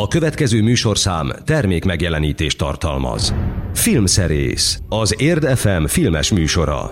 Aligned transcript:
A 0.00 0.08
következő 0.08 0.62
műsorszám 0.62 1.32
termék 1.44 1.84
megjelenítést 1.84 2.58
tartalmaz. 2.58 3.34
Filmszerész, 3.74 4.80
az 4.88 5.14
Érd 5.18 5.58
FM 5.58 5.84
filmes 5.84 6.30
műsora. 6.30 6.90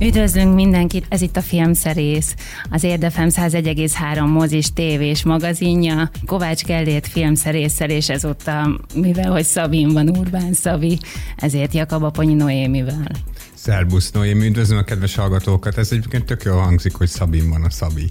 Üdvözlünk 0.00 0.54
mindenkit, 0.54 1.06
ez 1.08 1.20
itt 1.20 1.36
a 1.36 1.40
Filmszerész, 1.40 2.34
az 2.70 2.82
Érdefem 2.82 3.28
101,3 3.28 4.32
mozis 4.32 4.72
tévés 4.72 5.24
magazinja, 5.24 6.10
Kovács 6.26 6.64
Kellét 6.64 7.06
filmszerésszel, 7.06 7.90
és 7.90 8.08
ezúttal, 8.08 8.80
mivel 8.94 9.30
hogy 9.30 9.44
Szabin 9.44 9.88
van, 9.88 10.08
Urbán 10.08 10.52
Szabi, 10.52 10.98
ezért 11.36 11.74
Jakab 11.74 12.02
Aponyi 12.02 12.34
Noémivel. 12.34 13.10
Szerbusz 13.54 14.10
Noémi, 14.10 14.46
üdvözlöm 14.46 14.78
a 14.78 14.82
kedves 14.82 15.14
hallgatókat. 15.14 15.78
Ez 15.78 15.92
egyébként 15.92 16.24
tök 16.24 16.42
jól 16.42 16.60
hangzik, 16.60 16.94
hogy 16.94 17.08
Szabin 17.08 17.48
van 17.48 17.62
a 17.62 17.70
Szabi. 17.70 18.10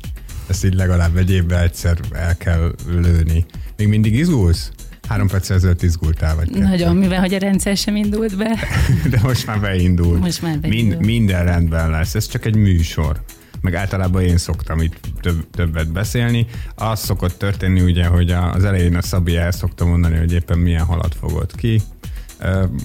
Ezt 0.50 0.66
így 0.66 0.73
legalább 0.73 1.18
egy 1.18 1.31
évben 1.31 1.59
egyszer 1.59 1.97
el 2.11 2.38
kell 2.38 2.75
lőni. 2.88 3.45
Még 3.77 3.88
mindig 3.88 4.13
izgulsz? 4.13 4.71
Három 5.07 5.27
perc 5.27 5.50
ezelőtt 5.50 5.82
izgultál 5.82 6.36
vagy. 6.36 6.50
Kettő. 6.50 6.64
Nagyon, 6.64 6.96
mivel 6.96 7.19
hogy 7.19 7.33
a 7.33 7.37
rendszer 7.37 7.78
sem 7.78 7.96
indult 7.96 8.37
be. 8.37 8.60
De 9.11 9.19
most 9.21 9.46
már 9.46 9.60
beindult. 9.60 10.19
Most 10.19 10.41
már 10.41 10.60
beindult. 10.60 10.89
Mind, 10.89 11.05
minden 11.05 11.43
rendben 11.43 11.89
lesz. 11.89 12.15
Ez 12.15 12.27
csak 12.27 12.46
egy 12.46 12.55
műsor 12.55 13.21
meg 13.61 13.75
általában 13.75 14.21
én 14.21 14.38
szoktam 14.38 14.82
itt 14.82 15.00
több, 15.21 15.50
többet 15.51 15.91
beszélni. 15.91 16.46
Az 16.75 17.00
szokott 17.00 17.38
történni 17.38 17.82
ugye, 17.82 18.05
hogy 18.05 18.32
az 18.32 18.63
elején 18.63 18.96
a 18.96 19.02
Szabi 19.02 19.36
el 19.36 19.52
szokta 19.52 19.86
mondani, 19.86 20.18
hogy 20.18 20.33
éppen 20.33 20.60
milyen 20.60 20.86
halat 20.86 21.16
fogott 21.16 21.55
ki, 21.55 21.82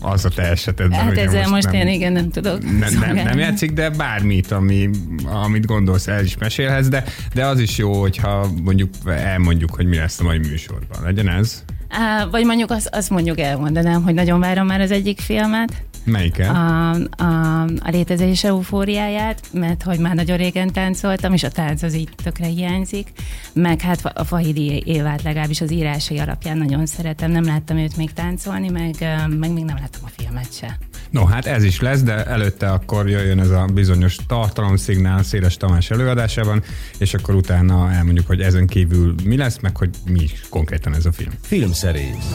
az 0.01 0.25
a 0.25 0.29
te 0.29 0.43
esetedben. 0.43 0.99
Hát 1.01 1.19
ezzel 1.19 1.41
most, 1.41 1.51
most 1.51 1.65
nem, 1.65 1.75
én 1.75 1.89
igen 1.89 2.13
nem 2.13 2.31
tudok 2.31 2.63
nem, 2.79 2.99
nem, 3.01 3.15
nem 3.15 3.39
játszik, 3.39 3.73
de 3.73 3.91
bármit, 3.91 4.51
ami, 4.51 4.91
amit 5.25 5.67
gondolsz, 5.67 6.07
el 6.07 6.25
is 6.25 6.37
mesélhetsz, 6.37 6.89
de, 6.89 7.05
de 7.35 7.47
az 7.47 7.59
is 7.59 7.79
jó, 7.79 8.01
hogyha 8.01 8.49
mondjuk 8.63 8.91
elmondjuk, 9.07 9.75
hogy 9.75 9.87
mi 9.87 9.97
lesz 9.97 10.21
a 10.21 10.23
mai 10.23 10.39
műsorban. 10.39 11.03
Legyen 11.03 11.29
ez? 11.29 11.65
Á, 11.89 12.27
vagy 12.27 12.45
mondjuk 12.45 12.71
azt, 12.71 12.89
azt 12.93 13.11
mondjuk 13.11 13.41
elmondanám, 13.41 14.03
hogy 14.03 14.15
nagyon 14.15 14.41
várom 14.41 14.67
már 14.67 14.81
az 14.81 14.91
egyik 14.91 15.21
filmet. 15.21 15.73
Melyiket? 16.05 16.49
A, 16.49 16.91
a, 16.95 17.63
a 17.63 17.91
létezés 17.91 18.45
eufóriáját, 18.45 19.41
mert 19.53 19.83
hogy 19.83 19.99
már 19.99 20.15
nagyon 20.15 20.37
régen 20.37 20.73
táncoltam, 20.73 21.33
és 21.33 21.43
a 21.43 21.51
tánc 21.51 21.83
az 21.83 21.95
így 21.95 22.09
tökre 22.23 22.47
hiányzik. 22.47 23.09
Meg 23.53 23.81
hát 23.81 24.05
a 24.15 24.25
Fahidi 24.25 24.83
Évát 24.87 25.23
legalábbis 25.23 25.61
az 25.61 25.73
írásai 25.73 26.19
alapján 26.19 26.59
nagyon 26.59 26.87
szeretem. 26.87 27.31
Nem 27.31 27.45
láttam 27.45 27.77
őt 27.77 27.97
még 27.97 28.13
táncolni, 28.13 28.69
meg, 28.69 28.95
meg 29.39 29.53
még 29.53 29.65
nem 29.65 29.77
láttam 29.77 30.03
a 30.05 30.11
filmet 30.17 30.55
se. 30.55 30.79
No, 31.11 31.25
hát 31.25 31.47
ez 31.47 31.63
is 31.63 31.81
lesz, 31.81 32.03
de 32.03 32.25
előtte 32.27 32.71
akkor 32.71 33.09
jöjjön 33.09 33.41
ez 33.41 33.51
a 33.51 33.69
bizonyos 33.75 34.17
tartalomszignál 34.27 35.23
Széles 35.23 35.57
Tamás 35.57 35.91
előadásában, 35.91 36.63
és 36.99 37.15
akkor 37.15 37.35
utána 37.35 37.93
elmondjuk, 37.93 38.27
hogy 38.27 38.41
ezen 38.41 38.67
kívül 38.67 39.15
mi 39.25 39.37
lesz, 39.37 39.59
meg 39.61 39.77
hogy 39.77 39.91
mi 40.05 40.23
is 40.23 40.33
konkrétan 40.49 40.95
ez 40.95 41.07
a 41.07 41.13
film. 41.13 41.33
Filmszerész. 41.41 42.35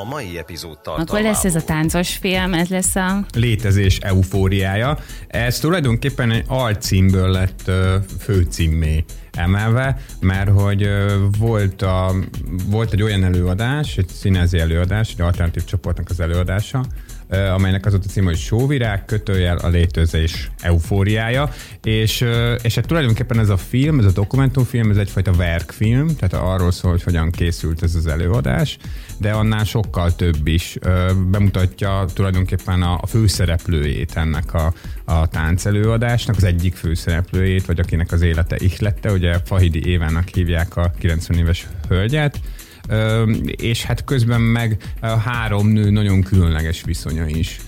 A 0.00 0.04
mai 0.04 0.38
epizód 0.38 0.78
Akkor 0.84 1.20
lesz 1.20 1.44
ez 1.44 1.54
a 1.54 1.64
táncos 1.64 2.16
film, 2.16 2.54
ez 2.54 2.68
lesz 2.68 2.96
a... 2.96 3.26
Létezés 3.34 3.98
eufóriája. 3.98 4.98
Ez 5.28 5.58
tulajdonképpen 5.58 6.30
egy 6.30 6.44
alcímből 6.48 7.30
lett 7.30 7.70
főcímmé 8.18 9.04
emelve, 9.32 10.00
mert 10.20 10.50
hogy 10.50 10.88
volt, 11.38 11.82
a, 11.82 12.14
volt 12.66 12.92
egy 12.92 13.02
olyan 13.02 13.24
előadás, 13.24 13.96
egy 13.96 14.08
színezi 14.08 14.58
előadás, 14.58 15.10
egy 15.10 15.20
alternatív 15.20 15.64
csoportnak 15.64 16.10
az 16.10 16.20
előadása, 16.20 16.84
amelynek 17.28 17.86
az 17.86 17.94
ott 17.94 18.04
a 18.04 18.08
címe, 18.08 18.26
hogy 18.26 18.38
Sóvirág, 18.38 19.04
kötőjel 19.04 19.56
a 19.56 19.68
létezés 19.68 20.50
eufóriája, 20.60 21.50
és, 21.82 22.24
és 22.62 22.74
hát 22.74 22.86
tulajdonképpen 22.86 23.38
ez 23.38 23.48
a 23.48 23.56
film, 23.56 23.98
ez 23.98 24.04
a 24.04 24.10
dokumentumfilm, 24.10 24.90
ez 24.90 24.96
egyfajta 24.96 25.32
verkfilm, 25.32 26.16
tehát 26.16 26.46
arról 26.46 26.70
szól, 26.70 26.90
hogy 26.90 27.02
hogyan 27.02 27.30
készült 27.30 27.82
ez 27.82 27.94
az 27.94 28.06
előadás, 28.06 28.76
de 29.18 29.30
annál 29.30 29.64
sokkal 29.64 30.14
több 30.14 30.46
is 30.46 30.78
bemutatja 31.30 32.04
tulajdonképpen 32.12 32.82
a, 32.82 32.98
a 33.00 33.06
főszereplőjét 33.06 34.16
ennek 34.16 34.54
a, 34.54 34.72
a 35.04 35.28
táncelőadásnak, 35.28 36.36
az 36.36 36.44
egyik 36.44 36.74
főszereplőjét, 36.74 37.66
vagy 37.66 37.80
akinek 37.80 38.12
az 38.12 38.22
élete 38.22 38.56
ihlette, 38.58 39.12
ugye 39.12 39.38
Fahidi 39.44 39.88
Évának 39.88 40.28
hívják 40.28 40.76
a 40.76 40.92
90 40.98 41.38
éves 41.38 41.66
hölgyet, 41.88 42.40
és 43.56 43.84
hát 43.84 44.04
közben 44.04 44.40
meg 44.40 44.76
három 45.24 45.68
nő 45.68 45.90
nagyon 45.90 46.22
különleges 46.22 46.82
viszonya 46.82 47.26
is 47.26 47.58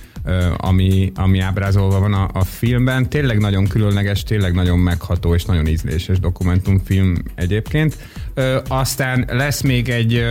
ami, 0.56 1.12
ami 1.15 1.39
ábrázolva 1.39 2.01
van 2.01 2.15
a, 2.15 2.29
a 2.33 2.45
filmben. 2.45 3.09
Tényleg 3.09 3.39
nagyon 3.39 3.67
különleges, 3.67 4.23
tényleg 4.23 4.55
nagyon 4.55 4.78
megható 4.78 5.34
és 5.34 5.45
nagyon 5.45 5.67
ízléses 5.67 6.21
dokumentumfilm 6.21 7.17
egyébként. 7.34 7.97
Aztán 8.69 9.25
lesz 9.33 9.61
még 9.61 9.89
egy 9.89 10.25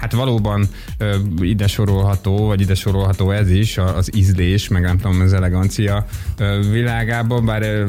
Hát 0.00 0.12
valóban 0.12 0.68
ö, 0.98 1.16
ide 1.40 1.66
sorolható, 1.66 2.46
vagy 2.46 2.60
ide 2.60 2.74
sorolható 2.74 3.30
ez 3.30 3.50
is, 3.50 3.78
az 3.78 4.16
ízlés, 4.16 4.68
meg 4.68 4.82
nem 4.82 4.98
tudom, 4.98 5.20
az 5.20 5.32
elegancia 5.32 6.06
ö, 6.38 6.60
világában, 6.70 7.44
bár 7.44 7.62
ö, 7.62 7.84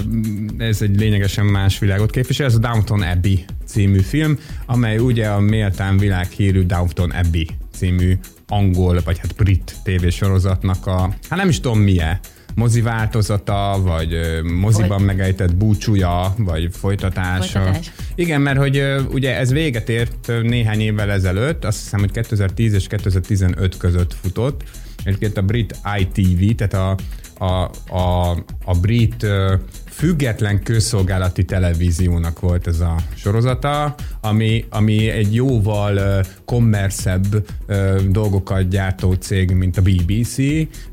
ez 0.57 0.81
egy 0.81 0.99
lényegesen 0.99 1.45
más 1.45 1.79
világot 1.79 2.11
képvisel, 2.11 2.45
ez 2.45 2.55
a 2.55 2.59
Downton 2.59 3.01
Abbey 3.01 3.45
című 3.65 3.99
film, 3.99 4.39
amely 4.65 4.97
ugye 4.97 5.27
a 5.27 5.39
méltán 5.39 5.97
világhírű 5.97 6.65
Downton 6.65 7.11
Abbey 7.11 7.47
című 7.73 8.17
angol, 8.47 9.01
vagy 9.05 9.17
hát 9.17 9.35
brit 9.35 9.75
tévésorozatnak 9.83 10.87
a, 10.87 11.15
hát 11.29 11.39
nem 11.39 11.49
is 11.49 11.59
tudom 11.59 11.79
milyen, 11.79 12.19
mozi 12.55 12.81
változata, 12.81 13.79
vagy 13.83 14.19
moziban 14.43 14.87
Folyt. 14.87 15.05
megejtett 15.05 15.55
búcsúja, 15.55 16.33
vagy 16.37 16.69
folytatása. 16.71 17.59
Folytatás. 17.59 17.91
Igen, 18.15 18.41
mert 18.41 18.57
hogy 18.57 18.83
ugye 19.11 19.37
ez 19.37 19.51
véget 19.51 19.89
ért 19.89 20.31
néhány 20.41 20.79
évvel 20.79 21.11
ezelőtt, 21.11 21.65
azt 21.65 21.79
hiszem, 21.79 21.99
hogy 21.99 22.11
2010 22.11 22.73
és 22.73 22.87
2015 22.87 23.77
között 23.77 24.13
futott. 24.21 24.63
Egyébként 25.03 25.37
a 25.37 25.41
brit 25.41 25.75
ITV, 25.99 26.55
tehát 26.55 26.73
a, 26.73 26.95
a, 27.45 27.71
a, 27.97 28.31
a 28.65 28.73
brit 28.81 29.25
független 30.01 30.63
közszolgálati 30.63 31.45
televíziónak 31.45 32.39
volt 32.39 32.67
ez 32.67 32.79
a 32.79 32.95
sorozata, 33.15 33.95
ami, 34.21 34.65
ami 34.69 35.09
egy 35.09 35.35
jóval 35.35 36.23
kommerszebb 36.45 37.47
dolgokat 38.09 38.67
gyártó 38.67 39.13
cég, 39.13 39.51
mint 39.51 39.77
a 39.77 39.81
BBC, 39.81 40.35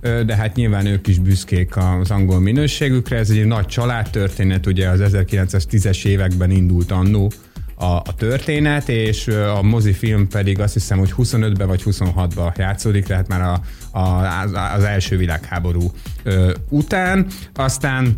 de 0.01 0.37
hát 0.37 0.55
nyilván 0.55 0.87
ők 0.87 1.07
is 1.07 1.19
büszkék 1.19 1.77
az 1.77 2.11
angol 2.11 2.41
minőségükre. 2.41 3.17
Ez 3.17 3.31
egy 3.31 3.47
nagy 3.47 3.67
családtörténet, 3.67 4.67
ugye 4.67 4.89
az 4.89 5.01
1910-es 5.03 6.05
években 6.05 6.51
indult 6.51 6.91
annó 6.91 7.31
a, 7.75 7.85
a 7.85 8.15
történet, 8.17 8.89
és 8.89 9.29
a 9.29 9.63
mozifilm 9.63 10.29
pedig 10.29 10.61
azt 10.61 10.73
hiszem, 10.73 10.99
hogy 10.99 11.15
25-ben 11.17 11.67
vagy 11.67 11.83
26-ban 11.85 12.59
játszódik, 12.59 13.05
tehát 13.05 13.29
már 13.29 13.41
a, 13.41 13.61
a, 13.99 14.43
az 14.75 14.83
első 14.83 15.17
világháború 15.17 15.91
ö, 16.23 16.53
után. 16.69 17.27
Aztán 17.55 18.15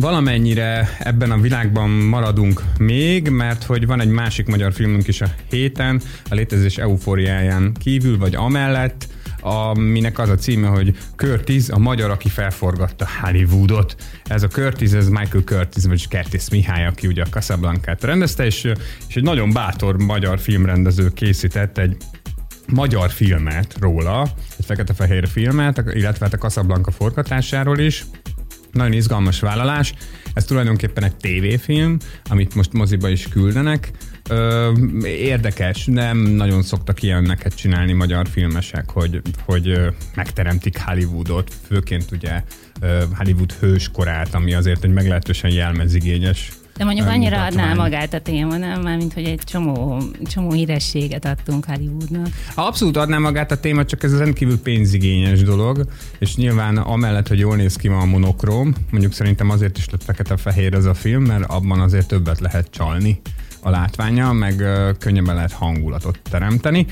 valamennyire 0.00 0.96
ebben 0.98 1.30
a 1.30 1.40
világban 1.40 1.90
maradunk 1.90 2.62
még, 2.78 3.28
mert 3.28 3.64
hogy 3.64 3.86
van 3.86 4.00
egy 4.00 4.08
másik 4.08 4.46
magyar 4.46 4.72
filmünk 4.72 5.08
is 5.08 5.20
a 5.20 5.30
héten, 5.50 6.00
a 6.30 6.34
létezés 6.34 6.76
eufóriáján 6.76 7.72
kívül, 7.80 8.18
vagy 8.18 8.34
amellett, 8.34 9.06
aminek 9.40 10.18
az 10.18 10.28
a 10.28 10.34
címe, 10.34 10.68
hogy 10.68 10.96
Curtis, 11.16 11.68
a 11.68 11.78
magyar, 11.78 12.10
aki 12.10 12.28
felforgatta 12.28 13.06
Hollywoodot. 13.20 13.96
Ez 14.24 14.42
a 14.42 14.48
Curtis, 14.48 14.92
ez 14.92 15.08
Michael 15.08 15.44
Curtis, 15.44 15.84
vagy 15.84 16.08
Curtis 16.08 16.50
Mihály, 16.50 16.86
aki 16.86 17.06
ugye 17.06 17.22
a 17.22 17.28
Casablanca-t 17.30 18.04
rendezte, 18.04 18.44
és, 18.44 18.72
és 19.08 19.16
egy 19.16 19.22
nagyon 19.22 19.52
bátor 19.52 19.96
magyar 19.96 20.38
filmrendező 20.38 21.08
készített 21.08 21.78
egy 21.78 21.96
magyar 22.66 23.10
filmet 23.10 23.76
róla, 23.80 24.28
egy 24.58 24.64
fekete-fehér 24.64 25.28
filmet, 25.28 25.82
illetve 25.92 26.24
hát 26.24 26.34
a 26.34 26.38
Casablanca 26.38 26.90
forgatásáról 26.90 27.78
is, 27.78 28.04
nagyon 28.78 28.92
izgalmas 28.92 29.40
vállalás. 29.40 29.92
Ez 30.34 30.44
tulajdonképpen 30.44 31.04
egy 31.04 31.16
tévéfilm, 31.16 31.96
amit 32.28 32.54
most 32.54 32.72
moziba 32.72 33.08
is 33.08 33.28
küldenek. 33.28 33.90
Ö, 34.28 34.72
érdekes, 35.04 35.84
nem 35.84 36.18
nagyon 36.18 36.62
szoktak 36.62 37.02
ilyeneket 37.02 37.54
csinálni 37.54 37.92
magyar 37.92 38.28
filmesek, 38.28 38.90
hogy, 38.90 39.20
hogy 39.44 39.80
megteremtik 40.14 40.78
Hollywoodot, 40.78 41.54
főként 41.66 42.10
ugye 42.12 42.42
Hollywood 43.16 43.52
hőskorát, 43.52 44.34
ami 44.34 44.54
azért 44.54 44.84
egy 44.84 44.92
meglehetősen 44.92 45.50
jelmezigényes 45.50 46.50
de 46.78 46.84
mondjuk 46.84 47.06
annyira 47.06 47.44
adná 47.44 47.74
magát 47.74 48.14
a 48.14 48.20
téma, 48.20 48.56
nem? 48.56 48.80
Mármint, 48.80 49.12
hogy 49.12 49.24
egy 49.24 49.40
csomó, 49.44 50.02
csomó 50.30 50.52
hírességet 50.52 51.24
adtunk 51.24 51.64
Hollywoodnak. 51.64 52.28
Abszolút 52.54 52.96
adná 52.96 53.18
magát 53.18 53.50
a 53.50 53.60
téma, 53.60 53.84
csak 53.84 54.02
ez 54.02 54.18
rendkívül 54.18 54.60
pénzigényes 54.60 55.42
dolog, 55.42 55.86
és 56.18 56.36
nyilván 56.36 56.76
amellett, 56.76 57.28
hogy 57.28 57.38
jól 57.38 57.56
néz 57.56 57.76
ki 57.76 57.88
ma 57.88 57.98
a 57.98 58.04
monokróm, 58.04 58.74
mondjuk 58.90 59.12
szerintem 59.12 59.50
azért 59.50 59.78
is 59.78 59.88
lett 59.90 60.04
fekete-fehér 60.04 60.74
ez 60.74 60.84
a 60.84 60.94
film, 60.94 61.24
mert 61.24 61.44
abban 61.44 61.80
azért 61.80 62.08
többet 62.08 62.40
lehet 62.40 62.68
csalni 62.70 63.20
a 63.60 63.70
látványa, 63.70 64.32
meg 64.32 64.64
könnyebben 64.98 65.34
lehet 65.34 65.52
hangulatot 65.52 66.20
teremteni. 66.30 66.86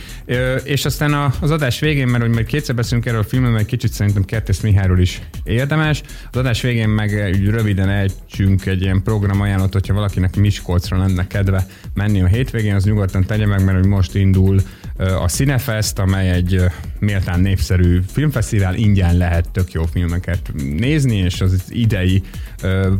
És 0.64 0.84
aztán 0.84 1.32
az 1.40 1.50
adás 1.50 1.80
végén, 1.80 2.08
mert 2.08 2.22
hogy 2.22 2.32
majd 2.32 2.46
kétszer 2.46 2.74
beszélünk 2.74 3.06
erről 3.06 3.20
a 3.20 3.24
filmről, 3.24 3.52
mert 3.52 3.66
kicsit 3.66 3.92
szerintem 3.92 4.24
Kertész 4.24 4.60
Mihályról 4.60 5.00
is 5.00 5.22
érdemes, 5.44 6.02
az 6.30 6.38
adás 6.38 6.60
végén 6.60 6.88
meg 6.88 7.10
röviden 7.50 7.88
ejtsünk 7.88 8.66
egy 8.66 8.82
ilyen 8.82 9.02
programajánlatot, 9.02 9.72
hogyha 9.72 9.94
valakinek 9.94 10.36
Miskolcra 10.36 10.98
lenne 10.98 11.26
kedve 11.26 11.66
menni 11.94 12.22
a 12.22 12.26
hétvégén, 12.26 12.74
az 12.74 12.84
nyugodtan 12.84 13.24
tegye 13.24 13.46
meg, 13.46 13.64
mert 13.64 13.78
hogy 13.78 13.88
most 13.88 14.14
indul 14.14 14.60
a 14.96 15.28
Cinefest, 15.28 15.98
amely 15.98 16.30
egy 16.30 16.62
méltán 16.98 17.40
népszerű 17.40 18.00
filmfesztivál, 18.12 18.74
ingyen 18.74 19.16
lehet 19.16 19.48
tök 19.50 19.72
jó 19.72 19.84
filmeket 19.84 20.52
nézni, 20.76 21.16
és 21.16 21.40
az 21.40 21.64
idei 21.68 22.22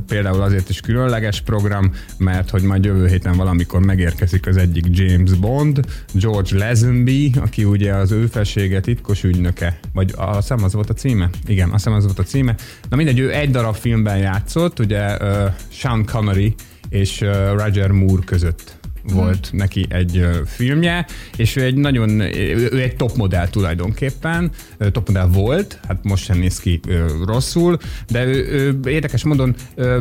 például 0.06 0.40
azért 0.40 0.68
is 0.68 0.80
különleges 0.80 1.40
program, 1.40 1.92
mert 2.18 2.50
hogy 2.50 2.62
majd 2.62 2.84
jövő 2.84 3.06
héten 3.06 3.36
valamikor 3.56 3.80
megérkezik 3.80 4.46
az 4.46 4.56
egyik 4.56 4.84
James 4.88 5.32
Bond, 5.32 5.80
George 6.12 6.66
Lazenby, 6.66 7.32
aki 7.40 7.64
ugye 7.64 7.94
az 7.94 8.10
ő 8.10 8.26
felsége 8.26 8.80
titkos 8.80 9.24
ügynöke, 9.24 9.78
vagy 9.92 10.12
azt 10.16 10.36
hiszem 10.48 10.64
az 10.64 10.72
volt 10.72 10.90
a 10.90 10.94
címe? 10.94 11.30
Igen, 11.46 11.66
azt 11.66 11.76
hiszem 11.84 11.92
az 11.92 12.04
volt 12.04 12.18
a 12.18 12.22
címe. 12.22 12.54
Na 12.88 12.96
mindegy, 12.96 13.18
ő 13.18 13.32
egy 13.32 13.50
darab 13.50 13.74
filmben 13.74 14.18
játszott, 14.18 14.78
ugye 14.78 15.16
uh, 15.16 15.52
Sean 15.68 16.04
Connery 16.06 16.54
és 16.88 17.20
uh, 17.20 17.62
Roger 17.62 17.90
Moore 17.90 18.22
között 18.24 18.76
volt 19.12 19.48
hmm. 19.48 19.58
neki 19.58 19.86
egy 19.88 20.26
filmje, 20.46 21.06
és 21.36 21.56
ő 21.56 21.62
egy 21.62 21.74
nagyon, 21.74 22.20
ő 22.20 22.80
egy 22.80 22.96
topmodell 22.96 23.48
tulajdonképpen, 23.48 24.50
topmodell 24.92 25.26
volt, 25.26 25.80
hát 25.88 25.98
most 26.02 26.24
sem 26.24 26.38
néz 26.38 26.58
ki 26.58 26.80
rosszul, 27.24 27.78
de 28.08 28.24
ő, 28.24 28.46
ő 28.48 28.90
érdekes 28.90 29.24
módon 29.24 29.54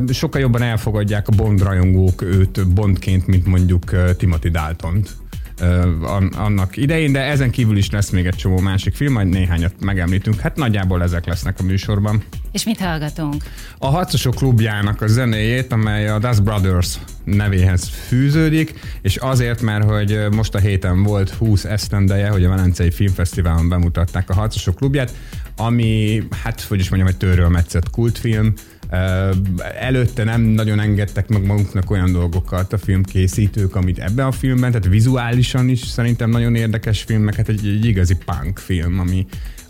sokkal 0.09 0.41
jobban 0.41 0.61
elfogadják 0.61 1.27
a 1.27 1.31
Bond 1.35 1.61
rajongók 1.61 2.21
őt 2.21 2.67
Bondként, 2.67 3.27
mint 3.27 3.45
mondjuk 3.45 4.15
Timothy 4.17 4.49
Dalton 4.49 5.03
annak 6.31 6.77
idején, 6.77 7.11
de 7.11 7.19
ezen 7.19 7.49
kívül 7.49 7.77
is 7.77 7.89
lesz 7.89 8.09
még 8.09 8.25
egy 8.25 8.35
csomó 8.35 8.59
másik 8.59 8.95
film, 8.95 9.13
majd 9.13 9.27
néhányat 9.27 9.73
megemlítünk. 9.79 10.39
Hát 10.39 10.55
nagyjából 10.55 11.03
ezek 11.03 11.25
lesznek 11.25 11.59
a 11.59 11.63
műsorban. 11.63 12.23
És 12.51 12.63
mit 12.63 12.79
hallgatunk? 12.79 13.43
A 13.77 13.87
Harcosok 13.87 14.35
klubjának 14.35 15.01
a 15.01 15.07
zenéjét, 15.07 15.71
amely 15.71 16.09
a 16.09 16.19
Das 16.19 16.39
Brothers 16.39 16.99
nevéhez 17.23 17.87
fűződik, 18.07 18.73
és 19.01 19.15
azért, 19.15 19.61
mert 19.61 19.83
hogy 19.83 20.19
most 20.31 20.55
a 20.55 20.59
héten 20.59 21.03
volt 21.03 21.29
20 21.29 21.63
esztendeje, 21.63 22.29
hogy 22.29 22.43
a 22.43 22.49
Velencei 22.49 22.91
Filmfesztiválon 22.91 23.69
bemutatták 23.69 24.29
a 24.29 24.33
Harcosok 24.33 24.75
klubját, 24.75 25.13
ami, 25.57 26.23
hát 26.43 26.61
hogy 26.61 26.79
is 26.79 26.89
mondjam, 26.89 27.15
egy 27.19 27.49
metszett 27.49 27.89
kultfilm, 27.89 28.53
Előtte 29.79 30.23
nem 30.23 30.41
nagyon 30.41 30.79
engedtek 30.79 31.27
meg 31.27 31.45
maguknak 31.45 31.91
olyan 31.91 32.11
dolgokat 32.11 32.73
a 32.73 32.77
filmkészítők, 32.77 33.75
amit 33.75 33.99
ebben 33.99 34.25
a 34.25 34.31
filmben, 34.31 34.71
tehát 34.71 34.87
vizuálisan 34.87 35.69
is 35.69 35.79
szerintem 35.79 36.29
nagyon 36.29 36.55
érdekes 36.55 37.01
film, 37.01 37.21
meg 37.21 37.35
hát 37.35 37.49
egy, 37.49 37.67
egy 37.67 37.85
igazi 37.85 38.15
punk 38.25 38.59
film, 38.59 38.99
ami, 38.99 39.25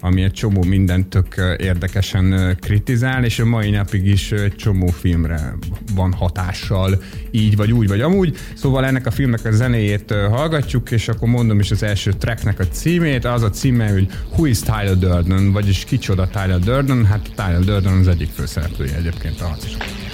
ami 0.06 0.24
egy 0.24 0.32
csomó 0.32 0.64
mindent 0.64 1.08
tök 1.08 1.58
érdekesen 1.58 2.58
kritizál, 2.62 3.24
és 3.24 3.40
a 3.40 3.46
mai 3.46 3.70
napig 3.70 4.08
is 4.08 4.32
egy 4.32 4.56
csomó 4.56 4.88
filmre 4.88 5.56
van 5.96 6.14
hatással, 6.14 7.02
így 7.32 7.56
vagy 7.56 7.72
úgy 7.72 7.88
vagy 7.88 8.02
amúgy. 8.02 8.38
Szóval 8.54 8.86
ennek 8.86 9.06
a 9.06 9.12
filmnek 9.12 9.46
a 9.46 9.52
zenéjét 9.52 10.14
hallgatjuk, 10.30 10.92
és 10.92 11.08
akkor 11.08 11.28
mondom 11.28 11.60
is 11.60 11.72
az 11.72 11.84
első 11.84 12.12
tracknek 12.12 12.60
a 12.60 12.68
címét, 12.68 13.26
az 13.26 13.44
a 13.44 13.50
címe, 13.50 13.92
hogy 13.92 14.08
Who 14.32 14.46
is 14.46 14.60
Tyler 14.60 14.98
Durden, 14.98 15.52
vagyis 15.52 15.84
kicsoda 15.84 16.28
Tyler 16.28 16.60
Durden, 16.60 17.06
hát 17.06 17.30
Tyler 17.36 17.60
Durden 17.60 17.98
az 17.98 18.08
egyik 18.08 18.30
főszereplője 18.30 18.96
egyébként 18.96 19.42
a 19.42 19.46
harcosok. 19.46 20.05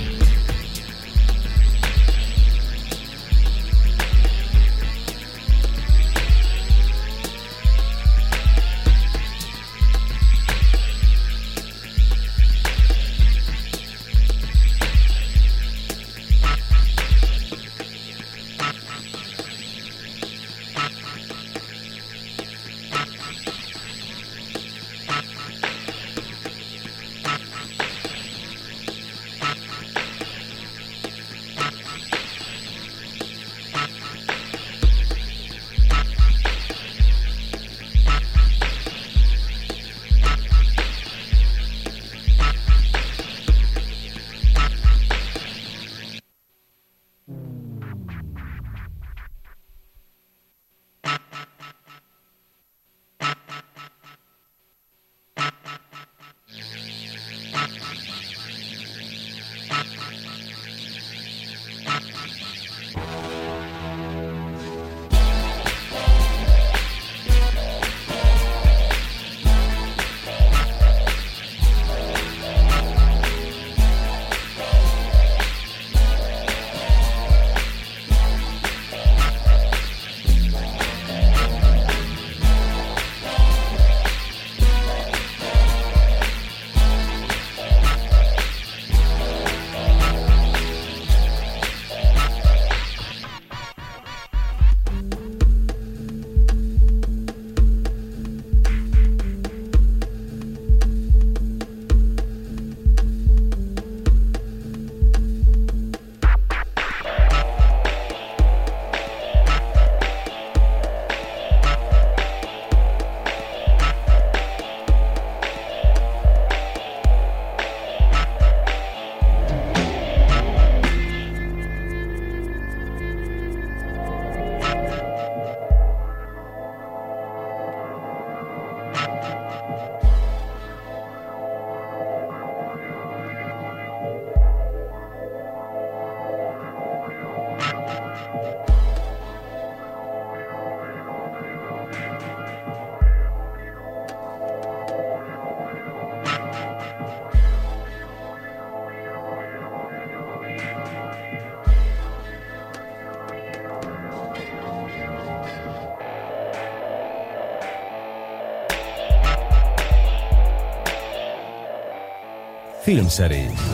Filmszerész. 162.92 163.72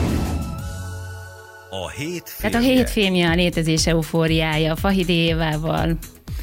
A 1.70 1.90
hét 1.90 2.30
filmje. 2.30 2.38
Tehát 2.38 2.56
a 2.56 2.60
hét 2.60 2.90
filmje 2.90 3.30
a 3.30 3.34
létezés 3.34 3.88
eufóriája, 3.88 4.76
Fahidi 4.76 5.14
Évával. 5.14 5.98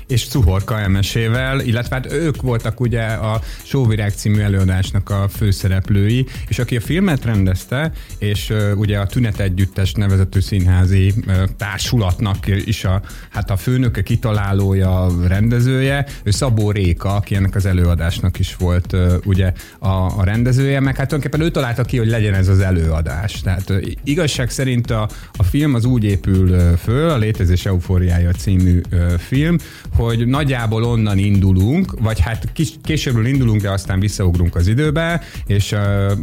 És 0.06 0.28
Cuhorka 0.28 0.80
emesével, 0.80 1.60
illetve 1.60 1.94
hát 1.94 2.12
ők 2.12 2.42
voltak 2.42 2.80
ugye 2.80 3.02
a 3.02 3.40
Sóvirág 3.62 4.12
című 4.12 4.40
előadásnak 4.40 5.10
a 5.10 5.28
főszereplői, 5.28 6.26
és 6.48 6.58
aki 6.58 6.76
a 6.76 6.80
filmet 6.80 7.24
rendezte, 7.24 7.92
és 8.18 8.52
ugye 8.76 8.98
a 8.98 9.06
Tünet 9.06 9.40
Együttes 9.40 9.92
nevezetű 9.92 10.40
színházi 10.40 11.14
társulatnak 11.56 12.46
is 12.46 12.84
a, 12.84 13.02
hát 13.30 13.50
a 13.50 13.56
főnöke, 13.56 14.02
kitalálója, 14.02 15.08
rendezője, 15.26 16.06
ő 16.22 16.30
Szabó 16.30 16.70
Réka, 16.70 17.14
aki 17.16 17.34
ennek 17.34 17.54
az 17.54 17.66
előadásnak 17.66 18.38
is 18.38 18.56
volt 18.56 18.96
ugye 19.24 19.52
a, 19.78 19.88
a 19.88 20.24
rendezője, 20.24 20.80
meg 20.80 20.96
hát 20.96 21.08
tulajdonképpen 21.08 21.46
ő 21.46 21.50
találta 21.50 21.82
ki, 21.82 21.98
hogy 21.98 22.08
legyen 22.08 22.34
ez 22.34 22.48
az 22.48 22.60
előadás. 22.60 23.40
Tehát 23.40 23.72
igazság 24.04 24.50
szerint 24.50 24.90
a, 24.90 25.08
a 25.36 25.42
film 25.42 25.74
az 25.74 25.84
úgy 25.84 26.04
épül 26.04 26.76
föl, 26.76 27.10
a 27.10 27.16
Létezés 27.16 27.66
Eufóriája 27.66 28.32
című 28.32 28.80
uh, 28.92 29.12
film, 29.12 29.56
hogy 29.96 30.26
nagyjából 30.26 30.84
onnan 30.84 31.18
indulunk, 31.18 31.94
vagy 32.00 32.20
hát 32.20 32.52
kis, 32.52 32.72
későbbről 32.82 33.26
indulunk, 33.26 33.60
de 33.60 33.70
aztán 33.70 34.00
visszaugrunk 34.00 34.54
az 34.56 34.66
időbe, 34.66 35.20
és 35.46 35.72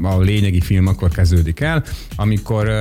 a 0.01 0.19
lényegi 0.19 0.61
film 0.61 0.87
akkor 0.87 1.09
kezdődik 1.09 1.59
el, 1.59 1.83
amikor 2.15 2.71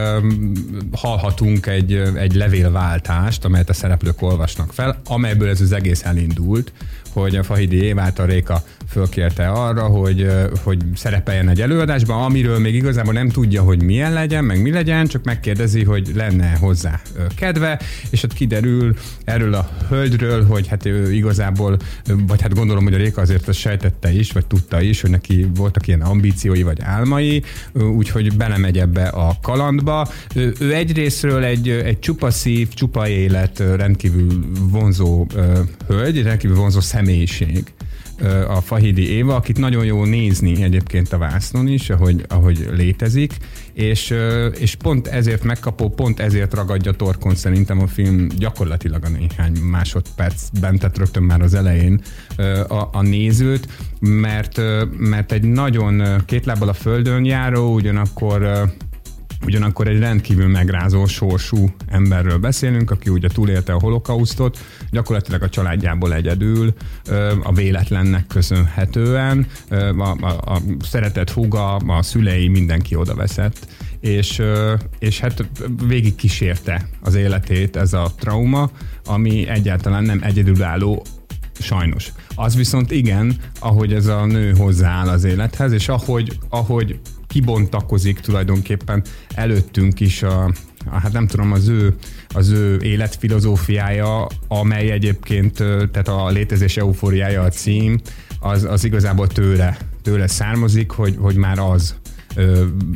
hallhatunk 0.92 1.66
egy, 1.66 2.02
egy 2.16 2.34
levélváltást, 2.34 3.44
amelyet 3.44 3.68
a 3.70 3.72
szereplők 3.72 4.22
olvasnak 4.22 4.72
fel, 4.72 5.00
amelyből 5.04 5.48
ez 5.48 5.60
az 5.60 5.72
egész 5.72 6.04
elindult, 6.04 6.72
hogy 7.12 7.36
a 7.36 7.42
Fahidi 7.42 7.82
Évát 7.82 8.18
a 8.18 8.24
Réka 8.24 8.62
fölkérte 8.90 9.48
arra, 9.48 9.82
hogy, 9.82 10.26
hogy 10.62 10.78
szerepeljen 10.94 11.48
egy 11.48 11.60
előadásban, 11.60 12.22
amiről 12.22 12.58
még 12.58 12.74
igazából 12.74 13.12
nem 13.12 13.28
tudja, 13.28 13.62
hogy 13.62 13.82
milyen 13.82 14.12
legyen, 14.12 14.44
meg 14.44 14.62
mi 14.62 14.70
legyen, 14.70 15.06
csak 15.06 15.24
megkérdezi, 15.24 15.84
hogy 15.84 16.10
lenne 16.14 16.56
hozzá 16.60 17.00
kedve, 17.36 17.80
és 18.10 18.22
ott 18.22 18.32
kiderül 18.32 18.96
erről 19.24 19.54
a 19.54 19.70
hölgyről, 19.88 20.46
hogy 20.46 20.66
hát 20.66 20.86
ő 20.86 21.12
igazából, 21.12 21.76
vagy 22.26 22.40
hát 22.40 22.54
gondolom, 22.54 22.84
hogy 22.84 22.94
a 22.94 22.96
Réka 22.96 23.20
azért 23.20 23.48
azt 23.48 23.58
sejtette 23.58 24.12
is, 24.12 24.32
vagy 24.32 24.46
tudta 24.46 24.80
is, 24.80 25.00
hogy 25.00 25.10
neki 25.10 25.46
voltak 25.54 25.86
ilyen 25.86 26.00
ambíciói 26.00 26.62
vagy 26.62 26.78
álmai, 26.82 27.42
úgyhogy 27.96 28.36
belemegy 28.36 28.78
ebbe 28.78 29.08
a 29.08 29.36
kalandba. 29.42 30.08
Ő, 30.34 30.54
ő 30.60 30.74
egyrésztről 30.74 31.44
egy, 31.44 31.68
egy 31.68 31.98
csupa 31.98 32.30
szív, 32.30 32.68
csupa 32.68 33.08
élet, 33.08 33.58
rendkívül 33.58 34.40
vonzó 34.60 35.26
hölgy, 35.86 36.22
rendkívül 36.22 36.56
vonzó 36.56 36.80
személyiség 36.80 37.72
a 38.48 38.60
Fahidi 38.60 39.10
Éva, 39.10 39.34
akit 39.34 39.58
nagyon 39.58 39.84
jó 39.84 40.04
nézni 40.04 40.62
egyébként 40.62 41.12
a 41.12 41.18
vásznon 41.18 41.68
is, 41.68 41.90
ahogy, 41.90 42.24
ahogy 42.28 42.68
létezik, 42.72 43.36
és, 43.72 44.14
és 44.58 44.74
pont 44.74 45.06
ezért 45.06 45.44
megkapó, 45.44 45.88
pont 45.88 46.20
ezért 46.20 46.54
ragadja 46.54 46.92
torkon 46.92 47.34
szerintem 47.34 47.80
a 47.80 47.86
film 47.86 48.26
gyakorlatilag 48.38 49.04
a 49.04 49.08
néhány 49.08 49.58
másodpercben, 49.62 50.78
tehát 50.78 50.98
rögtön 50.98 51.22
már 51.22 51.40
az 51.40 51.54
elején 51.54 52.00
a, 52.68 52.88
a 52.92 53.02
nézőt, 53.02 53.68
mert, 54.00 54.60
mert 54.98 55.32
egy 55.32 55.44
nagyon 55.44 56.22
két 56.26 56.44
lábbal 56.44 56.68
a 56.68 56.72
földön 56.72 57.24
járó, 57.24 57.74
ugyanakkor 57.74 58.70
Ugyanakkor 59.44 59.88
egy 59.88 59.98
rendkívül 59.98 60.48
megrázó 60.48 61.06
sorsú 61.06 61.70
emberről 61.86 62.38
beszélünk, 62.38 62.90
aki 62.90 63.10
ugye 63.10 63.28
túlélte 63.28 63.72
a 63.72 63.80
holokausztot, 63.80 64.58
gyakorlatilag 64.90 65.42
a 65.42 65.48
családjából 65.48 66.14
egyedül, 66.14 66.74
a 67.42 67.52
véletlennek 67.52 68.26
köszönhetően, 68.26 69.46
a, 69.98 70.16
a, 70.20 70.52
a 70.54 70.60
szeretett 70.82 71.30
húga, 71.30 71.74
a 71.76 72.02
szülei, 72.02 72.48
mindenki 72.48 72.94
oda 72.94 73.14
veszett 73.14 73.66
és, 74.00 74.42
és 74.98 75.20
hát 75.20 75.44
végig 75.86 76.14
kísérte 76.14 76.88
az 77.00 77.14
életét 77.14 77.76
ez 77.76 77.92
a 77.92 78.12
trauma, 78.18 78.70
ami 79.04 79.48
egyáltalán 79.48 80.04
nem 80.04 80.20
egyedülálló 80.22 81.04
sajnos. 81.58 82.12
Az 82.34 82.56
viszont 82.56 82.90
igen, 82.90 83.36
ahogy 83.58 83.92
ez 83.92 84.06
a 84.06 84.26
nő 84.26 84.54
hozzááll 84.56 85.08
az 85.08 85.24
élethez, 85.24 85.72
és 85.72 85.88
ahogy, 85.88 86.38
ahogy 86.48 87.00
kibontakozik 87.30 88.20
tulajdonképpen 88.20 89.02
előttünk 89.34 90.00
is 90.00 90.22
a, 90.22 90.52
hát 90.90 91.12
nem 91.12 91.26
tudom, 91.26 91.52
az 91.52 91.68
ő, 91.68 91.94
az 92.28 92.48
ő 92.48 92.80
életfilozófiája, 92.82 94.26
amely 94.48 94.90
egyébként, 94.90 95.52
tehát 95.92 96.08
a 96.08 96.28
létezés 96.28 96.76
eufóriája 96.76 97.42
a 97.42 97.48
cím, 97.48 98.00
az, 98.40 98.64
az 98.64 98.84
igazából 98.84 99.26
tőle, 99.26 99.76
tőle 100.02 100.26
származik, 100.26 100.90
hogy, 100.90 101.16
hogy 101.18 101.36
már 101.36 101.58
az 101.58 101.94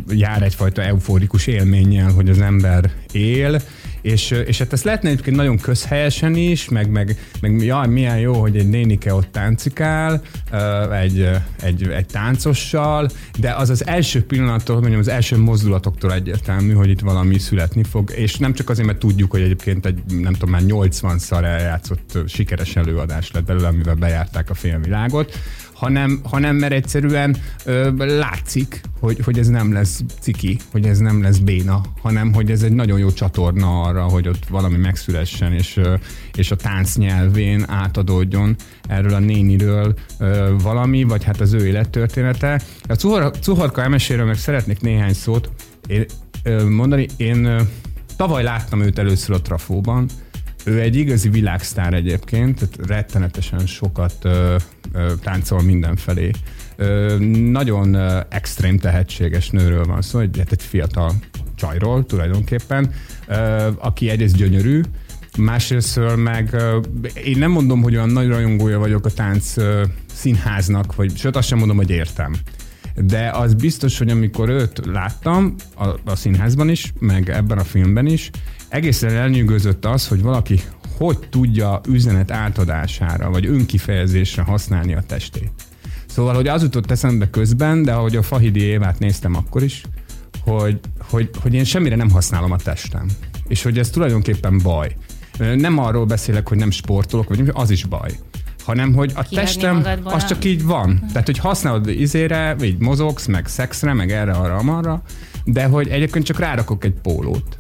jár 0.09 0.43
egyfajta 0.43 0.83
euforikus 0.83 1.47
élménnyel, 1.47 2.11
hogy 2.11 2.29
az 2.29 2.41
ember 2.41 2.93
él, 3.13 3.61
és, 4.05 4.31
és 4.31 4.59
hát 4.59 4.73
ezt 4.73 4.85
lehetne 4.85 5.09
egyébként 5.09 5.37
nagyon 5.37 5.59
közhelyesen 5.59 6.35
is, 6.35 6.69
meg, 6.69 6.91
meg, 6.91 7.19
meg 7.41 7.63
jaj, 7.63 7.89
milyen 7.89 8.19
jó, 8.19 8.33
hogy 8.33 8.57
egy 8.57 8.69
nénike 8.69 9.15
ott 9.15 9.33
táncikál, 9.33 10.23
egy, 10.93 11.31
egy, 11.61 11.89
egy 11.89 12.07
táncossal, 12.07 13.11
de 13.39 13.55
az 13.55 13.71
az 13.71 13.87
első 13.87 14.25
pillanattól, 14.25 14.81
mondjam, 14.81 15.01
az 15.01 15.09
első 15.09 15.39
mozdulatoktól 15.39 16.13
egyértelmű, 16.13 16.73
hogy 16.73 16.91
itt 16.91 17.01
valami 17.01 17.39
születni 17.39 17.83
fog, 17.85 18.11
és 18.17 18.37
nem 18.37 18.53
csak 18.53 18.71
azért, 18.71 18.87
mert 18.87 18.99
tudjuk, 18.99 19.31
hogy 19.31 19.43
egyébként 19.43 19.87
egy, 19.87 20.03
nem 20.09 20.33
tudom, 20.33 20.51
már 20.51 20.63
80-szor 20.67 21.43
eljátszott 21.45 22.19
sikeres 22.27 22.77
előadás 22.77 23.31
lett 23.31 23.45
belőle, 23.45 23.67
amivel 23.67 23.95
bejárták 23.95 24.51
a 24.51 24.55
filmvilágot, 24.55 25.39
hanem, 25.75 26.21
hanem 26.23 26.57
mert 26.57 26.73
egyszerűen 26.73 27.37
ö, 27.65 27.91
látszik, 28.19 28.81
hogy, 29.01 29.19
hogy 29.25 29.39
ez 29.39 29.49
nem 29.49 29.73
lesz 29.73 30.03
ciki, 30.21 30.59
hogy 30.73 30.87
ez 30.87 30.99
nem 30.99 31.23
lesz 31.23 31.39
béna, 31.39 31.81
hanem 32.03 32.33
hogy 32.33 32.51
ez 32.51 32.63
egy 32.63 32.73
nagyon 32.73 32.99
jó 32.99 33.13
csatorna 33.13 33.81
arra, 33.81 34.03
hogy 34.03 34.29
ott 34.29 34.47
valami 34.49 34.77
megszülessen, 34.77 35.53
és, 35.53 35.77
ö, 35.77 35.95
és 36.35 36.51
a 36.51 36.57
tánc 36.57 36.97
nyelvén 36.97 37.65
átadódjon 37.69 38.57
erről 38.89 39.15
a 39.15 39.19
néniről 39.19 39.95
ö, 40.19 40.55
valami, 40.63 41.03
vagy 41.03 41.25
hát 41.25 41.41
az 41.41 41.53
ő 41.53 41.67
élettörténete. 41.67 42.61
A 42.89 42.95
Cuhorka 43.41 43.83
emeséről 43.83 44.27
meg 44.27 44.37
szeretnék 44.37 44.81
néhány 44.81 45.13
szót 45.13 45.51
én, 45.87 46.05
ö, 46.43 46.69
mondani. 46.69 47.07
Én 47.17 47.45
ö, 47.45 47.61
tavaly 48.17 48.43
láttam 48.43 48.81
őt 48.81 48.99
először 48.99 49.35
a 49.35 49.41
Trafóban, 49.41 50.09
ő 50.65 50.81
egy 50.81 50.97
igazi 50.97 51.29
világsztár 51.29 51.95
egyébként, 51.95 52.55
tehát 52.55 52.91
rettenetesen 52.91 53.67
sokat 53.67 54.15
ö, 54.23 54.57
ö, 54.93 55.13
táncol 55.23 55.63
mindenfelé. 55.63 56.31
Ö, 56.77 57.17
nagyon 57.51 57.95
ö, 57.95 58.21
extrém 58.29 58.79
tehetséges 58.79 59.51
nőről 59.51 59.85
van 59.85 60.03
szó, 60.03 60.19
egy, 60.19 60.39
hát 60.39 60.53
egy 60.53 60.63
fiatal 60.63 61.13
csajról 61.55 62.07
tulajdonképpen, 62.07 62.93
ö, 63.29 63.69
aki 63.79 64.09
egyrészt 64.09 64.37
gyönyörű, 64.37 64.81
másrésztől 65.39 66.17
meg 66.17 66.57
én 67.25 67.39
nem 67.39 67.51
mondom, 67.51 67.83
hogy 67.83 67.95
olyan 67.95 68.09
nagy 68.09 68.29
rajongója 68.29 68.79
vagyok 68.79 69.07
a 69.07 69.11
tánc 69.11 69.55
színháznak, 70.15 70.95
vagy 70.95 71.17
sőt 71.17 71.37
azt 71.37 71.49
sem 71.49 71.59
mondom, 71.59 71.77
hogy 71.77 71.91
értem. 71.91 72.35
De 72.97 73.31
az 73.31 73.55
biztos, 73.55 73.99
hogy 73.99 74.11
amikor 74.11 74.49
őt 74.49 74.87
láttam 74.87 75.55
a, 75.77 75.89
a 76.05 76.17
színházban 76.17 76.69
is, 76.69 76.93
meg 76.99 77.31
ebben 77.31 77.59
a 77.59 77.65
filmben 77.65 78.07
is, 78.07 78.31
egészen 78.69 79.11
elnyűgözött 79.11 79.85
az, 79.85 80.09
hogy 80.09 80.23
valaki 80.23 80.61
hogy 80.97 81.19
tudja 81.31 81.81
üzenet 81.89 82.31
átadására, 82.31 83.31
vagy 83.31 83.47
önkifejezésre 83.47 84.43
használni 84.43 84.95
a 84.95 85.03
testét. 85.07 85.51
Szóval, 86.07 86.35
hogy 86.35 86.49
az 86.49 86.63
jutott 86.63 86.91
eszembe 86.91 87.31
közben, 87.31 87.83
de 87.83 87.93
ahogy 87.93 88.17
a 88.17 88.23
Fahidi 88.23 88.61
Évát 88.61 88.99
néztem 88.99 89.35
akkor 89.35 89.63
is, 89.63 89.83
hogy, 90.41 90.81
hogy, 90.99 91.31
hogy 91.43 91.55
én 91.55 91.65
semmire 91.65 91.97
nem 91.97 92.11
használom 92.11 92.53
a 92.53 92.57
testem. 92.57 93.07
És 93.49 93.63
hogy 93.63 93.79
ez 93.79 93.91
tulajdonképpen 93.91 94.61
baj. 94.63 94.97
Nem 95.39 95.79
arról 95.79 96.05
beszélek, 96.05 96.49
hogy 96.49 96.59
nem 96.59 96.71
sportolok, 96.71 97.29
vagy 97.29 97.51
az 97.53 97.71
is 97.71 97.85
baj 97.85 98.11
hanem 98.65 98.95
hogy 98.95 99.13
a 99.15 99.29
testem 99.29 99.87
az 100.03 100.27
csak 100.27 100.45
így 100.45 100.65
van. 100.65 101.05
Tehát, 101.09 101.27
hogy 101.27 101.39
használod 101.39 101.89
izére, 101.89 102.55
vagy 102.59 102.79
mozogsz, 102.79 103.27
meg 103.27 103.47
szexre, 103.47 103.93
meg 103.93 104.11
erre, 104.11 104.33
arra, 104.33 104.57
amarra, 104.57 105.03
de 105.45 105.65
hogy 105.65 105.89
egyébként 105.89 106.25
csak 106.25 106.39
rárakok 106.39 106.85
egy 106.85 106.95
pólót 107.03 107.57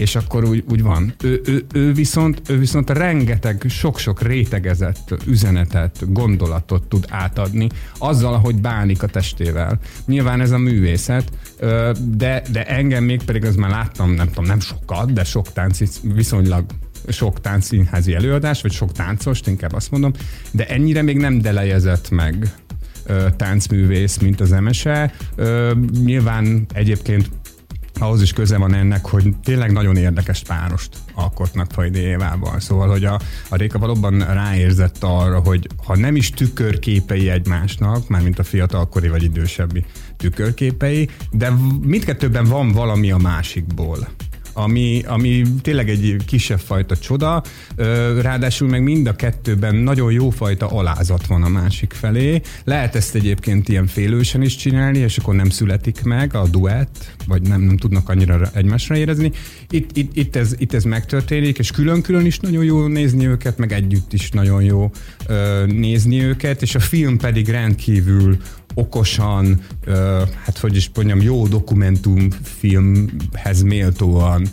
és 0.00 0.16
akkor 0.16 0.44
úgy, 0.44 0.64
úgy 0.70 0.82
van. 0.82 1.14
Ő, 1.22 1.40
ő, 1.44 1.66
ő, 1.72 1.92
viszont, 1.92 2.42
ő 2.48 2.58
viszont 2.58 2.90
rengeteg, 2.90 3.64
sok-sok 3.68 4.22
rétegezett 4.22 5.14
üzenetet, 5.26 6.12
gondolatot 6.12 6.88
tud 6.88 7.04
átadni 7.08 7.68
azzal, 7.98 8.34
ahogy 8.34 8.60
bánik 8.60 9.02
a 9.02 9.06
testével. 9.06 9.78
Nyilván 10.06 10.40
ez 10.40 10.50
a 10.50 10.58
művészet, 10.58 11.32
de, 12.16 12.42
de 12.52 12.64
engem 12.66 13.04
még 13.04 13.22
pedig 13.22 13.44
az 13.44 13.54
már 13.54 13.70
láttam, 13.70 14.10
nem 14.10 14.26
tudom, 14.26 14.44
nem 14.44 14.60
sokat, 14.60 15.12
de 15.12 15.24
sok 15.24 15.52
tánc, 15.52 15.78
viszonylag 16.02 16.64
sok 17.08 17.40
táncszínházi 17.40 18.14
előadás, 18.14 18.62
vagy 18.62 18.72
sok 18.72 18.92
táncost, 18.92 19.46
inkább 19.46 19.72
azt 19.72 19.90
mondom, 19.90 20.12
de 20.50 20.66
ennyire 20.66 21.02
még 21.02 21.16
nem 21.16 21.40
delejezett 21.40 22.10
meg 22.10 22.54
táncművész, 23.36 24.18
mint 24.18 24.40
az 24.40 24.50
MSE. 24.50 25.12
Nyilván 26.04 26.66
egyébként 26.72 27.30
ahhoz 28.00 28.22
is 28.22 28.32
köze 28.32 28.56
van 28.56 28.74
ennek, 28.74 29.06
hogy 29.06 29.34
tényleg 29.44 29.72
nagyon 29.72 29.96
érdekes 29.96 30.42
párost 30.42 30.96
alkotnak 31.14 31.70
Fajdi 31.72 31.98
Évával. 31.98 32.60
Szóval, 32.60 32.88
hogy 32.88 33.04
a, 33.04 33.20
a 33.48 33.56
Réka 33.56 33.78
valóban 33.78 34.18
ráérzett 34.18 34.96
arra, 35.00 35.40
hogy 35.40 35.66
ha 35.84 35.96
nem 35.96 36.16
is 36.16 36.30
tükörképei 36.30 37.30
egymásnak, 37.30 38.08
már 38.08 38.22
mint 38.22 38.38
a 38.38 38.42
fiatalkori 38.42 39.08
vagy 39.08 39.22
idősebbi 39.22 39.84
tükörképei, 40.16 41.08
de 41.30 41.52
mindkettőben 41.82 42.44
van 42.44 42.72
valami 42.72 43.10
a 43.10 43.16
másikból. 43.16 44.08
Ami, 44.62 45.02
ami 45.06 45.42
tényleg 45.62 45.88
egy 45.88 46.16
kisebb 46.26 46.58
fajta 46.58 46.96
csoda, 46.96 47.42
ráadásul 48.20 48.68
meg 48.68 48.82
mind 48.82 49.06
a 49.06 49.16
kettőben 49.16 49.74
nagyon 49.74 50.12
jó 50.12 50.30
fajta 50.30 50.66
alázat 50.66 51.26
van 51.26 51.42
a 51.42 51.48
másik 51.48 51.92
felé. 51.92 52.40
Lehet 52.64 52.94
ezt 52.94 53.14
egyébként 53.14 53.68
ilyen 53.68 53.86
félősen 53.86 54.42
is 54.42 54.56
csinálni, 54.56 54.98
és 54.98 55.18
akkor 55.18 55.34
nem 55.34 55.50
születik 55.50 56.02
meg 56.02 56.34
a 56.34 56.48
duett, 56.48 57.14
vagy 57.26 57.42
nem, 57.42 57.60
nem 57.60 57.76
tudnak 57.76 58.08
annyira 58.08 58.50
egymásra 58.54 58.96
érezni. 58.96 59.32
Itt, 59.70 59.96
itt, 59.96 60.16
itt, 60.16 60.36
ez, 60.36 60.54
itt 60.58 60.72
ez 60.72 60.84
megtörténik, 60.84 61.58
és 61.58 61.70
külön-külön 61.70 62.26
is 62.26 62.38
nagyon 62.38 62.64
jó 62.64 62.86
nézni 62.86 63.26
őket, 63.26 63.58
meg 63.58 63.72
együtt 63.72 64.12
is 64.12 64.30
nagyon 64.30 64.62
jó 64.62 64.90
ö, 65.26 65.64
nézni 65.66 66.22
őket, 66.22 66.62
és 66.62 66.74
a 66.74 66.80
film 66.80 67.18
pedig 67.18 67.48
rendkívül 67.48 68.36
okosan, 68.74 69.60
hát 70.44 70.58
hogy 70.58 70.76
is 70.76 70.90
mondjam, 70.94 71.20
jó 71.20 71.46
dokumentumfilmhez 71.46 73.62
méltóan 73.62 74.46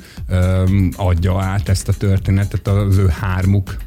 adja 0.95 1.41
át 1.41 1.69
ezt 1.69 1.87
a 1.87 1.93
történetet 1.93 2.67
az 2.67 2.97
ő 2.97 3.07
hármuk 3.07 3.77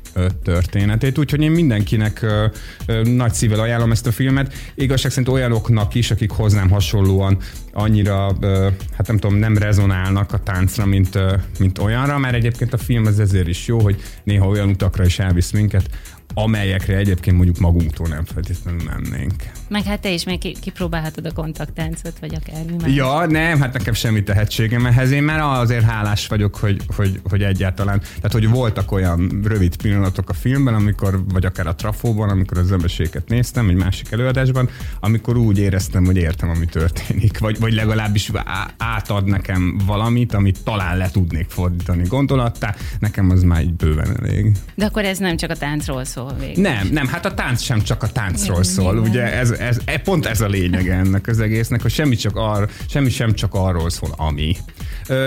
történetét, 0.42 1.18
úgyhogy 1.18 1.42
én 1.42 1.50
mindenkinek 1.50 2.22
ö, 2.22 2.46
ö, 2.86 3.02
nagy 3.02 3.32
szívvel 3.32 3.60
ajánlom 3.60 3.90
ezt 3.90 4.06
a 4.06 4.12
filmet. 4.12 4.54
Igazság 4.74 5.10
szerint 5.10 5.28
olyanoknak 5.28 5.94
is, 5.94 6.10
akik 6.10 6.30
hozzám 6.30 6.70
hasonlóan 6.70 7.38
annyira, 7.72 8.36
ö, 8.40 8.68
hát 8.96 9.06
nem 9.06 9.18
tudom, 9.18 9.36
nem 9.36 9.56
rezonálnak 9.56 10.32
a 10.32 10.38
táncra, 10.38 10.86
mint, 10.86 11.18
mint 11.58 11.78
olyanra, 11.78 12.18
mert 12.18 12.34
egyébként 12.34 12.72
a 12.72 12.78
film 12.78 13.06
az 13.06 13.20
ezért 13.20 13.48
is 13.48 13.66
jó, 13.66 13.80
hogy 13.80 14.02
néha 14.24 14.46
olyan 14.46 14.68
utakra 14.68 15.04
is 15.04 15.18
elvisz 15.18 15.50
minket, 15.50 15.90
amelyekre 16.34 16.96
egyébként 16.96 17.36
mondjuk 17.36 17.58
magunktól 17.58 18.08
nem 18.08 18.24
feltétlenül 18.24 18.82
mennénk. 18.84 19.34
Meg 19.70 19.84
hát 19.84 20.00
te 20.00 20.10
is 20.10 20.24
még 20.24 20.58
kipróbálhatod 20.60 21.26
a 21.26 21.32
kontaktáncot, 21.32 22.12
vagy 22.20 22.34
akármi 22.34 22.76
más. 22.80 22.94
Ja, 22.94 23.26
nem, 23.26 23.60
hát 23.60 23.72
nekem 23.72 23.94
semmi 23.94 24.22
tehetségem 24.22 24.86
ehhez. 24.86 25.10
Én 25.10 25.22
már 25.22 25.40
azért 25.40 25.84
hálás 25.84 26.26
vagyok, 26.26 26.56
hogy, 26.56 26.82
hogy, 26.96 27.20
hogy 27.28 27.42
egyáltalán, 27.42 28.00
tehát 28.00 28.32
hogy 28.32 28.48
voltak 28.48 28.92
olyan 28.92 29.40
rövid 29.44 29.76
pillanatok 29.76 30.28
a 30.28 30.32
filmben, 30.32 30.74
amikor, 30.74 31.24
vagy 31.32 31.44
akár 31.44 31.66
a 31.66 31.74
trafóban, 31.74 32.28
amikor 32.28 32.58
az 32.58 32.72
emberséget 32.72 33.28
néztem, 33.28 33.68
egy 33.68 33.74
másik 33.74 34.12
előadásban, 34.12 34.68
amikor 35.00 35.36
úgy 35.36 35.58
éreztem, 35.58 36.04
hogy 36.04 36.16
értem, 36.16 36.48
ami 36.48 36.66
történik, 36.66 37.38
vagy, 37.38 37.58
vagy 37.58 37.72
legalábbis 37.72 38.30
átad 38.76 39.24
nekem 39.24 39.80
valamit, 39.86 40.34
amit 40.34 40.64
talán 40.64 40.96
le 40.96 41.10
tudnék 41.10 41.48
fordítani 41.48 42.02
gondolattá, 42.08 42.74
nekem 42.98 43.30
az 43.30 43.42
már 43.42 43.60
egy 43.60 43.74
bőven 43.74 44.16
elég. 44.22 44.56
De 44.74 44.84
akkor 44.84 45.04
ez 45.04 45.18
nem 45.18 45.36
csak 45.36 45.50
a 45.50 45.56
táncról 45.56 46.04
szól 46.04 46.34
végül. 46.38 46.62
Nem, 46.62 46.88
nem, 46.92 47.06
hát 47.06 47.24
a 47.26 47.34
tánc 47.34 47.62
sem 47.62 47.82
csak 47.82 48.02
a 48.02 48.08
táncról 48.08 48.62
szól, 48.62 48.98
ugye 48.98 49.32
ez, 49.32 49.58
ez, 49.60 49.78
ez, 49.84 50.02
pont 50.04 50.26
ez 50.26 50.40
a 50.40 50.46
lényeg 50.46 50.88
ennek 50.88 51.26
az 51.26 51.40
egésznek, 51.40 51.82
hogy 51.82 51.90
semmi, 51.90 52.16
csak 52.16 52.36
ar, 52.36 52.68
semmi 52.88 53.10
sem 53.10 53.34
csak 53.34 53.54
arról 53.54 53.90
szól, 53.90 54.10
ami. 54.16 54.56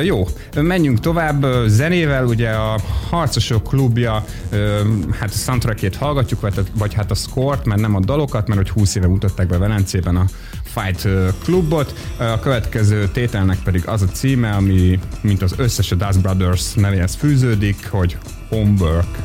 Jó, 0.03 0.27
menjünk 0.55 0.99
tovább 0.99 1.45
zenével, 1.67 2.25
ugye 2.25 2.49
a 2.49 2.79
Harcosok 3.09 3.63
klubja, 3.63 4.25
hát 5.19 5.29
a 5.29 5.37
soundtrackét 5.37 5.95
hallgatjuk, 5.95 6.41
vagy, 6.41 6.53
vagy 6.77 6.93
hát 6.93 7.11
a 7.11 7.15
score 7.15 7.59
mert 7.65 7.81
nem 7.81 7.95
a 7.95 7.99
dalokat, 7.99 8.47
mert 8.47 8.59
hogy 8.59 8.69
20 8.69 8.95
éve 8.95 9.07
mutatták 9.07 9.47
be 9.47 9.57
Velencében 9.57 10.15
a 10.15 10.25
Fight 10.63 11.07
klubot. 11.43 11.93
A 12.17 12.39
következő 12.39 13.07
tételnek 13.07 13.57
pedig 13.63 13.87
az 13.87 14.01
a 14.01 14.07
címe, 14.07 14.51
ami 14.51 14.99
mint 15.21 15.41
az 15.41 15.53
összes 15.57 15.91
a 15.91 15.95
Dust 15.95 16.21
Brothers 16.21 16.73
nevéhez 16.73 17.15
fűződik, 17.15 17.87
hogy 17.89 18.17
Homework. 18.49 19.17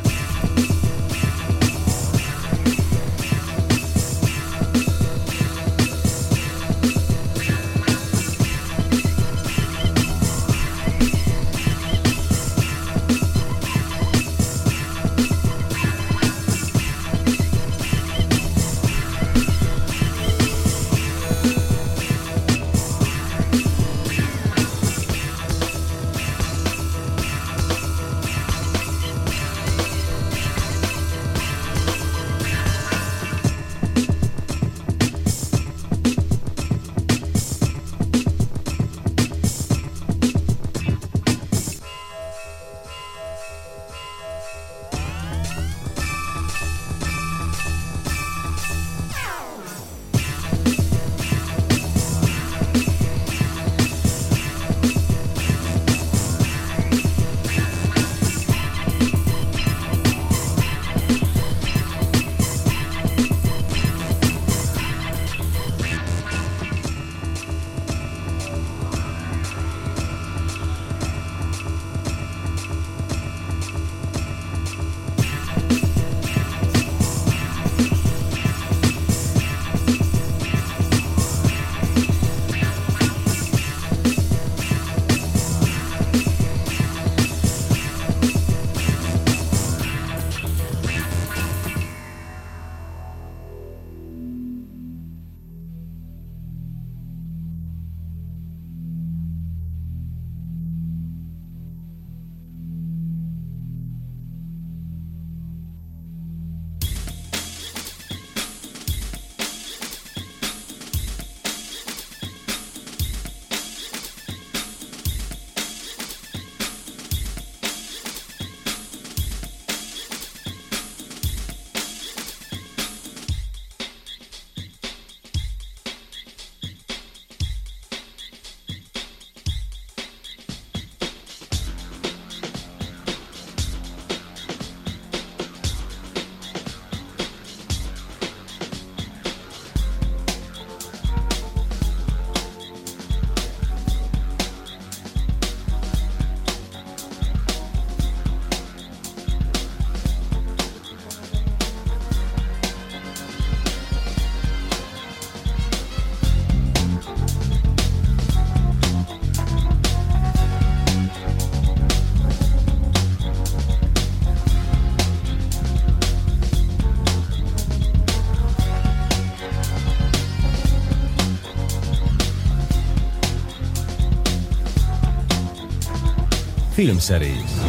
Filmszerész. 176.79 177.61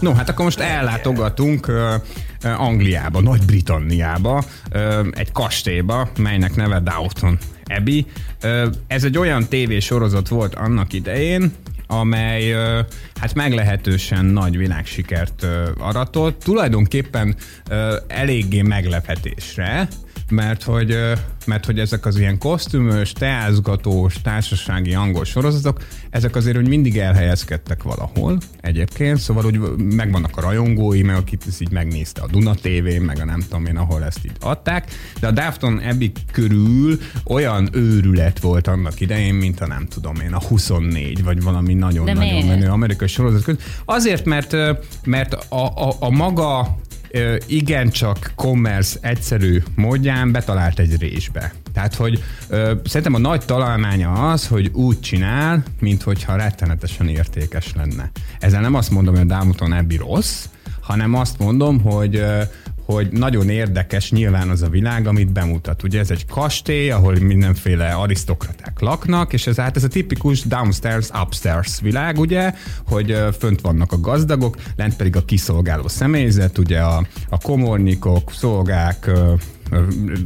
No, 0.00 0.12
hát 0.12 0.28
akkor 0.28 0.44
most 0.44 0.60
ellátogatunk 0.60 1.68
uh, 1.68 2.60
Angliába, 2.60 3.20
Nagy-Britanniába, 3.20 4.44
uh, 4.74 5.06
egy 5.12 5.32
kastélyba, 5.32 6.08
melynek 6.18 6.54
neve 6.54 6.80
Downton 6.80 7.38
Abbey. 7.64 8.06
Uh, 8.44 8.66
ez 8.86 9.04
egy 9.04 9.18
olyan 9.18 9.48
tévésorozat 9.48 10.28
volt 10.28 10.54
annak 10.54 10.92
idején, 10.92 11.52
amely 11.86 12.52
hát 13.20 13.34
meglehetősen 13.34 14.24
nagy 14.24 14.56
világsikert 14.56 15.46
aratott, 15.78 16.42
tulajdonképpen 16.42 17.36
eléggé 18.06 18.62
meglepetésre, 18.62 19.88
mert 20.30 20.62
hogy, 20.62 20.98
mert 21.46 21.64
hogy 21.64 21.78
ezek 21.78 22.06
az 22.06 22.18
ilyen 22.18 22.38
kosztümös, 22.38 23.12
teázgatós, 23.12 24.20
társasági 24.22 24.94
angol 24.94 25.24
sorozatok, 25.24 25.82
ezek 26.10 26.36
azért 26.36 26.56
hogy 26.56 26.68
mindig 26.68 26.98
elhelyezkedtek 26.98 27.82
valahol 27.82 28.38
egyébként, 28.60 29.18
szóval 29.18 29.44
úgy 29.44 29.58
megvannak 29.78 30.36
a 30.36 30.40
rajongói, 30.40 31.02
meg 31.02 31.16
akit 31.16 31.44
ez 31.46 31.60
így 31.60 31.70
megnézte 31.70 32.20
a 32.20 32.26
Duna 32.26 32.54
tv 32.54 33.00
meg 33.00 33.18
a 33.20 33.24
nem 33.24 33.40
tudom 33.40 33.66
én, 33.66 33.76
ahol 33.76 34.04
ezt 34.04 34.24
így 34.24 34.36
adták, 34.40 34.90
de 35.20 35.26
a 35.26 35.30
Dafton 35.30 35.78
Abbey 35.78 36.12
körül 36.32 36.98
olyan 37.24 37.68
őrület 37.72 38.40
volt 38.40 38.66
annak 38.66 39.00
idején, 39.00 39.34
mint 39.34 39.60
a 39.60 39.66
nem 39.66 39.86
tudom 39.86 40.14
én, 40.20 40.32
a 40.32 40.40
24, 40.48 41.24
vagy 41.24 41.42
valami 41.42 41.74
nagyon-nagyon 41.74 42.46
menő 42.46 42.68
amerikai 42.68 43.08
sorozat. 43.08 43.62
Azért, 43.84 44.24
mert, 44.24 44.56
mert 45.04 45.34
a, 45.34 45.66
a, 45.88 45.96
a 45.98 46.10
maga 46.10 46.78
igencsak 47.46 48.32
commerce 48.34 48.98
egyszerű 49.00 49.62
módján 49.74 50.32
betalált 50.32 50.78
egy 50.78 50.98
résbe. 50.98 51.52
Tehát, 51.72 51.94
hogy 51.94 52.22
ö, 52.48 52.72
szerintem 52.84 53.14
a 53.14 53.18
nagy 53.18 53.44
találmánya 53.44 54.30
az, 54.30 54.46
hogy 54.46 54.70
úgy 54.72 55.00
csinál, 55.00 55.62
mintha 55.80 56.36
rettenetesen 56.36 57.08
értékes 57.08 57.72
lenne. 57.74 58.10
Ezzel 58.38 58.60
nem 58.60 58.74
azt 58.74 58.90
mondom, 58.90 59.14
hogy 59.14 59.30
a 59.30 59.36
Downton 59.38 59.72
Abbey 59.72 59.96
rossz, 59.96 60.44
hanem 60.80 61.14
azt 61.14 61.38
mondom, 61.38 61.80
hogy 61.80 62.24
hogy 62.86 63.08
nagyon 63.10 63.48
érdekes 63.48 64.10
nyilván 64.10 64.48
az 64.48 64.62
a 64.62 64.68
világ, 64.68 65.06
amit 65.06 65.32
bemutat. 65.32 65.82
Ugye 65.82 65.98
ez 65.98 66.10
egy 66.10 66.26
kastély, 66.26 66.90
ahol 66.90 67.14
mindenféle 67.14 67.92
arisztokraták 67.92 68.80
laknak, 68.80 69.32
és 69.32 69.46
ez 69.46 69.56
hát 69.56 69.76
ez 69.76 69.84
a 69.84 69.88
tipikus 69.88 70.42
downstairs, 70.42 71.08
upstairs 71.22 71.80
világ, 71.80 72.18
ugye, 72.18 72.52
hogy 72.86 73.18
fönt 73.38 73.60
vannak 73.60 73.92
a 73.92 74.00
gazdagok, 74.00 74.56
lent 74.76 74.96
pedig 74.96 75.16
a 75.16 75.24
kiszolgáló 75.24 75.88
személyzet, 75.88 76.58
ugye 76.58 76.80
a, 76.80 77.06
a 77.28 77.38
komornikok, 77.38 78.32
szolgák, 78.32 79.10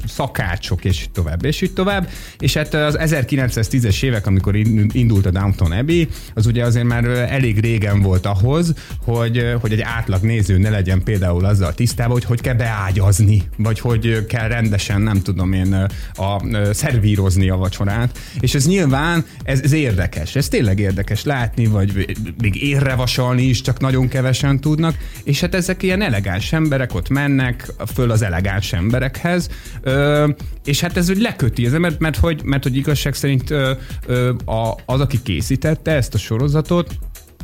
szakácsok, 0.06 0.84
és 0.84 1.02
így 1.02 1.10
tovább, 1.10 1.44
és 1.44 1.60
így 1.60 1.72
tovább. 1.72 2.08
És 2.38 2.54
hát 2.54 2.74
az 2.74 2.96
1910-es 3.00 4.02
évek, 4.02 4.26
amikor 4.26 4.56
indult 4.92 5.26
a 5.26 5.30
Downton 5.30 5.72
Abbey, 5.72 6.08
az 6.34 6.46
ugye 6.46 6.64
azért 6.64 6.86
már 6.86 7.04
elég 7.04 7.60
régen 7.60 8.00
volt 8.00 8.26
ahhoz, 8.26 8.74
hogy, 9.04 9.54
hogy 9.60 9.72
egy 9.72 9.80
átlag 9.80 10.22
néző 10.22 10.58
ne 10.58 10.70
legyen 10.70 11.02
például 11.02 11.44
azzal 11.44 11.74
tisztában, 11.74 12.12
hogy 12.12 12.24
hogy 12.24 12.40
kell 12.40 12.54
beágyazni, 12.54 13.42
vagy 13.56 13.80
hogy 13.80 14.26
kell 14.26 14.48
rendesen, 14.48 15.00
nem 15.00 15.22
tudom 15.22 15.52
én, 15.52 15.88
a, 16.14 16.22
a 16.22 16.42
szervírozni 16.72 17.48
a 17.48 17.56
vacsorát. 17.56 18.18
És 18.40 18.54
ez 18.54 18.66
nyilván, 18.66 19.24
ez, 19.42 19.60
ez 19.60 19.72
érdekes, 19.72 20.36
ez 20.36 20.48
tényleg 20.48 20.78
érdekes 20.78 21.24
látni, 21.24 21.66
vagy 21.66 22.16
még 22.40 22.62
érre 22.62 22.94
vasalni 22.94 23.42
is, 23.42 23.60
csak 23.60 23.80
nagyon 23.80 24.08
kevesen 24.08 24.60
tudnak, 24.60 24.96
és 25.24 25.40
hát 25.40 25.54
ezek 25.54 25.82
ilyen 25.82 26.02
elegáns 26.02 26.52
emberek 26.52 26.94
ott 26.94 27.08
mennek 27.08 27.72
föl 27.94 28.10
az 28.10 28.22
elegáns 28.22 28.72
emberekhez, 28.72 29.29
ehhez, 29.30 29.48
ö, 29.82 30.28
és 30.64 30.80
hát 30.80 30.96
ez 30.96 31.10
úgy 31.10 31.20
leköti 31.20 31.66
az 31.66 31.72
mert, 31.72 31.98
mert, 31.98 32.16
hogy, 32.16 32.42
mert 32.44 32.62
hogy 32.62 32.76
igazság 32.76 33.14
szerint 33.14 33.50
ö, 33.50 33.72
ö, 34.06 34.32
a, 34.44 34.74
az, 34.86 35.00
aki 35.00 35.22
készítette 35.22 35.90
ezt 35.90 36.14
a 36.14 36.18
sorozatot, 36.18 36.98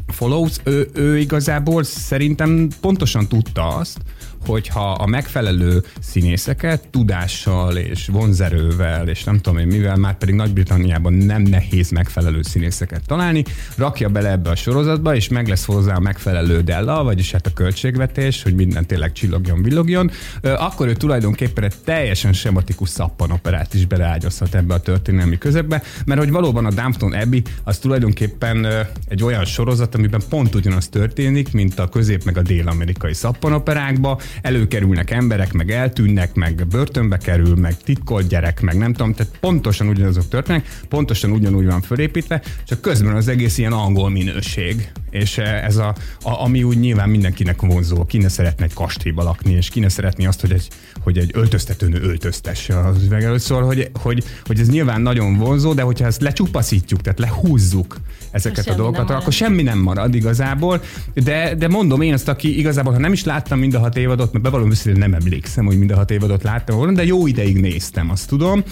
Follows, 0.07 0.57
ő, 0.65 0.89
ő 0.95 1.19
igazából 1.19 1.83
szerintem 1.83 2.69
pontosan 2.81 3.29
tudta 3.29 3.67
azt, 3.67 3.99
hogyha 4.47 4.93
a 4.93 5.07
megfelelő 5.07 5.83
színészeket 6.01 6.89
tudással 6.89 7.77
és 7.77 8.07
vonzerővel, 8.07 9.09
és 9.09 9.25
nem 9.25 9.39
tudom 9.41 9.59
én 9.59 9.67
mivel, 9.67 9.97
már 9.97 10.19
pedig 10.19 10.35
Nagy-Britanniában 10.35 11.13
nem 11.13 11.43
nehéz 11.43 11.91
megfelelő 11.91 12.43
színészeket 12.43 13.07
találni, 13.07 13.45
rakja 13.77 14.09
bele 14.09 14.31
ebbe 14.31 14.51
a 14.51 14.55
sorozatba, 14.55 15.15
és 15.15 15.29
meg 15.29 15.49
lesz 15.49 15.65
hozzá 15.65 15.95
a 15.95 16.01
megfelelő 16.01 16.61
della, 16.61 17.05
vagyis 17.05 17.31
hát 17.31 17.47
a 17.47 17.53
költségvetés, 17.53 18.43
hogy 18.43 18.55
minden 18.55 18.87
tényleg 18.87 19.13
csillogjon, 19.13 19.63
villogjon, 19.63 20.11
akkor 20.43 20.89
ő 20.89 20.93
tulajdonképpen 20.93 21.65
egy 21.65 21.75
teljesen 21.85 22.33
sematikus 22.33 22.89
szappanoperát 22.89 23.75
is 23.75 23.87
beleágyazhat 23.87 24.55
ebbe 24.55 24.75
a 24.75 24.81
történelmi 24.81 25.39
közepbe, 25.39 25.83
mert 26.07 26.21
hogy 26.21 26.31
valóban 26.31 26.65
a 26.65 26.71
Downton 26.71 27.13
Abbey 27.13 27.43
az 27.65 27.79
tulajdonképpen 27.79 28.67
egy 29.09 29.23
olyan 29.23 29.45
sorozat, 29.45 29.95
amiben 29.95 30.21
pont 30.29 30.55
ugyanaz 30.55 30.89
történik, 30.89 31.53
mint 31.53 31.79
a 31.79 31.89
közép 31.89 32.25
meg 32.25 32.37
a 32.37 32.43
dél-amerikai 32.43 33.15
szappanoperákba, 33.15 34.21
előkerülnek 34.43 35.11
emberek, 35.11 35.53
meg 35.53 35.71
eltűnnek, 35.71 36.35
meg 36.35 36.67
börtönbe 36.67 37.17
kerül, 37.17 37.55
meg 37.55 37.77
titkolt 37.77 38.27
gyerek, 38.27 38.61
meg 38.61 38.77
nem 38.77 38.93
tudom, 38.93 39.13
tehát 39.13 39.39
pontosan 39.41 39.89
ugyanazok 39.89 40.29
történnek, 40.29 40.67
pontosan 40.89 41.31
ugyanúgy 41.31 41.67
van 41.67 41.83
fölépítve, 41.83 42.43
csak 42.65 42.81
közben 42.81 43.15
az 43.15 43.29
egész 43.29 43.59
ilyen 43.59 43.73
angol 43.73 44.11
minőség. 44.11 44.93
És 45.11 45.39
ez 45.39 45.77
a, 45.77 45.95
a 46.23 46.43
ami 46.43 46.63
úgy 46.63 46.79
nyilván 46.79 47.09
mindenkinek 47.09 47.61
vonzó, 47.61 48.05
ki 48.05 48.19
ne 48.19 48.29
szeretne 48.29 48.65
egy 48.65 48.75
kastélyba 48.75 49.23
lakni, 49.23 49.53
és 49.53 49.69
ki 49.69 49.81
ne 49.81 49.89
szeretné 49.89 50.27
azt, 50.27 50.41
hogy 50.41 50.53
egy, 50.53 50.69
hogy 51.03 51.19
egy 51.19 51.31
öltöztetőnő 51.35 52.01
öltöztesse 52.01 52.79
az 52.79 53.03
üveg 53.03 53.23
előtt. 53.23 53.41
Szóval, 53.41 53.65
hogy, 53.65 53.91
hogy, 54.01 54.25
hogy 54.45 54.61
ez 54.61 54.69
nyilván 54.69 55.01
nagyon 55.01 55.37
vonzó, 55.37 55.75
de 55.75 55.83
hogyha 55.83 56.07
ezt 56.07 56.21
lecsupaszítjuk, 56.21 57.01
tehát 57.01 57.19
lehúzzuk 57.19 57.97
ezeket 58.37 58.69
a 58.69 58.75
dolgokat, 58.75 59.11
akkor 59.11 59.33
semmi 59.33 59.63
nem 59.63 59.79
marad 59.79 60.15
igazából. 60.15 60.81
De, 61.15 61.55
de 61.55 61.69
mondom 61.69 62.01
én 62.01 62.13
azt, 62.13 62.29
aki 62.29 62.59
igazából, 62.59 62.93
ha 62.93 62.99
nem 62.99 63.13
is 63.13 63.25
láttam 63.25 63.59
mind 63.59 63.75
a 63.75 63.79
hat 63.79 63.97
évadot, 63.97 64.33
mert 64.33 64.45
bevallom 64.45 64.71
őszintén 64.71 65.01
nem 65.01 65.15
emlékszem, 65.15 65.65
hogy 65.67 65.79
mind 65.79 65.91
a 65.91 65.97
hat 65.97 66.11
évadot 66.11 66.43
láttam 66.43 66.77
volna, 66.77 66.93
de 66.93 67.05
jó 67.05 67.27
ideig 67.27 67.61
néztem, 67.61 68.11
azt 68.11 68.29
tudom, 68.29 68.63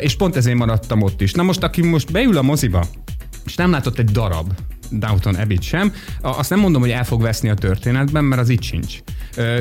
és 0.00 0.16
pont 0.16 0.36
ezért 0.36 0.56
maradtam 0.56 1.02
ott 1.02 1.20
is. 1.20 1.32
Na 1.32 1.42
most, 1.42 1.62
aki 1.62 1.82
most 1.82 2.12
beül 2.12 2.36
a 2.36 2.42
moziba, 2.42 2.84
és 3.44 3.54
nem 3.54 3.70
látott 3.70 3.98
egy 3.98 4.10
darab 4.10 4.52
Downton 4.90 5.34
Abbey 5.34 5.58
sem. 5.60 5.92
Azt 6.20 6.50
nem 6.50 6.58
mondom, 6.58 6.80
hogy 6.80 6.90
el 6.90 7.04
fog 7.04 7.22
veszni 7.22 7.48
a 7.48 7.54
történetben, 7.54 8.24
mert 8.24 8.40
az 8.40 8.48
itt 8.48 8.62
sincs. 8.62 8.98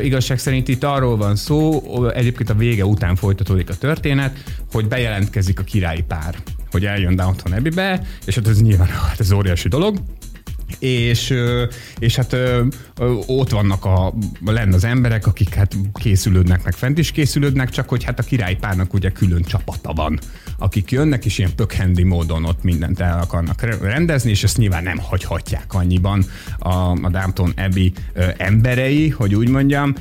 Igazság 0.04 0.40
szerint 0.40 0.68
itt 0.68 0.84
arról 0.84 1.18
van 1.18 1.36
szó, 1.36 1.84
egyébként 2.14 2.50
a 2.50 2.54
vége 2.56 2.86
után 2.86 3.16
folytatódik 3.16 3.70
a 3.70 3.76
történet, 3.76 4.44
hogy 4.72 4.88
bejelentkezik 4.88 5.60
a 5.60 5.64
királyi 5.64 6.04
pár, 6.08 6.36
hogy 6.78 6.86
eljön 6.86 7.16
Downton 7.16 7.52
Abbey-be, 7.52 8.02
és 8.26 8.36
hát 8.36 8.48
ez 8.48 8.62
nyilván 8.62 8.88
hát 8.88 9.20
ez 9.20 9.32
óriási 9.32 9.68
dolog, 9.68 9.98
és, 10.80 11.34
és 12.00 12.16
hát 12.16 12.36
ott 13.26 13.50
vannak 13.50 13.86
a, 13.86 14.14
lenne 14.46 14.76
az 14.76 14.84
emberek, 14.84 15.28
akik 15.28 15.54
hát 15.54 15.76
készülődnek, 15.94 16.64
meg 16.64 16.74
fent 16.74 16.98
is 16.98 17.12
készülődnek, 17.12 17.70
csak 17.70 17.90
hogy 17.90 18.04
hát 18.04 18.20
a 18.20 18.24
királypárnak 18.24 18.94
ugye 18.94 19.12
külön 19.12 19.44
csapata 19.44 19.94
van, 19.94 20.20
akik 20.58 20.92
jönnek, 20.92 21.26
és 21.26 21.38
ilyen 21.38 21.56
pökhendi 21.56 22.04
módon 22.04 22.46
ott 22.46 22.64
mindent 22.64 23.00
el 23.00 23.20
akarnak 23.20 23.82
rendezni, 23.82 24.30
és 24.30 24.44
ezt 24.44 24.58
nyilván 24.58 24.84
nem 24.84 24.98
hagyhatják 24.98 25.74
annyiban 25.74 26.26
a, 26.60 26.70
a 26.70 27.10
Downton 27.10 27.54
Abbey 27.56 27.94
emberei, 28.38 29.10
hogy 29.10 29.36
úgy 29.36 29.50
mondjam. 29.50 29.94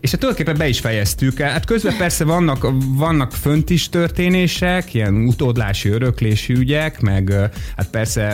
És 0.00 0.10
hát 0.10 0.20
tulajdonképpen 0.20 0.56
be 0.56 0.68
is 0.68 0.80
fejeztük. 0.80 1.40
Hát 1.40 1.64
közben 1.64 1.96
persze 1.96 2.24
vannak, 2.24 2.66
vannak 2.86 3.32
fönt 3.32 3.70
is 3.70 3.88
történések, 3.88 4.94
ilyen 4.94 5.14
utódlási, 5.14 5.88
öröklési 5.88 6.52
ügyek, 6.52 7.00
meg 7.00 7.32
hát 7.76 7.90
persze 7.90 8.28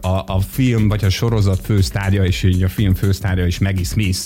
a, 0.00 0.24
a 0.26 0.40
film 0.50 0.88
vagy 0.88 1.04
a 1.04 1.10
sorozat 1.10 1.60
fősztárja 1.64 2.24
és 2.24 2.42
így 2.42 2.62
a 2.62 2.68
film 2.68 2.94
fősztárja 2.94 3.46
is 3.46 3.58
Maggie 3.58 3.84
Smith, 3.84 4.18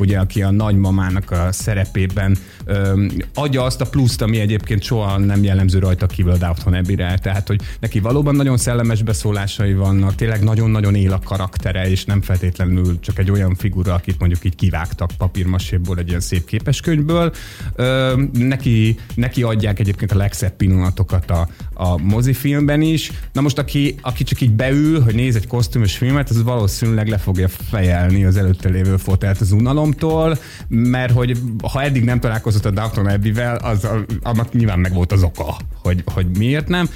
ugye, 0.00 0.18
aki 0.18 0.42
a 0.42 0.50
nagymamának 0.50 1.30
a 1.30 1.48
szerepében 1.52 2.36
ö, 2.64 3.06
adja 3.34 3.62
azt 3.62 3.80
a 3.80 3.86
pluszt, 3.86 4.22
ami 4.22 4.40
egyébként 4.40 4.82
soha 4.82 5.18
nem 5.18 5.42
jellemző 5.42 5.78
rajta 5.78 6.06
kívül 6.06 6.32
a 6.32 6.36
Downton 6.36 6.74
Abbey-re. 6.74 7.18
Tehát, 7.18 7.48
hogy 7.48 7.60
neki 7.80 8.00
valóban 8.00 8.34
nagyon 8.34 8.56
szellemes 8.56 9.02
beszólásai 9.02 9.74
vannak, 9.74 10.14
tényleg 10.14 10.42
nagyon-nagyon 10.42 10.94
él 10.94 11.12
a 11.12 11.20
karaktere, 11.24 11.90
és 11.90 12.04
nem 12.04 12.22
feltétlenül 12.22 13.00
csak 13.00 13.18
egy 13.18 13.30
olyan 13.30 13.54
figura, 13.54 13.94
akit 13.94 14.18
mondjuk 14.18 14.44
így 14.44 14.54
kivágtak 14.54 15.10
papírmaséból 15.18 15.98
egy 15.98 16.08
ilyen 16.08 16.20
szép 16.20 16.44
képeskönyvből. 16.44 17.32
Ö, 17.74 18.22
neki, 18.32 18.98
neki 19.14 19.42
adják 19.42 19.78
egyébként 19.78 20.12
a 20.12 20.16
legszebb 20.16 20.56
pillanatokat 20.56 21.30
a, 21.30 21.48
a 21.74 21.98
mozifilmben 21.98 22.80
is. 22.80 23.10
Na 23.32 23.40
most, 23.40 23.58
aki, 23.58 23.94
aki 24.00 24.24
csak 24.24 24.40
így 24.40 24.52
beül, 24.52 25.00
hogy 25.00 25.14
néz 25.14 25.36
egy 25.36 25.46
kosztümös 25.46 25.96
filmet, 25.96 26.30
az 26.30 26.42
valószínűleg 26.42 27.08
le 27.08 27.18
fogja 27.18 27.48
fejelni 27.48 28.24
az 28.24 28.36
előtte 28.36 28.68
lévő 28.68 28.96
fotelt 28.96 29.40
az 29.40 29.52
unalomtól, 29.90 30.38
mert 30.68 31.12
hogy 31.12 31.36
ha 31.72 31.82
eddig 31.82 32.04
nem 32.04 32.20
találkozott 32.20 32.64
a 32.64 32.70
Downton 32.70 33.06
Abbey-vel, 33.06 33.56
az, 33.56 33.88
annak 34.22 34.52
nyilván 34.52 34.78
meg 34.78 34.94
volt 34.94 35.12
az 35.12 35.22
oka, 35.22 35.56
hogy, 35.82 36.02
hogy 36.06 36.26
miért 36.38 36.68
nem. 36.68 36.88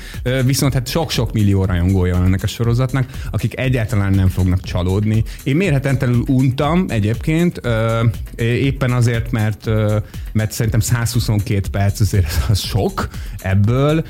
Viszont 0.44 0.72
hát 0.72 0.88
sok-sok 0.88 1.32
millió 1.32 1.64
rajongója 1.64 2.16
van 2.16 2.24
ennek 2.24 2.42
a 2.42 2.46
sorozatnak, 2.46 3.06
akik 3.30 3.58
egyáltalán 3.58 4.12
nem 4.12 4.28
fognak 4.28 4.60
csalódni. 4.60 5.22
Én 5.42 5.56
mérhetetlenül 5.56 6.24
untam 6.28 6.84
egyébként, 6.88 7.60
éppen 8.36 8.92
azért, 8.92 9.30
mert, 9.30 9.70
mert 10.32 10.52
szerintem 10.52 10.80
122 10.80 11.68
perc 11.70 12.00
azért 12.00 12.44
az 12.48 12.58
sok 12.58 13.08
ebből, 13.38 14.04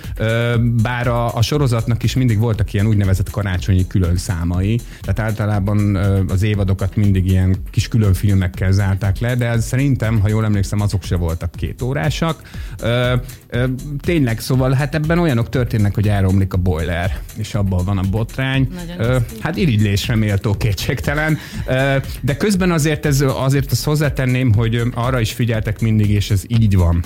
bár 0.82 1.06
a, 1.06 1.34
a 1.36 1.42
sorozatnak 1.42 2.02
is 2.02 2.14
mindig 2.14 2.38
voltak 2.38 2.72
ilyen 2.72 2.86
úgynevezett 2.86 3.30
karácsonyi 3.30 3.86
külön 3.86 4.16
számai, 4.16 4.80
tehát 5.00 5.18
általában 5.18 5.96
az 6.28 6.42
évadokat 6.42 6.96
mindig 6.96 7.26
ilyen 7.26 7.56
kis 7.70 7.88
külön 7.88 8.14
filmekkel 8.14 8.63
filmekkel 8.64 8.72
zárták 8.72 9.18
le, 9.18 9.34
de 9.34 9.46
ez 9.46 9.64
szerintem, 9.66 10.20
ha 10.20 10.28
jól 10.28 10.44
emlékszem, 10.44 10.80
azok 10.80 11.02
se 11.02 11.16
voltak 11.16 11.50
két 11.54 11.82
órásak. 11.82 12.40
Ö, 12.80 13.14
ö, 13.48 13.64
tényleg, 14.00 14.40
szóval 14.40 14.72
hát 14.72 14.94
ebben 14.94 15.18
olyanok 15.18 15.48
történnek, 15.48 15.94
hogy 15.94 16.08
elromlik 16.08 16.52
a 16.52 16.56
boiler, 16.56 17.20
és 17.36 17.54
abban 17.54 17.84
van 17.84 17.98
a 17.98 18.02
botrány. 18.10 18.68
Ö, 18.98 19.16
hát 19.40 19.56
irigylésre 19.56 20.16
méltó 20.16 20.54
kétségtelen. 20.56 21.38
Ö, 21.66 21.96
de 22.20 22.36
közben 22.36 22.70
azért, 22.70 23.06
ez, 23.06 23.20
azért 23.20 23.72
azt 23.72 23.84
hozzátenném, 23.84 24.52
hogy 24.54 24.82
arra 24.94 25.20
is 25.20 25.32
figyeltek 25.32 25.80
mindig, 25.80 26.10
és 26.10 26.30
ez 26.30 26.42
így 26.46 26.76
van 26.76 27.04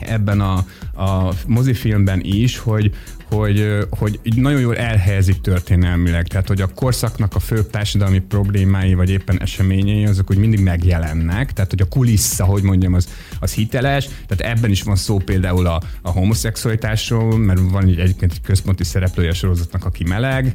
ebben 0.00 0.40
a, 0.40 0.64
a 1.02 1.32
mozifilmben 1.46 2.20
is, 2.22 2.58
hogy, 2.58 2.90
hogy, 3.32 3.76
hogy 3.90 4.20
nagyon 4.36 4.60
jól 4.60 4.76
elhelyezik 4.76 5.40
történelmileg, 5.40 6.26
tehát 6.26 6.48
hogy 6.48 6.60
a 6.60 6.66
korszaknak 6.66 7.34
a 7.34 7.38
fő 7.38 7.62
társadalmi 7.64 8.18
problémái, 8.18 8.94
vagy 8.94 9.10
éppen 9.10 9.40
eseményei, 9.40 10.04
azok 10.04 10.30
úgy 10.30 10.36
mindig 10.36 10.60
megjelennek, 10.60 11.52
tehát 11.52 11.70
hogy 11.70 11.80
a 11.80 11.88
kulissza, 11.88 12.44
hogy 12.44 12.62
mondjam, 12.62 12.94
az, 12.94 13.08
az 13.40 13.52
hiteles, 13.52 14.08
tehát 14.26 14.56
ebben 14.56 14.70
is 14.70 14.82
van 14.82 14.96
szó 14.96 15.18
például 15.18 15.66
a, 15.66 15.82
a 16.02 16.10
homoszexualitásról, 16.10 17.38
mert 17.38 17.60
van 17.70 17.86
egy, 17.86 17.98
egyébként 17.98 18.32
egy 18.32 18.40
központi 18.40 18.84
szereplője 18.84 19.30
a 19.30 19.34
sorozatnak, 19.34 19.84
aki 19.84 20.04
meleg, 20.04 20.52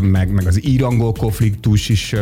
meg, 0.00 0.30
meg 0.30 0.46
az 0.46 0.66
írangol 0.66 1.12
konfliktus 1.12 1.88
is, 1.88 2.14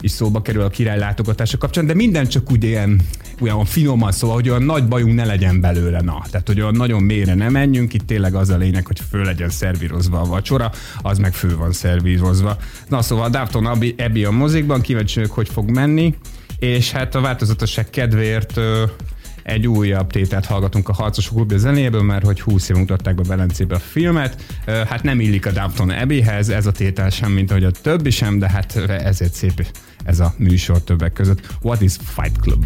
is 0.00 0.10
szóba 0.10 0.42
kerül 0.42 0.62
a 0.62 0.68
király 0.68 0.98
látogatása 0.98 1.58
kapcsán, 1.58 1.86
de 1.86 1.94
minden 1.94 2.26
csak 2.26 2.50
úgy 2.50 2.64
ilyen, 2.64 3.00
olyan 3.40 3.64
finoman 3.64 4.12
szóval, 4.12 4.36
hogy 4.36 4.48
olyan 4.48 4.62
nagy 4.62 4.88
bajunk 4.88 5.14
ne 5.14 5.24
legyen 5.24 5.60
belőle, 5.60 6.00
na. 6.00 6.22
Tehát, 6.30 6.46
hogy 6.46 6.60
olyan 6.60 6.74
nagyon 6.74 7.02
mélyre 7.02 7.34
nem 7.34 7.52
menjünk, 7.52 7.94
itt 7.94 8.06
tényleg 8.06 8.34
az 8.34 8.48
a 8.48 8.56
lényeg, 8.56 8.86
hogy 8.86 9.00
föl 9.10 9.28
legyen 9.40 9.56
szervírozva 9.56 10.20
a 10.20 10.24
vacsora, 10.24 10.70
az 11.02 11.18
meg 11.18 11.32
fő 11.32 11.56
van 11.56 11.72
szervírozva. 11.72 12.56
Na 12.88 13.02
szóval 13.02 13.30
Downton 13.30 13.66
Abbey 13.66 14.24
a 14.24 14.30
mozikban, 14.30 14.80
kíváncsi 14.80 15.22
hogy 15.28 15.48
fog 15.48 15.70
menni, 15.70 16.14
és 16.58 16.90
hát 16.90 17.14
a 17.14 17.20
változatosság 17.20 17.90
kedvéért 17.90 18.60
egy 19.42 19.66
újabb 19.66 20.10
tételt 20.10 20.46
hallgatunk 20.46 20.88
a 20.88 20.92
Harcosok 20.92 21.34
klubja 21.34 21.58
zenéből, 21.58 22.02
mert 22.02 22.24
hogy 22.24 22.40
20 22.40 22.68
év 22.68 22.76
mutatták 22.76 23.14
be 23.14 23.22
Belencébe 23.22 23.74
a 23.74 23.78
filmet. 23.78 24.44
Hát 24.66 25.02
nem 25.02 25.20
illik 25.20 25.46
a 25.46 25.50
Downton 25.50 25.90
Abbeyhez 25.90 26.48
ez 26.48 26.66
a 26.66 26.72
tétel 26.72 27.10
sem, 27.10 27.32
mint 27.32 27.50
ahogy 27.50 27.64
a 27.64 27.70
többi 27.70 28.10
sem, 28.10 28.38
de 28.38 28.48
hát 28.48 28.76
ezért 28.88 29.32
szép 29.32 29.66
ez 30.04 30.20
a 30.20 30.34
műsor 30.36 30.82
többek 30.82 31.12
között. 31.12 31.46
What 31.62 31.80
is 31.80 31.96
Fight 32.04 32.38
Club? 32.40 32.64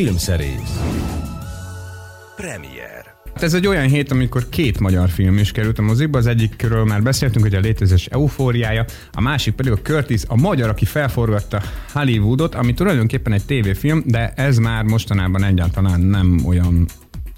Filmszerész 0.00 0.80
Premier 2.36 3.04
Hát 3.34 3.42
ez 3.42 3.54
egy 3.54 3.66
olyan 3.66 3.88
hét, 3.88 4.10
amikor 4.10 4.48
két 4.48 4.78
magyar 4.80 5.08
film 5.08 5.38
is 5.38 5.52
került 5.52 5.78
a 5.78 5.82
mozikba. 5.82 6.18
Az 6.18 6.26
egyikről 6.26 6.84
már 6.84 7.02
beszéltünk, 7.02 7.44
hogy 7.44 7.54
a 7.54 7.60
létezés 7.60 8.06
eufóriája, 8.06 8.84
a 9.12 9.20
másik 9.20 9.54
pedig 9.54 9.72
a 9.72 9.76
Curtis, 9.76 10.22
a 10.26 10.36
magyar, 10.36 10.68
aki 10.68 10.84
felforgatta 10.84 11.62
Hollywoodot, 11.92 12.54
ami 12.54 12.74
tulajdonképpen 12.74 13.32
egy 13.32 13.44
tévéfilm, 13.44 14.02
de 14.06 14.32
ez 14.36 14.58
már 14.58 14.84
mostanában 14.84 15.44
egyáltalán 15.44 16.00
nem 16.00 16.40
olyan 16.46 16.86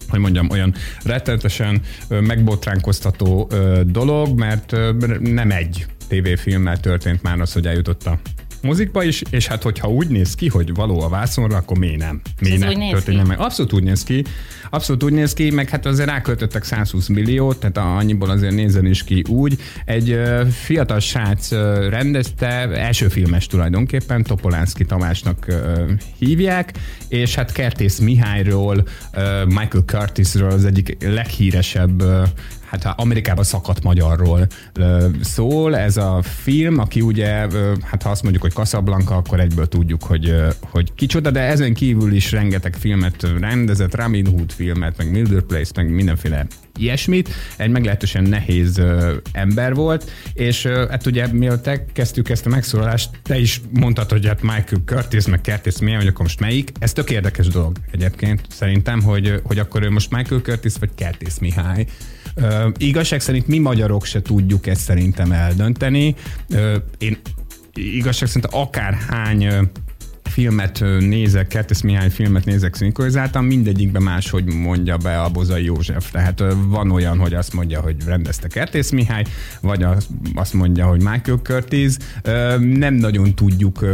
hogy 0.08 0.20
mondjam, 0.20 0.50
olyan 0.50 0.74
rettenetesen 1.04 1.80
megbotránkoztató 2.08 3.50
dolog, 3.86 4.38
mert 4.38 4.76
nem 5.20 5.50
egy 5.50 5.86
tévéfilmmel 6.08 6.80
történt 6.80 7.22
már 7.22 7.40
az, 7.40 7.52
hogy 7.52 7.66
eljutott 7.66 8.06
a 8.06 8.18
mozikba 8.62 9.02
is, 9.02 9.22
és 9.30 9.46
hát 9.46 9.62
hogyha 9.62 9.88
úgy 9.88 10.08
néz 10.08 10.34
ki, 10.34 10.48
hogy 10.48 10.74
való 10.74 11.00
a 11.00 11.08
vászonra, 11.08 11.56
akkor 11.56 11.78
miért 11.78 11.98
nem? 11.98 12.20
Miért 12.40 12.60
nem 12.60 12.90
történjen 12.90 13.26
meg? 13.26 13.38
Abszolút 13.40 13.72
úgy 13.72 13.82
néz 13.82 14.04
ki. 14.04 14.24
Abszolút 14.70 15.02
úgy 15.02 15.12
néz 15.12 15.32
ki, 15.32 15.50
meg 15.50 15.68
hát 15.68 15.86
azért 15.86 16.08
ráköltöttek 16.08 16.64
120 16.64 17.08
milliót, 17.08 17.58
tehát 17.58 17.76
annyiból 18.00 18.30
azért 18.30 18.54
nézzen 18.54 18.86
is 18.86 19.04
ki 19.04 19.24
úgy. 19.28 19.58
Egy 19.84 20.20
fiatal 20.50 21.00
srác 21.00 21.50
rendezte, 21.88 22.46
első 22.68 23.08
filmes 23.08 23.46
tulajdonképpen, 23.46 24.22
Topolánszki 24.22 24.84
Tamásnak 24.84 25.46
hívják, 26.18 26.72
és 27.08 27.34
hát 27.34 27.52
Kertész 27.52 27.98
Mihályról, 27.98 28.86
Michael 29.46 29.84
Curtisről 29.86 30.50
az 30.50 30.64
egyik 30.64 30.96
leghíresebb 31.00 32.02
hát 32.72 32.94
Amerikában 32.96 33.44
szakadt 33.44 33.82
magyarról 33.82 34.46
szól 35.20 35.76
ez 35.76 35.96
a 35.96 36.22
film, 36.22 36.78
aki 36.78 37.00
ugye, 37.00 37.28
hát 37.82 38.02
ha 38.02 38.10
azt 38.10 38.22
mondjuk, 38.22 38.42
hogy 38.42 38.52
Casablanca, 38.52 39.16
akkor 39.16 39.40
egyből 39.40 39.66
tudjuk, 39.68 40.02
hogy, 40.02 40.34
hogy 40.60 40.94
kicsoda, 40.94 41.30
de 41.30 41.40
ezen 41.40 41.74
kívül 41.74 42.12
is 42.12 42.32
rengeteg 42.32 42.74
filmet 42.74 43.26
rendezett, 43.40 43.94
Robin 43.94 44.26
Hood 44.26 44.52
filmet, 44.52 44.96
meg 44.96 45.10
Mildred 45.10 45.42
Place, 45.42 45.70
meg 45.74 45.90
mindenféle 45.90 46.46
ilyesmit. 46.78 47.28
Egy 47.56 47.70
meglehetősen 47.70 48.22
nehéz 48.22 48.82
ember 49.32 49.74
volt, 49.74 50.10
és 50.34 50.64
ö, 50.64 50.86
hát 50.90 51.06
ugye 51.06 51.26
mielőtt 51.32 51.70
kezdtük 51.92 52.28
ezt 52.28 52.46
a 52.46 52.48
megszólalást, 52.48 53.10
te 53.22 53.38
is 53.38 53.60
mondtad, 53.70 54.10
hogy 54.10 54.26
hát 54.26 54.42
Michael 54.42 54.82
Curtis, 54.84 55.26
meg 55.26 55.40
Curtis 55.42 55.78
milyen, 55.78 55.98
hogy 55.98 56.08
akkor 56.08 56.22
most 56.22 56.40
melyik. 56.40 56.72
Ez 56.78 56.92
tök 56.92 57.10
érdekes 57.10 57.46
dolog 57.46 57.76
egyébként 57.90 58.40
szerintem, 58.48 59.02
hogy, 59.02 59.40
hogy 59.44 59.58
akkor 59.58 59.82
ő 59.82 59.90
most 59.90 60.10
Michael 60.10 60.40
Curtis 60.40 60.72
vagy 60.80 60.90
Curtis 60.96 61.38
Mihály. 61.40 61.86
Ö, 62.34 62.68
igazság 62.76 63.20
szerint 63.20 63.46
mi 63.46 63.58
magyarok 63.58 64.04
se 64.04 64.22
tudjuk 64.22 64.66
ezt 64.66 64.80
szerintem 64.80 65.32
eldönteni. 65.32 66.14
Ö, 66.48 66.76
én 66.98 67.18
igazság 67.74 68.28
szerint 68.28 68.54
akárhány 68.54 69.46
filmet 70.32 70.84
nézek, 70.98 71.46
Kertész 71.46 71.80
Mihály 71.80 72.10
filmet 72.10 72.44
nézek 72.44 72.74
szinkronizáltan, 72.74 73.44
mindegyikben 73.44 74.02
máshogy 74.02 74.44
mondja 74.44 74.96
be 74.96 75.20
a 75.20 75.28
Bozai 75.28 75.64
József. 75.64 76.10
Tehát 76.10 76.44
van 76.66 76.90
olyan, 76.90 77.18
hogy 77.18 77.34
azt 77.34 77.52
mondja, 77.52 77.80
hogy 77.80 77.96
rendezte 78.06 78.48
Kertész 78.48 78.90
Mihály, 78.90 79.24
vagy 79.60 79.86
azt 80.34 80.52
mondja, 80.52 80.86
hogy 80.86 81.02
Michael 81.02 81.40
Curtis. 81.42 81.94
Nem 82.58 82.94
nagyon 82.94 83.34
tudjuk 83.34 83.84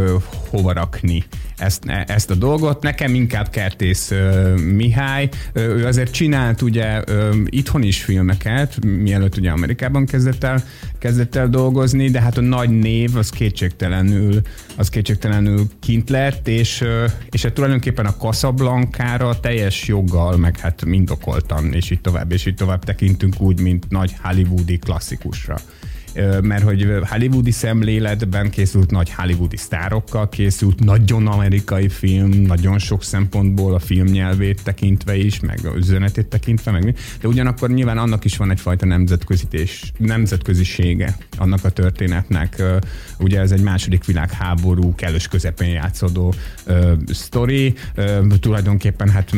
hova 0.49 0.73
rakni 0.73 1.23
ezt, 1.59 1.83
e, 1.85 2.03
ezt 2.07 2.29
a 2.29 2.35
dolgot. 2.35 2.83
Nekem 2.83 3.13
inkább 3.13 3.49
Kertész 3.49 4.11
Mihály. 4.75 5.29
Ő 5.53 5.85
azért 5.85 6.11
csinált 6.11 6.61
ugye 6.61 7.03
itthon 7.45 7.83
is 7.83 8.03
filmeket, 8.03 8.85
mielőtt 8.85 9.37
ugye 9.37 9.51
Amerikában 9.51 10.05
kezdett 10.05 10.43
el, 10.43 10.63
kezdett 10.99 11.35
el 11.35 11.49
dolgozni, 11.49 12.09
de 12.09 12.21
hát 12.21 12.37
a 12.37 12.41
nagy 12.41 12.69
név 12.69 13.15
az 13.15 13.29
kétségtelenül, 13.29 14.41
az 14.75 14.89
kétségtelenül 14.89 15.67
kint 15.79 16.09
lett, 16.29 16.47
és, 16.47 16.83
és 17.29 17.43
hát 17.43 17.53
tulajdonképpen 17.53 18.05
a 18.05 18.15
Casablanca-ra 18.15 19.39
teljes 19.39 19.87
joggal, 19.87 20.37
meg 20.37 20.59
hát 20.59 20.85
mindokoltan, 20.85 21.73
és 21.73 21.89
így 21.89 22.01
tovább, 22.01 22.31
és 22.31 22.45
így 22.45 22.55
tovább 22.55 22.83
tekintünk 22.83 23.41
úgy, 23.41 23.59
mint 23.59 23.89
nagy 23.89 24.15
hollywoodi 24.21 24.77
klasszikusra 24.77 25.57
mert 26.41 26.63
hogy 26.63 26.87
hollywoodi 27.09 27.51
szemléletben 27.51 28.49
készült 28.49 28.91
nagy 28.91 29.13
hollywoodi 29.13 29.57
sztárokkal, 29.57 30.29
készült 30.29 30.79
nagyon 30.79 31.27
amerikai 31.27 31.89
film, 31.89 32.29
nagyon 32.29 32.79
sok 32.79 33.03
szempontból 33.03 33.73
a 33.73 33.79
filmnyelvét 33.79 34.63
tekintve 34.63 35.15
is, 35.15 35.39
meg 35.39 35.59
a 35.65 35.75
üzenetét 35.75 36.27
tekintve, 36.27 36.71
meg 36.71 36.97
de 37.21 37.27
ugyanakkor 37.27 37.69
nyilván 37.69 37.97
annak 37.97 38.25
is 38.25 38.37
van 38.37 38.51
egyfajta 38.51 38.85
nemzetközítés, 38.85 39.91
nemzetközisége 39.97 41.17
annak 41.37 41.63
a 41.63 41.69
történetnek. 41.69 42.63
Ugye 43.19 43.39
ez 43.39 43.51
egy 43.51 43.61
második 43.61 44.05
világháború 44.05 44.95
kellős 44.95 45.27
közepén 45.27 45.69
játszódó 45.69 46.33
uh, 46.67 46.91
sztori. 47.07 47.73
Uh, 47.97 48.27
tulajdonképpen 48.39 49.09
hát 49.09 49.31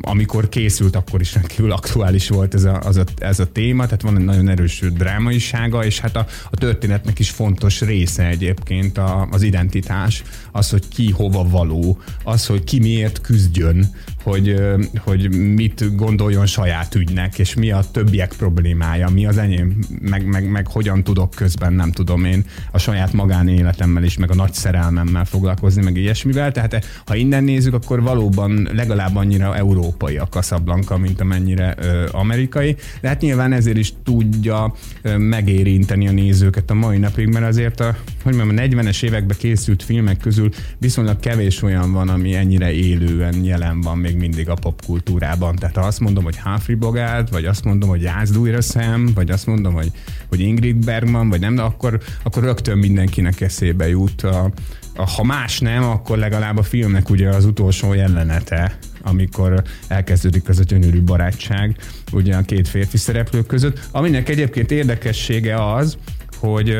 amikor 0.00 0.48
készült, 0.48 0.96
akkor 0.96 1.20
is 1.20 1.34
rendkívül 1.34 1.72
aktuális 1.72 2.28
volt 2.28 2.54
ez 2.54 2.64
a, 2.64 2.80
az 2.80 2.96
a, 2.96 3.04
ez 3.18 3.40
a 3.40 3.52
téma, 3.52 3.84
tehát 3.84 4.02
van 4.02 4.16
egy 4.16 4.24
nagyon 4.24 4.48
erős 4.48 4.82
drámaisága, 4.92 5.73
és 5.82 6.00
hát 6.00 6.16
a, 6.16 6.26
a 6.50 6.56
történetnek 6.56 7.18
is 7.18 7.30
fontos 7.30 7.80
része 7.80 8.26
egyébként 8.26 8.98
a, 8.98 9.28
az 9.30 9.42
identitás, 9.42 10.22
az, 10.56 10.70
hogy 10.70 10.88
ki 10.88 11.10
hova 11.10 11.48
való, 11.48 11.98
az, 12.24 12.46
hogy 12.46 12.64
ki 12.64 12.78
miért 12.78 13.20
küzdjön, 13.20 13.86
hogy, 14.22 14.60
hogy 14.98 15.34
mit 15.34 15.96
gondoljon 15.96 16.46
saját 16.46 16.94
ügynek, 16.94 17.38
és 17.38 17.54
mi 17.54 17.70
a 17.70 17.84
többiek 17.92 18.34
problémája, 18.36 19.08
mi 19.08 19.26
az 19.26 19.38
enyém, 19.38 19.78
meg, 20.00 20.26
meg, 20.26 20.50
meg 20.50 20.66
hogyan 20.66 21.02
tudok 21.02 21.30
közben, 21.30 21.72
nem 21.72 21.92
tudom 21.92 22.24
én, 22.24 22.44
a 22.70 22.78
saját 22.78 23.12
magánéletemmel 23.12 24.02
is, 24.02 24.16
meg 24.16 24.30
a 24.30 24.34
nagy 24.34 24.52
szerelmemmel 24.52 25.24
foglalkozni, 25.24 25.82
meg 25.82 25.96
ilyesmivel. 25.96 26.52
Tehát 26.52 26.72
eh, 26.72 26.80
ha 27.06 27.14
innen 27.14 27.44
nézzük, 27.44 27.74
akkor 27.74 28.02
valóban 28.02 28.68
legalább 28.74 29.16
annyira 29.16 29.56
európai 29.56 30.16
a 30.16 30.26
Casablanca, 30.26 30.96
mint 30.96 31.20
amennyire 31.20 31.74
ö, 31.78 32.08
amerikai. 32.10 32.76
De 33.00 33.08
hát 33.08 33.20
nyilván 33.20 33.52
ezért 33.52 33.76
is 33.76 33.92
tudja 34.04 34.74
ö, 35.02 35.16
megérinteni 35.16 36.08
a 36.08 36.12
nézőket 36.12 36.70
a 36.70 36.74
mai 36.74 36.98
napig, 36.98 37.26
mert 37.26 37.46
azért 37.46 37.80
a, 37.80 37.96
hogy 38.22 38.34
mondjam, 38.34 38.78
a 38.78 38.82
40-es 38.82 39.02
években 39.02 39.36
készült 39.36 39.82
filmek 39.82 40.18
közül 40.18 40.43
viszonylag 40.78 41.20
kevés 41.20 41.62
olyan 41.62 41.92
van, 41.92 42.08
ami 42.08 42.34
ennyire 42.34 42.72
élően 42.72 43.44
jelen 43.44 43.80
van 43.80 43.98
még 43.98 44.16
mindig 44.16 44.48
a 44.48 44.54
popkultúrában. 44.54 45.56
Tehát 45.56 45.76
ha 45.76 45.82
azt 45.82 46.00
mondom, 46.00 46.24
hogy 46.24 46.38
Humphrey 46.38 46.76
Bogart, 46.76 47.30
vagy 47.30 47.44
azt 47.44 47.64
mondom, 47.64 47.88
hogy 47.88 48.02
Jászd 48.02 48.36
újra 48.36 48.60
szem, 48.60 49.10
vagy 49.14 49.30
azt 49.30 49.46
mondom, 49.46 49.74
hogy, 49.74 49.90
hogy 50.28 50.40
Ingrid 50.40 50.84
Bergman, 50.84 51.28
vagy 51.28 51.40
nem, 51.40 51.54
de 51.54 51.62
akkor, 51.62 52.00
akkor 52.22 52.42
rögtön 52.42 52.78
mindenkinek 52.78 53.40
eszébe 53.40 53.88
jut 53.88 54.22
a, 54.22 54.52
ha 54.94 55.24
más 55.24 55.60
nem, 55.60 55.82
akkor 55.82 56.18
legalább 56.18 56.56
a 56.56 56.62
filmnek 56.62 57.10
ugye 57.10 57.28
az 57.28 57.44
utolsó 57.44 57.92
jelenete, 57.92 58.78
amikor 59.02 59.62
elkezdődik 59.88 60.48
az 60.48 60.58
a 60.58 60.62
gyönyörű 60.62 61.02
barátság 61.02 61.76
ugye 62.12 62.36
a 62.36 62.42
két 62.42 62.68
férfi 62.68 62.96
szereplő 62.96 63.42
között. 63.42 63.88
Aminek 63.90 64.28
egyébként 64.28 64.70
érdekessége 64.70 65.72
az, 65.72 65.98
hogy 66.36 66.78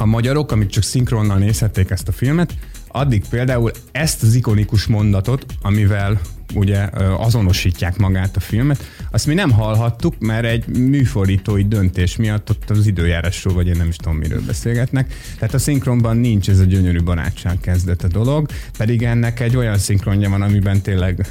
a 0.00 0.04
magyarok, 0.04 0.52
amik 0.52 0.68
csak 0.68 0.82
szinkronnal 0.82 1.38
nézhették 1.38 1.90
ezt 1.90 2.08
a 2.08 2.12
filmet, 2.12 2.54
addig 2.88 3.24
például 3.30 3.70
ezt 3.92 4.22
az 4.22 4.34
ikonikus 4.34 4.86
mondatot, 4.86 5.46
amivel 5.62 6.20
ugye 6.54 6.88
azonosítják 7.18 7.96
magát 7.96 8.36
a 8.36 8.40
filmet, 8.40 8.84
azt 9.10 9.26
mi 9.26 9.34
nem 9.34 9.50
hallhattuk, 9.50 10.18
mert 10.18 10.44
egy 10.44 10.66
műfordítói 10.66 11.64
döntés 11.64 12.16
miatt 12.16 12.50
ott 12.50 12.70
az 12.70 12.86
időjárásról, 12.86 13.54
vagy 13.54 13.66
én 13.66 13.76
nem 13.76 13.88
is 13.88 13.96
tudom 13.96 14.16
miről 14.16 14.42
beszélgetnek. 14.46 15.14
Tehát 15.38 15.54
a 15.54 15.58
szinkronban 15.58 16.16
nincs 16.16 16.48
ez 16.48 16.58
a 16.58 16.64
gyönyörű 16.64 17.02
barátság 17.02 17.60
kezdete 17.60 18.08
dolog, 18.08 18.48
pedig 18.78 19.02
ennek 19.02 19.40
egy 19.40 19.56
olyan 19.56 19.78
szinkronja 19.78 20.30
van, 20.30 20.42
amiben 20.42 20.80
tényleg 20.80 21.26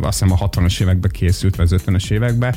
azt 0.00 0.18
hiszem 0.18 0.32
a 0.32 0.48
60-as 0.48 0.80
években 0.80 1.10
készült, 1.10 1.56
vagy 1.56 1.72
az 1.72 1.82
50-es 1.86 2.10
években, 2.10 2.54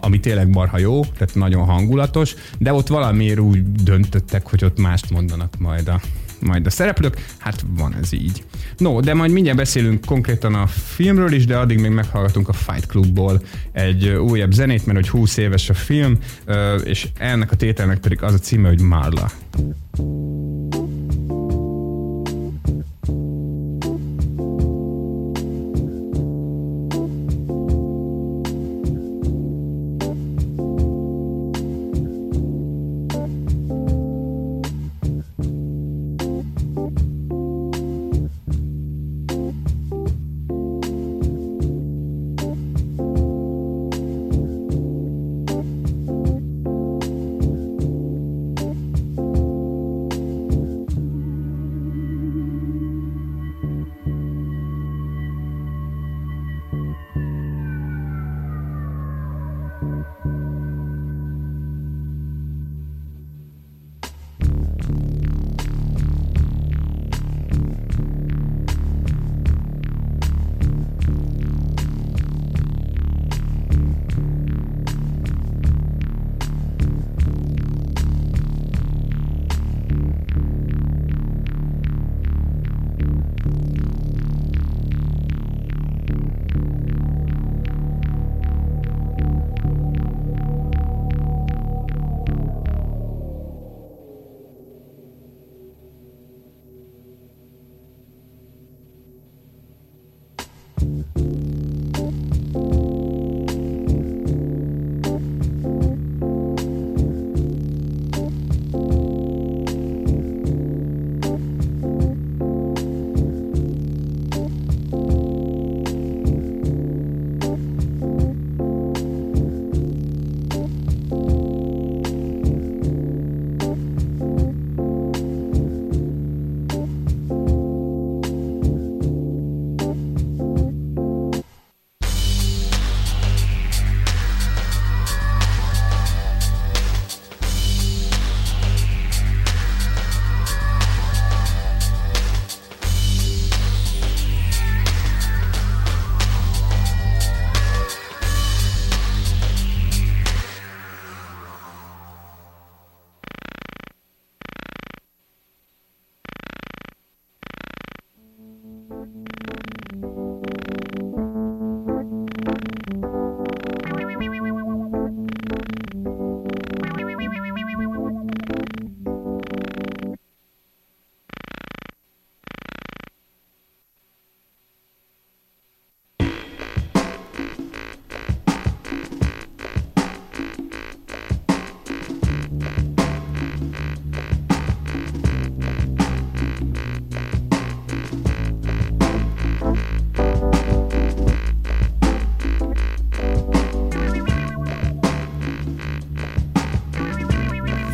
ami, 0.00 0.20
tényleg 0.20 0.48
marha 0.48 0.78
jó, 0.78 1.04
tehát 1.04 1.34
nagyon 1.34 1.64
hangulatos, 1.64 2.34
de 2.58 2.72
ott 2.72 2.86
valamiért 2.86 3.38
úgy 3.38 3.72
döntöttek, 3.72 4.48
hogy 4.48 4.64
ott 4.64 4.78
mást 4.78 5.10
mondanak 5.10 5.58
majd 5.58 5.88
a, 5.88 6.00
majd 6.40 6.66
a 6.66 6.70
szereplők, 6.70 7.24
hát 7.38 7.64
van 7.76 7.94
ez 8.02 8.12
így. 8.12 8.44
No, 8.76 9.00
de 9.00 9.14
majd 9.14 9.30
mindjárt 9.30 9.58
beszélünk 9.58 10.04
konkrétan 10.04 10.54
a 10.54 10.66
filmről 10.66 11.32
is, 11.32 11.46
de 11.46 11.58
addig 11.58 11.78
még 11.78 11.90
meghallgatunk 11.90 12.48
a 12.48 12.52
Fight 12.52 12.86
Clubból 12.86 13.40
egy 13.72 14.08
újabb 14.08 14.52
zenét, 14.52 14.86
mert 14.86 14.98
hogy 14.98 15.08
20 15.08 15.36
éves 15.36 15.70
a 15.70 15.74
film, 15.74 16.18
és 16.84 17.08
ennek 17.18 17.52
a 17.52 17.56
tételnek 17.56 17.98
pedig 17.98 18.22
az 18.22 18.34
a 18.34 18.38
címe, 18.38 18.68
hogy 18.68 18.80
Marla. 18.80 19.30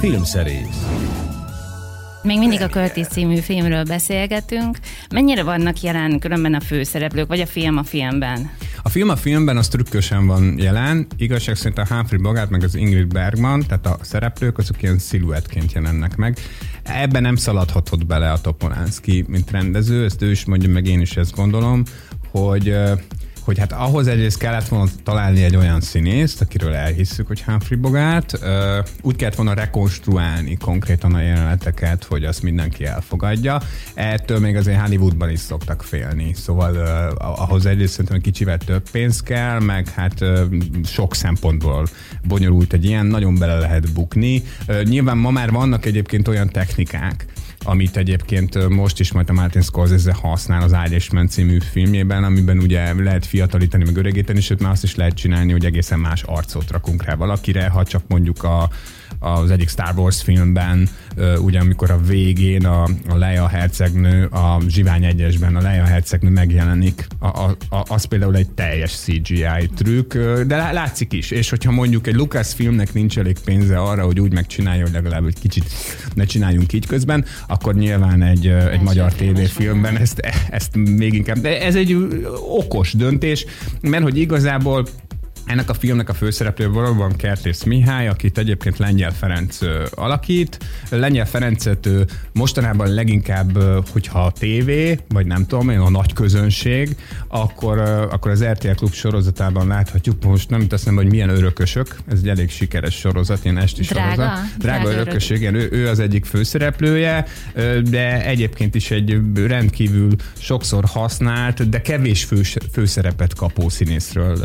Filmszerész. 0.07 0.87
Még 2.23 2.39
mindig 2.39 2.61
a 2.61 2.69
Curtis 2.69 3.07
című 3.07 3.37
filmről 3.37 3.85
beszélgetünk. 3.85 4.79
Mennyire 5.11 5.43
vannak 5.43 5.81
jelen 5.81 6.19
különben 6.19 6.55
a 6.55 6.61
főszereplők, 6.61 7.29
vagy 7.29 7.41
a 7.41 7.47
film 7.47 7.77
a 7.77 7.83
filmben? 7.83 8.51
A 8.83 8.89
film 8.89 9.09
a 9.09 9.17
filmben 9.17 9.57
az 9.57 9.69
trükkösen 9.69 10.27
van 10.27 10.59
jelen. 10.59 11.07
Igazság 11.17 11.57
szerint 11.57 11.79
a 11.79 11.87
Humphrey 11.95 12.21
Bogart 12.21 12.51
meg 12.51 12.63
az 12.63 12.75
Ingrid 12.75 13.07
Bergman, 13.07 13.65
tehát 13.67 13.87
a 13.87 13.99
szereplők, 14.01 14.59
azok 14.59 14.83
ilyen 14.83 14.99
sziluettként 14.99 15.73
jelennek 15.73 16.17
meg. 16.17 16.39
Ebben 16.83 17.23
nem 17.23 17.37
szaladhatott 17.37 18.07
bele 18.07 18.33
a 18.33 18.41
Topolánszki, 18.41 19.25
mint 19.29 19.51
rendező, 19.51 20.05
ezt 20.05 20.23
ő 20.23 20.31
is 20.31 20.45
mondja, 20.45 20.69
meg 20.69 20.87
én 20.87 21.01
is 21.01 21.17
ezt 21.17 21.35
gondolom, 21.35 21.83
hogy 22.31 22.77
hogy 23.47 23.59
hát 23.59 23.73
ahhoz 23.73 24.07
egyrészt 24.07 24.39
kellett 24.39 24.69
volna 24.69 24.91
találni 25.03 25.43
egy 25.43 25.57
olyan 25.57 25.81
színészt, 25.81 26.41
akiről 26.41 26.75
elhisszük, 26.75 27.27
hogy 27.27 27.43
Humphrey 27.43 27.79
Bogart, 27.79 28.39
úgy 29.03 29.17
kellett 29.17 29.35
volna 29.35 29.55
rekonstruálni 29.55 30.57
konkrétan 30.57 31.15
a 31.15 31.21
jeleneteket, 31.21 32.05
hogy 32.05 32.25
azt 32.25 32.43
mindenki 32.43 32.85
elfogadja. 32.85 33.61
Ettől 33.95 34.39
még 34.39 34.57
azért 34.57 34.81
Hollywoodban 34.81 35.31
is 35.31 35.39
szoktak 35.39 35.83
félni, 35.83 36.35
szóval 36.35 36.77
ahhoz 37.19 37.67
egyrészt 37.67 37.93
szerintem 37.93 38.21
kicsivel 38.21 38.59
több 38.59 38.91
pénz 38.91 39.21
kell, 39.21 39.61
meg 39.61 39.89
hát 39.89 40.25
sok 40.85 41.15
szempontból 41.15 41.87
bonyolult 42.25 42.73
egy 42.73 42.85
ilyen, 42.85 43.07
nagyon 43.07 43.39
bele 43.39 43.59
lehet 43.59 43.93
bukni. 43.93 44.43
Nyilván 44.83 45.17
ma 45.17 45.31
már 45.31 45.51
vannak 45.51 45.85
egyébként 45.85 46.29
olyan 46.29 46.49
technikák, 46.49 47.27
amit 47.67 47.97
egyébként 47.97 48.69
most 48.69 49.01
is 49.01 49.13
majd 49.13 49.31
a 49.31 49.33
Martin 49.33 49.63
Scorsese 49.63 50.15
használ 50.15 50.63
az 50.63 50.77
Irishman 50.87 51.29
című 51.29 51.59
filmjében, 51.61 52.25
amiben 52.25 52.59
ugye 52.59 52.95
lehet 52.95 53.27
fiatalítani, 53.27 53.85
meg 53.85 53.97
öregíteni, 53.97 54.41
sőt 54.41 54.61
már 54.61 54.73
azt 54.73 54.83
is 54.83 54.95
lehet 54.95 55.15
csinálni, 55.15 55.53
hogy 55.53 55.65
egészen 55.65 55.99
más 55.99 56.23
arcot 56.23 56.71
rakunk 56.71 57.05
rá 57.05 57.15
valakire, 57.15 57.69
ha 57.69 57.85
csak 57.85 58.03
mondjuk 58.09 58.43
a 58.43 58.71
az 59.19 59.51
egyik 59.51 59.69
Star 59.69 59.93
Wars 59.97 60.23
filmben, 60.23 60.89
ugye 61.39 61.59
amikor 61.59 61.91
a 61.91 62.01
végén 62.07 62.67
a, 62.67 62.83
a 63.09 63.17
Leia 63.17 63.47
hercegnő, 63.49 64.25
a 64.27 64.61
Zsivány 64.69 65.05
egyesben 65.05 65.57
a 65.57 65.61
Leia 65.61 65.85
hercegnő 65.85 66.31
megjelenik, 66.31 67.07
a, 67.19 67.27
a, 67.27 67.57
a, 67.69 67.85
az 67.89 68.05
például 68.05 68.37
egy 68.37 68.51
teljes 68.51 68.93
CGI 68.93 69.71
trükk, 69.77 70.13
de 70.47 70.73
látszik 70.73 71.13
is, 71.13 71.31
és 71.31 71.51
hogyha 71.51 71.71
mondjuk 71.71 72.07
egy 72.07 72.15
Lucas 72.15 72.55
filmnek 72.55 72.93
nincs 72.93 73.19
elég 73.19 73.39
pénze 73.45 73.79
arra, 73.79 74.05
hogy 74.05 74.21
úgy 74.21 74.33
megcsinálja, 74.33 74.83
hogy 74.83 74.93
legalább 74.93 75.27
egy 75.27 75.39
kicsit 75.41 75.65
ne 76.15 76.25
csináljunk 76.25 76.73
így 76.73 76.87
közben, 76.87 77.25
akkor 77.49 77.75
nyilván 77.75 78.23
egy, 78.23 78.47
egy 78.47 78.81
magyar 78.81 79.13
tévéfilmben 79.13 79.97
ezt, 79.97 80.21
ezt 80.51 80.77
még 80.77 81.15
inkább, 81.15 81.39
de 81.39 81.63
ez 81.63 81.75
egy 81.75 81.97
okos 82.49 82.93
döntés, 82.93 83.45
mert 83.81 84.03
hogy 84.03 84.19
igazából 84.19 84.87
ennek 85.47 85.71
a 85.71 85.75
filmnek 85.75 86.09
a 86.09 86.15
főszereplő 86.15 86.71
valóban 86.71 87.17
Kertész 87.17 87.63
Mihály, 87.63 88.09
akit 88.09 88.39
egyébként 88.39 88.79
Lengyel 88.79 89.13
Ferenc 89.13 89.59
alakít. 89.91 90.59
Lengyel 90.91 91.27
Ferencet 91.27 91.89
mostanában 92.33 92.95
leginkább, 92.95 93.59
hogyha 93.91 94.25
a 94.25 94.31
tévé, 94.31 94.99
vagy 95.09 95.27
nem 95.27 95.47
tudom 95.47 95.69
én, 95.69 95.79
a 95.79 95.91
nagy 95.91 96.13
közönség, 96.13 96.97
akkor, 97.29 97.79
akkor 98.11 98.31
az 98.31 98.45
RTL 98.45 98.71
Klub 98.71 98.93
sorozatában 98.93 99.67
láthatjuk, 99.67 100.25
most 100.25 100.51
nem 100.51 100.69
teszem, 100.69 100.95
hogy 100.95 101.07
milyen 101.07 101.29
örökösök, 101.29 101.97
ez 102.09 102.19
egy 102.19 102.29
elég 102.29 102.51
sikeres 102.51 102.95
sorozat, 102.95 103.45
ilyen 103.45 103.59
esti 103.59 103.83
drága, 103.83 104.11
sorozat. 104.11 104.59
Drága, 104.59 104.83
drága 104.83 105.01
örököség, 105.01 105.37
igen, 105.37 105.55
ő, 105.55 105.69
ő 105.71 105.89
az 105.89 105.99
egyik 105.99 106.25
főszereplője, 106.25 107.27
de 107.91 108.25
egyébként 108.25 108.75
is 108.75 108.91
egy 108.91 109.21
rendkívül 109.47 110.11
sokszor 110.39 110.85
használt, 110.85 111.69
de 111.69 111.81
kevés 111.81 112.25
fő, 112.25 112.41
főszerepet 112.73 113.35
kapó 113.35 113.69
színészről 113.69 114.39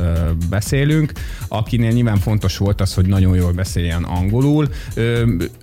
beszélünk 0.49 0.89
beszélünk, 0.91 1.11
akinél 1.47 1.91
nyilván 1.91 2.17
fontos 2.17 2.57
volt 2.57 2.81
az, 2.81 2.93
hogy 2.93 3.05
nagyon 3.05 3.35
jól 3.35 3.51
beszéljen 3.51 4.03
angolul. 4.03 4.69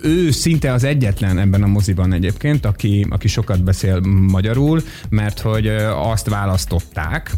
Ő 0.01 0.31
szinte 0.31 0.73
az 0.73 0.83
egyetlen 0.83 1.37
ebben 1.37 1.63
a 1.63 1.67
moziban 1.67 2.13
egyébként, 2.13 2.65
aki, 2.65 3.05
aki 3.09 3.27
sokat 3.27 3.63
beszél 3.63 3.99
magyarul, 4.31 4.81
mert 5.09 5.39
hogy 5.39 5.67
azt 5.93 6.29
választották, 6.29 7.31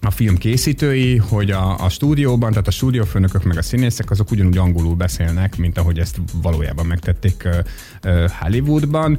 a 0.00 0.10
film 0.10 0.36
készítői, 0.36 1.16
hogy 1.16 1.50
a, 1.50 1.84
a 1.84 1.88
stúdióban, 1.88 2.50
tehát 2.50 2.66
a 2.66 2.70
stúdiófőnökök 2.70 3.44
meg 3.44 3.56
a 3.56 3.62
színészek 3.62 4.10
azok 4.10 4.30
ugyanúgy 4.30 4.56
angolul 4.58 4.94
beszélnek, 4.94 5.56
mint 5.56 5.78
ahogy 5.78 5.98
ezt 5.98 6.20
valójában 6.42 6.86
megtették 6.86 7.48
Hollywoodban, 8.40 9.18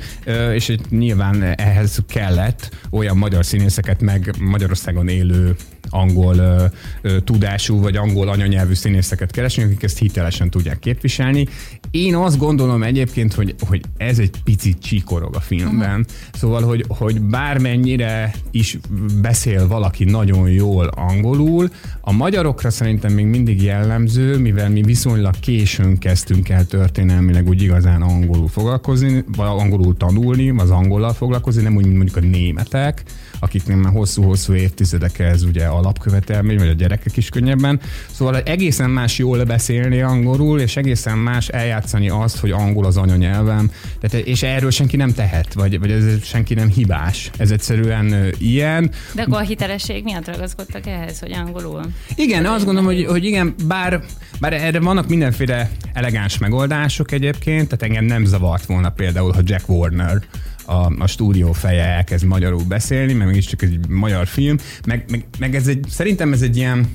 és 0.53 0.75
nyilván 0.89 1.43
ehhez 1.43 1.99
kellett 2.07 2.75
olyan 2.89 3.17
magyar 3.17 3.45
színészeket 3.45 4.01
meg 4.01 4.33
Magyarországon 4.39 5.07
élő 5.07 5.55
angol 5.89 6.35
ö, 6.35 6.65
ö, 7.01 7.19
tudású 7.19 7.81
vagy 7.81 7.95
angol 7.95 8.27
anyanyelvű 8.27 8.73
színészeket 8.73 9.31
keresni, 9.31 9.63
akik 9.63 9.83
ezt 9.83 9.97
hitelesen 9.97 10.49
tudják 10.49 10.79
képviselni. 10.79 11.47
Én 11.91 12.15
azt 12.15 12.37
gondolom 12.37 12.83
egyébként, 12.83 13.33
hogy, 13.33 13.55
hogy 13.67 13.81
ez 13.97 14.19
egy 14.19 14.31
picit 14.43 14.79
csíkorog 14.79 15.35
a 15.35 15.39
filmben. 15.39 16.05
Szóval, 16.33 16.61
hogy, 16.61 16.85
hogy 16.87 17.21
bármennyire 17.21 18.33
is 18.51 18.77
beszél 19.21 19.67
valaki 19.67 20.03
nagyon 20.03 20.49
jól 20.49 20.87
angolul, 20.87 21.69
a 22.01 22.11
magyarokra 22.11 22.69
szerintem 22.69 23.13
még 23.13 23.25
mindig 23.25 23.61
jellemző, 23.61 24.37
mivel 24.37 24.69
mi 24.69 24.81
viszonylag 24.81 25.39
későn 25.39 25.97
kezdtünk 25.97 26.49
el 26.49 26.65
történelmileg 26.65 27.47
úgy 27.47 27.61
igazán 27.61 28.01
angolul 28.01 28.47
foglalkozni, 28.47 29.23
vagy 29.35 29.47
angolul 29.47 29.97
tanulni, 29.97 30.53
az 30.57 30.69
angollal 30.69 31.13
foglalkozni, 31.13 31.63
nem 31.63 31.75
úgy, 31.75 31.85
mint 31.85 31.95
mondjuk 31.95 32.17
a 32.17 32.27
németek, 32.27 33.03
akiknek 33.39 33.77
már 33.77 33.93
hosszú-hosszú 33.93 34.53
évtizedek 34.53 35.19
ez 35.19 35.43
ugye 35.43 35.65
alapkövetelmény, 35.65 36.57
vagy 36.57 36.67
a 36.67 36.73
gyerekek 36.73 37.17
is 37.17 37.29
könnyebben. 37.29 37.79
Szóval 38.11 38.37
egészen 38.37 38.89
más 38.89 39.17
jól 39.17 39.43
beszélni 39.43 40.01
angolul, 40.01 40.59
és 40.59 40.77
egészen 40.77 41.17
más 41.17 41.47
eljátszani 41.79 42.09
azt, 42.09 42.37
hogy 42.37 42.51
angol 42.51 42.85
az 42.85 42.97
anyanyelvem, 42.97 43.71
Tehát, 43.99 44.27
és 44.27 44.43
erről 44.43 44.71
senki 44.71 44.97
nem 44.97 45.13
tehet, 45.13 45.53
vagy, 45.53 45.79
vagy 45.79 45.91
ez 45.91 46.23
senki 46.23 46.53
nem 46.53 46.69
hibás. 46.69 47.31
Ez 47.37 47.51
egyszerűen 47.51 48.33
ilyen. 48.37 48.91
De 49.15 49.21
akkor 49.21 49.37
a 49.37 49.41
hitelesség 49.41 50.03
miatt 50.03 50.27
ragaszkodtak 50.27 50.87
ehhez, 50.87 51.19
hogy 51.19 51.31
angolul? 51.31 51.81
Igen, 52.15 52.45
azt 52.45 52.65
gondolom, 52.65 52.89
hogy, 52.89 53.05
hogy 53.05 53.25
igen, 53.25 53.55
bár, 53.67 54.03
bár 54.39 54.53
erre 54.53 54.79
vannak 54.79 55.07
mindenféle 55.07 55.69
elegáns 55.93 56.37
megoldások 56.37 57.11
egyébként, 57.11 57.67
tehát 57.67 57.83
engem 57.83 58.05
nem 58.05 58.25
zavart 58.25 58.65
volna 58.65 58.89
például, 58.89 59.31
ha 59.31 59.41
Jack 59.43 59.69
Warner 59.69 60.21
a, 60.65 60.91
a 60.99 61.07
stúdió 61.07 61.51
feje 61.51 61.83
elkezd 61.83 62.25
magyarul 62.25 62.63
beszélni, 62.67 63.13
mert 63.13 63.29
mégiscsak 63.29 63.61
egy 63.61 63.87
magyar 63.87 64.27
film, 64.27 64.57
meg, 64.85 65.05
meg, 65.09 65.25
meg 65.39 65.55
ez 65.55 65.67
egy, 65.67 65.85
szerintem 65.89 66.33
ez 66.33 66.41
egy 66.41 66.57
ilyen, 66.57 66.87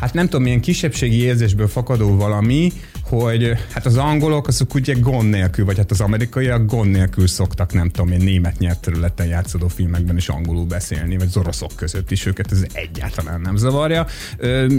hát 0.00 0.14
nem 0.14 0.24
tudom, 0.24 0.42
milyen 0.42 0.60
kisebbségi 0.60 1.22
érzésből 1.22 1.68
fakadó 1.68 2.16
valami, 2.16 2.72
hogy 3.10 3.52
hát 3.72 3.86
az 3.86 3.96
angolok 3.96 4.46
azok 4.46 4.74
ugye 4.74 4.94
gond 4.94 5.30
nélkül, 5.30 5.64
vagy 5.64 5.76
hát 5.76 5.90
az 5.90 6.00
amerikaiak 6.00 6.66
gond 6.66 6.90
nélkül 6.90 7.26
szoktak, 7.26 7.72
nem 7.72 7.88
tudom 7.88 8.12
én, 8.12 8.20
német 8.20 8.58
nyert 8.58 8.80
területen 8.80 9.26
játszódó 9.26 9.68
filmekben 9.68 10.16
is 10.16 10.28
angolul 10.28 10.64
beszélni, 10.64 11.16
vagy 11.16 11.26
az 11.26 11.36
oroszok 11.36 11.70
között 11.76 12.10
is 12.10 12.26
őket 12.26 12.52
ez 12.52 12.64
egyáltalán 12.72 13.40
nem 13.40 13.56
zavarja. 13.56 14.06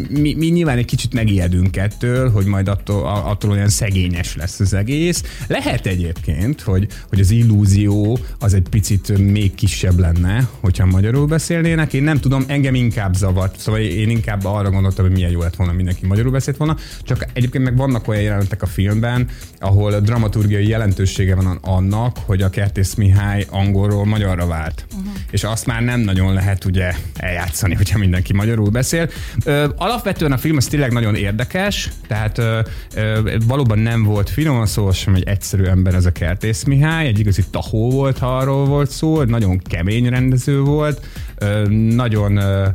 Mi, 0.10 0.34
mi 0.38 0.46
nyilván 0.46 0.78
egy 0.78 0.86
kicsit 0.86 1.14
megijedünk 1.14 1.78
ettől, 1.78 2.32
hogy 2.32 2.46
majd 2.46 2.68
attól, 2.68 3.08
attól 3.08 3.52
olyan 3.52 3.70
szegényes 3.70 4.36
lesz 4.36 4.60
az 4.60 4.74
egész. 4.74 5.24
Lehet 5.48 5.86
egyébként, 5.86 6.62
hogy, 6.62 6.88
hogy 7.10 7.20
az 7.20 7.32
illúzió 7.32 8.20
az 8.40 8.54
egy 8.54 8.70
picit 8.70 9.18
még 9.18 9.56
kisebb 9.56 10.00
lenne, 10.00 10.48
hogyha 10.60 10.86
magyarul 10.86 11.26
beszélnének. 11.26 11.94
Én 11.94 12.04
nem 12.04 12.20
tudom, 12.20 12.44
engem 12.48 12.76
inkább 12.76 13.14
zavart. 13.14 13.60
Szóval 13.60 13.80
én 13.82 14.10
inkább 14.10 14.46
arra 14.46 14.70
gondoltam, 14.70 15.06
hogy 15.06 15.14
milyen 15.14 15.32
jó 15.32 15.42
lett 15.42 15.56
volna, 15.56 15.74
mindenki 15.74 16.06
magyarul 16.06 16.32
beszélt 16.32 16.58
volna. 16.58 16.78
Csak 17.04 17.26
egyébként 17.34 17.64
meg 17.64 17.78
vannak 17.78 18.08
olyan 18.08 18.21
jelentek 18.22 18.62
a 18.62 18.66
filmben, 18.66 19.28
ahol 19.60 20.00
dramaturgiai 20.00 20.68
jelentősége 20.68 21.36
van 21.36 21.58
annak, 21.62 22.18
hogy 22.26 22.42
a 22.42 22.50
Kertész 22.50 22.94
Mihály 22.94 23.46
angolról 23.50 24.06
magyarra 24.06 24.48
vált. 24.48 24.86
Uh-huh. 24.92 25.14
És 25.32 25.44
azt 25.44 25.66
már 25.66 25.82
nem 25.82 26.00
nagyon 26.00 26.34
lehet 26.34 26.66
ugye 26.66 26.94
eljátszani, 27.16 27.76
hogyha 27.76 27.98
mindenki 27.98 28.34
magyarul 28.34 28.70
beszél. 28.70 29.10
Ö, 29.46 29.68
alapvetően 29.76 30.32
a 30.32 30.38
film 30.38 30.58
az 30.58 30.66
tényleg 30.66 30.92
nagyon 30.92 31.16
érdekes, 31.16 31.90
tehát 32.08 32.38
ö, 32.38 32.60
ö, 32.96 33.38
valóban 33.48 33.80
nem 33.80 34.04
volt 34.04 34.30
finom 34.30 34.66
szó, 34.66 34.92
sem 34.92 35.16
egy 35.16 35.28
egyszerű 35.28 35.64
ember 35.64 35.94
ez 35.94 36.06
a 36.06 36.12
Kertész 36.12 36.64
Mihály, 36.64 37.08
egy 37.08 37.20
igazi 37.20 37.44
tahó 37.52 37.90
volt, 37.90 38.18
ha 38.18 38.38
arról 38.38 38.66
volt 38.66 38.92
szó, 38.92 39.24
nagyon 39.24 39.58
kemény 39.58 40.10
rendező 40.10 40.60
volt, 40.60 41.06
ö, 41.38 41.68
nagyon 41.70 42.38
ö, 42.38 42.68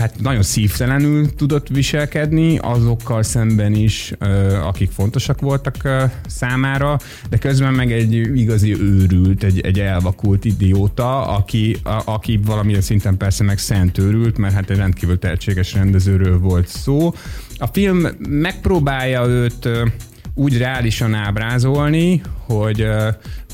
hát 0.00 0.20
nagyon 0.20 0.42
szívtelenül 0.42 1.34
tudott 1.34 1.68
viselkedni 1.68 2.58
azokkal 2.58 3.22
szemben 3.22 3.74
is, 3.74 4.12
akik 4.62 4.90
fontosak 4.90 5.40
voltak 5.40 5.76
számára, 6.26 6.98
de 7.30 7.38
közben 7.38 7.74
meg 7.74 7.92
egy 7.92 8.12
igazi 8.12 8.80
őrült, 8.80 9.42
egy, 9.42 9.60
egy 9.60 9.80
elvakult 9.80 10.44
idióta, 10.44 11.26
aki, 11.26 11.76
a, 11.82 12.02
aki 12.04 12.40
valamilyen 12.44 12.80
szinten 12.80 13.16
persze 13.16 13.44
meg 13.44 13.58
szent 13.58 13.98
őrült, 13.98 14.38
mert 14.38 14.54
hát 14.54 14.70
egy 14.70 14.76
rendkívül 14.76 15.18
tehetséges 15.18 15.74
rendezőről 15.74 16.38
volt 16.38 16.68
szó. 16.68 17.14
A 17.56 17.66
film 17.66 18.06
megpróbálja 18.28 19.26
őt 19.26 19.68
úgy 20.34 20.58
reálisan 20.58 21.14
ábrázolni, 21.14 22.22
hogy, 22.46 22.86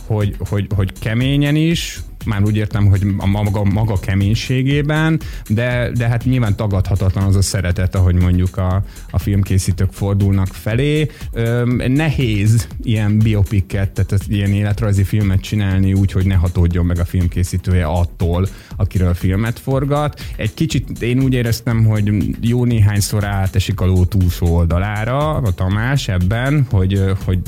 hogy, 0.07 0.37
hogy, 0.39 0.67
hogy 0.75 0.93
keményen 0.99 1.57
is, 1.57 2.01
már 2.27 2.43
úgy 2.43 2.57
értem, 2.57 2.87
hogy 2.87 3.07
a 3.17 3.27
maga, 3.27 3.65
maga 3.65 3.99
keménységében, 3.99 5.21
de, 5.49 5.91
de 5.95 6.09
hát 6.09 6.25
nyilván 6.25 6.57
tagadhatatlan 6.57 7.25
az 7.25 7.37
a 7.37 7.43
szeretet, 7.43 7.95
ahogy 7.95 8.15
mondjuk 8.15 8.57
a, 8.57 8.83
a 9.11 9.19
filmkészítők 9.19 9.93
fordulnak 9.93 10.47
felé. 10.47 11.11
Öm, 11.33 11.83
nehéz 11.93 12.69
ilyen 12.83 13.19
biopiket, 13.19 13.91
tehát 13.91 14.25
ilyen 14.29 14.51
életrajzi 14.51 15.05
filmet 15.05 15.41
csinálni 15.41 15.93
úgy, 15.93 16.13
hogy 16.13 16.27
ne 16.27 16.35
hatódjon 16.35 16.87
meg 16.87 16.99
a 16.99 17.05
filmkészítője 17.05 17.85
attól, 17.85 18.49
akiről 18.77 19.15
filmet 19.15 19.59
forgat. 19.59 20.21
Egy 20.37 20.55
kicsit 20.55 21.03
én 21.03 21.23
úgy 21.23 21.33
éreztem, 21.33 21.85
hogy 21.85 22.35
jó 22.41 22.65
néhányszor 22.65 23.25
átesik 23.25 23.81
a 23.81 23.87
ló 23.87 24.05
túlsó 24.05 24.47
oldalára 24.47 25.35
a 25.35 25.53
Tamás 25.53 26.09
ebben, 26.09 26.67
hogy, 26.71 27.03
hogy, 27.25 27.39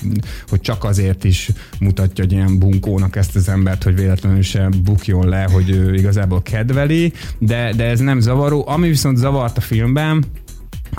hogy 0.49 0.61
csak 0.61 0.85
azért 0.85 1.25
is 1.25 1.51
mutatja 1.79 2.27
hogy 2.29 2.37
ilyen 2.37 2.59
bunkónak 2.59 3.17
ezt 3.17 3.37
az 3.37 3.49
embert, 3.49 3.83
hogy 3.83 3.95
véletlenül 3.95 4.43
se 4.43 4.68
bukjon 4.83 5.29
le, 5.29 5.49
hogy 5.53 5.71
ő 5.71 5.95
igazából 5.95 6.43
kedveli, 6.43 7.13
de, 7.39 7.73
de 7.77 7.85
ez 7.85 8.01
nem 8.01 8.21
zavaró. 8.21 8.65
Ami 8.69 8.89
viszont 8.89 9.17
zavart 9.17 9.57
a 9.57 9.61
filmben, 9.61 10.25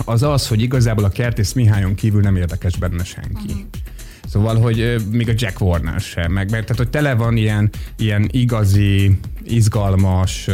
az 0.06 0.24
az, 0.24 0.48
hogy 0.48 0.62
igazából 0.62 1.04
a 1.04 1.10
Kertész 1.10 1.54
Mihályon 1.54 1.96
kívül 1.96 2.22
nem 2.22 2.36
érdekes 2.36 2.78
benne 2.78 3.04
senki. 3.04 3.46
Uh-huh. 3.48 3.62
Szóval, 4.26 4.56
hogy 4.56 4.96
még 5.12 5.30
a 5.30 5.34
Jack 5.36 5.62
Warner 5.62 6.00
sem, 6.00 6.32
meg, 6.32 6.52
mert 6.52 6.64
tehát, 6.64 6.78
hogy 6.78 6.90
tele 6.90 7.14
van 7.14 7.38
ilyen, 7.38 7.70
ilyen 7.98 8.28
igazi, 8.32 9.20
izgalmas, 9.44 10.50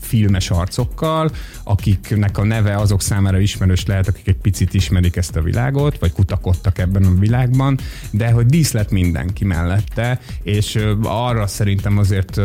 filmes 0.00 0.50
arcokkal, 0.50 1.30
akiknek 1.64 2.38
a 2.38 2.44
neve 2.44 2.76
azok 2.76 3.02
számára 3.02 3.38
ismerős 3.38 3.86
lehet, 3.86 4.08
akik 4.08 4.28
egy 4.28 4.36
picit 4.42 4.74
ismerik 4.74 5.16
ezt 5.16 5.36
a 5.36 5.42
világot, 5.42 5.98
vagy 5.98 6.12
kutakodtak 6.12 6.78
ebben 6.78 7.04
a 7.04 7.14
világban, 7.18 7.78
de 8.10 8.30
hogy 8.30 8.46
díszlet 8.46 8.90
mindenki 8.90 9.44
mellette, 9.44 10.20
és 10.42 10.78
arra 11.02 11.46
szerintem 11.46 11.98
azért 11.98 12.40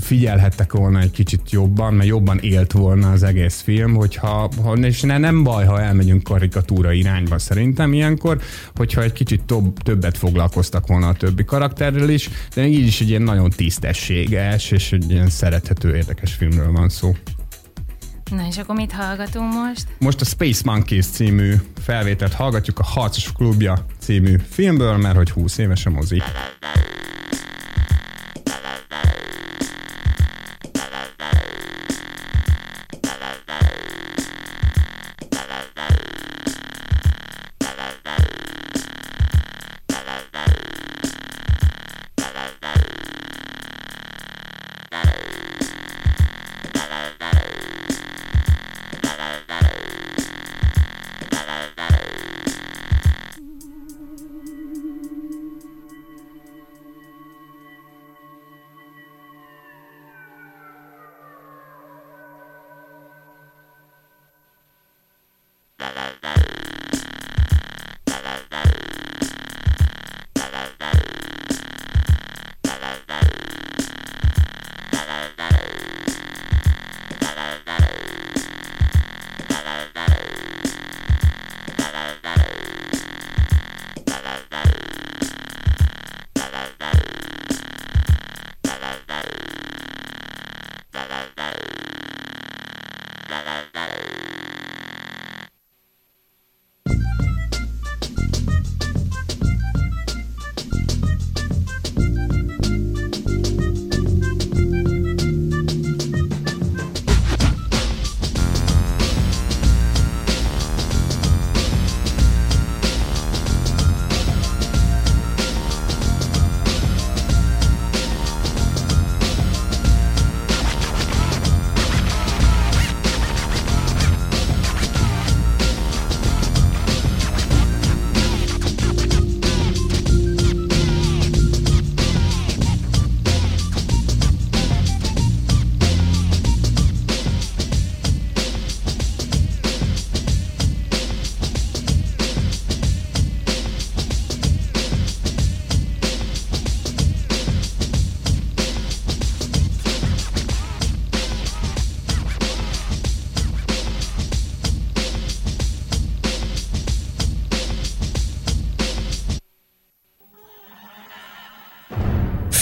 figyelhettek 0.00 0.72
volna 0.72 1.00
egy 1.00 1.10
kicsit 1.10 1.50
jobban, 1.50 1.94
mert 1.94 2.08
jobban 2.08 2.38
élt 2.38 2.72
volna 2.72 3.10
az 3.10 3.22
egész 3.22 3.60
film, 3.60 3.94
hogyha, 3.94 4.50
ha, 4.62 4.72
és 4.72 5.00
ne, 5.00 5.18
nem 5.18 5.42
baj, 5.42 5.64
ha 5.64 5.80
elmegyünk 5.80 6.22
karikatúra 6.22 6.92
irányba 6.92 7.38
szerintem 7.38 7.92
ilyenkor, 7.92 8.40
hogyha 8.74 9.02
egy 9.02 9.12
kicsit 9.12 9.42
több, 9.42 9.78
többet 9.78 10.18
foglalkoztak 10.18 10.86
volna 10.86 11.08
a 11.08 11.12
többi 11.12 11.44
karakterrel 11.44 12.08
is, 12.08 12.30
de 12.54 12.66
így 12.66 12.86
is 12.86 13.00
egy 13.00 13.08
ilyen 13.08 13.22
nagyon 13.22 13.50
tisztességes, 13.50 14.70
és 14.70 14.92
egy 14.92 15.10
ilyen 15.10 15.28
szerethető, 15.28 15.71
érdekes 15.84 16.34
filmről 16.34 16.72
van 16.72 16.88
szó. 16.88 17.16
Na 18.30 18.46
és 18.46 18.58
akkor 18.58 18.74
mit 18.74 18.92
hallgatunk 18.92 19.52
most? 19.52 19.86
Most 19.98 20.20
a 20.20 20.24
Space 20.24 20.62
Monkeys 20.64 21.06
című 21.06 21.54
felvételt 21.82 22.32
hallgatjuk 22.32 22.78
a 22.78 22.84
Harcos 22.84 23.32
Klubja 23.32 23.86
című 23.98 24.36
filmből, 24.50 24.96
mert 24.96 25.16
hogy 25.16 25.30
20 25.30 25.58
éves 25.58 25.86
a 25.86 25.90
mozi. 25.90 26.22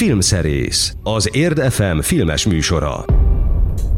Filmszerész, 0.00 0.94
az 1.02 1.28
Érd 1.32 1.72
FM 1.72 1.98
filmes 1.98 2.46
műsora. 2.46 3.04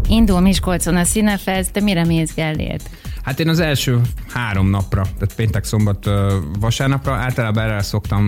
Indul 0.09 0.41
Miskolcon 0.41 0.97
a 0.97 1.05
Cinefest, 1.05 1.73
de 1.73 1.81
mire 1.81 2.05
mész 2.05 2.35
Gellért? 2.35 2.91
Hát 3.23 3.41
én 3.41 3.49
az 3.49 3.61
első 3.61 4.01
három 4.33 4.71
napra, 4.71 5.03
tehát 5.03 5.35
péntek, 5.37 5.65
szombat, 5.65 6.11
vasárnapra 6.61 7.15
általában 7.15 7.65
erre 7.65 7.83
szoktam 7.83 8.25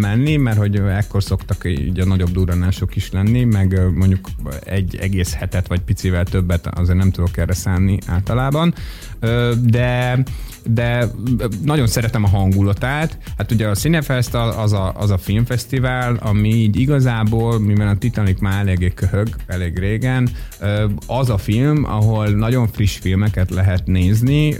menni, 0.00 0.36
mert 0.36 0.58
hogy 0.58 0.76
ekkor 0.76 1.22
szoktak 1.22 1.64
így 1.64 2.00
a 2.00 2.04
nagyobb 2.04 2.30
duranások 2.30 2.96
is 2.96 3.10
lenni, 3.10 3.44
meg 3.44 3.80
mondjuk 3.94 4.28
egy 4.64 4.96
egész 4.96 5.34
hetet 5.34 5.68
vagy 5.68 5.80
picivel 5.80 6.24
többet 6.24 6.66
azért 6.66 6.98
nem 6.98 7.10
tudok 7.10 7.36
erre 7.36 7.54
szállni 7.54 7.98
általában, 8.06 8.74
de 9.60 10.22
de 10.66 11.08
nagyon 11.64 11.86
szeretem 11.86 12.24
a 12.24 12.28
hangulatát. 12.28 13.18
Hát 13.36 13.52
ugye 13.52 13.68
a 13.68 13.74
Cinefest 13.74 14.34
az 14.34 14.72
a, 14.72 14.92
az 14.96 15.10
a 15.10 15.18
filmfesztivál, 15.18 16.16
ami 16.20 16.48
így 16.48 16.76
igazából, 16.80 17.60
mivel 17.60 17.88
a 17.88 17.96
Titanic 17.96 18.40
már 18.40 18.60
eléggé 18.60 18.92
köhög, 18.94 19.28
elég 19.46 19.78
régen, 19.78 20.28
az 21.06 21.30
a 21.30 21.38
film, 21.38 21.84
ahol 21.84 22.28
nagyon 22.28 22.68
friss 22.68 22.98
filmeket 22.98 23.50
lehet 23.50 23.86
nézni, 23.86 24.56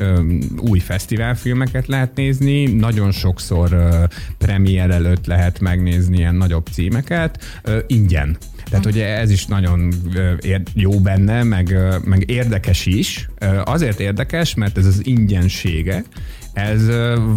új 0.59 0.79
fesztiválfilmeket 0.85 1.87
lehet 1.87 2.15
nézni, 2.15 2.65
nagyon 2.65 3.11
sokszor 3.11 3.99
premier 4.39 4.91
előtt 4.91 5.27
lehet 5.27 5.61
megnézni 5.61 6.17
ilyen 6.17 6.35
nagyobb 6.35 6.67
címeket, 6.73 7.45
ingyen. 7.87 8.37
Tehát 8.71 8.87
ugye 8.87 9.07
ez 9.07 9.31
is 9.31 9.47
nagyon 9.47 9.93
jó 10.75 11.01
benne, 11.01 11.43
meg, 11.43 11.77
meg 12.05 12.31
érdekes 12.31 12.87
is. 12.87 13.29
Azért 13.65 14.01
érdekes, 14.01 14.55
mert 14.55 14.79
ez 14.79 14.87
az 14.87 15.07
ingyensége, 15.07 16.05
ez 16.55 16.87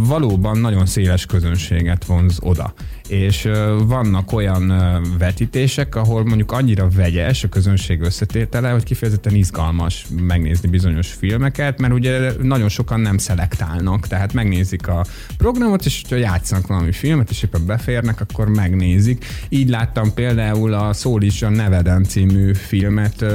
valóban 0.08 0.58
nagyon 0.58 0.86
széles 0.86 1.26
közönséget 1.26 2.06
vonz 2.06 2.38
oda 2.42 2.74
és 3.08 3.50
vannak 3.88 4.32
olyan 4.32 4.74
vetítések, 5.18 5.96
ahol 5.96 6.26
mondjuk 6.26 6.52
annyira 6.52 6.88
vegyes 6.96 7.44
a 7.44 7.50
közönség 7.50 8.02
összetétele, 8.02 8.70
hogy 8.70 8.84
kifejezetten 8.84 9.36
izgalmas 9.36 10.06
megnézni 10.22 10.70
bizonyos 10.70 11.08
filmeket, 11.08 11.80
mert 11.80 11.94
ugye 11.94 12.32
nagyon 12.42 12.70
sokan 12.70 13.00
nem 13.00 13.18
szelektálnak, 13.18 14.08
tehát 14.08 14.34
megnézik 14.34 14.88
a 14.88 15.06
programot, 15.38 15.86
és 15.86 16.02
hogyha 16.02 16.26
játszanak 16.26 16.68
valami 16.68 16.92
filmet, 16.92 17.30
és 17.30 17.44
éppen 17.44 17.66
beférnek, 17.66 18.22
akkor 18.22 18.48
megnézik. 18.50 19.26
Így 19.50 19.70
láttam 19.70 20.14
például 20.14 20.74
a 20.74 20.94
Szólíts 20.94 21.42
a 21.42 21.50
Neveden 21.50 22.04
című 22.04 22.54
filmet 22.54 23.26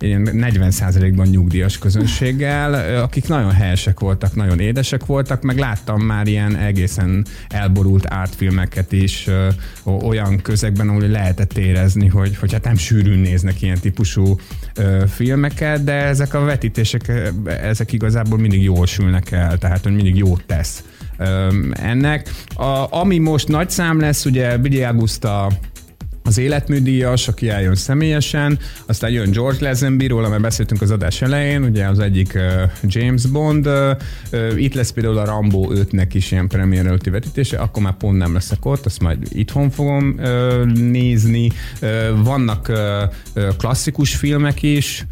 40%-ban 0.00 1.26
nyugdíjas 1.26 1.78
közönséggel, 1.78 3.02
akik 3.02 3.28
nagyon 3.28 3.52
helyesek 3.52 4.00
voltak, 4.00 4.34
nagyon 4.34 4.58
édesek 4.58 5.06
voltak, 5.06 5.27
meg 5.42 5.58
láttam 5.58 6.00
már 6.00 6.26
ilyen 6.26 6.56
egészen 6.56 7.26
elborult 7.48 8.06
ártfilmeket 8.08 8.92
is, 8.92 9.26
ö, 9.26 9.48
olyan 9.84 10.42
közegben, 10.42 10.88
ahol 10.88 11.00
lehetett 11.00 11.58
érezni, 11.58 12.06
hogy, 12.06 12.36
hogy 12.36 12.52
hát 12.52 12.64
nem 12.64 12.76
sűrűn 12.76 13.18
néznek 13.18 13.62
ilyen 13.62 13.78
típusú 13.80 14.36
ö, 14.74 15.04
filmeket, 15.08 15.84
de 15.84 15.92
ezek 15.92 16.34
a 16.34 16.40
vetítések, 16.40 17.12
ezek 17.62 17.92
igazából 17.92 18.38
mindig 18.38 18.62
jól 18.62 18.86
sülnek 18.86 19.30
el, 19.30 19.58
tehát 19.58 19.82
hogy 19.82 19.94
mindig 19.94 20.16
jót 20.16 20.44
tesz 20.46 20.82
ennek. 21.72 22.28
A, 22.54 22.86
ami 22.90 23.18
most 23.18 23.48
nagy 23.48 23.70
szám 23.70 24.00
lesz, 24.00 24.24
ugye 24.24 24.56
Billy 24.56 24.82
Augusta 24.82 25.52
az 26.24 26.38
életműdíjas, 26.38 27.28
aki 27.28 27.48
eljön 27.48 27.74
személyesen, 27.74 28.58
aztán 28.86 29.10
jön 29.10 29.30
George 29.30 29.68
Lazenby, 29.68 30.06
róla 30.06 30.28
mert 30.28 30.42
beszéltünk 30.42 30.82
az 30.82 30.90
adás 30.90 31.22
elején, 31.22 31.62
ugye 31.62 31.86
az 31.86 31.98
egyik 31.98 32.32
uh, 32.34 32.42
James 32.82 33.26
Bond, 33.26 33.66
uh, 33.66 33.90
uh, 34.32 34.62
itt 34.62 34.74
lesz 34.74 34.90
például 34.90 35.18
a 35.18 35.24
Rambo 35.24 35.68
5-nek 35.74 36.08
is 36.12 36.32
ilyen 36.32 36.48
premier 36.48 36.86
előtti 36.86 37.10
vetítése, 37.10 37.58
akkor 37.58 37.82
már 37.82 37.96
pont 37.96 38.18
nem 38.18 38.32
leszek 38.32 38.64
ott, 38.64 38.86
azt 38.86 39.00
majd 39.00 39.18
itthon 39.28 39.70
fogom 39.70 40.14
uh, 40.18 40.64
nézni. 40.64 41.50
Uh, 41.82 42.22
vannak 42.22 42.68
uh, 42.68 43.56
klasszikus 43.56 44.16
filmek 44.16 44.62
is, 44.62 45.06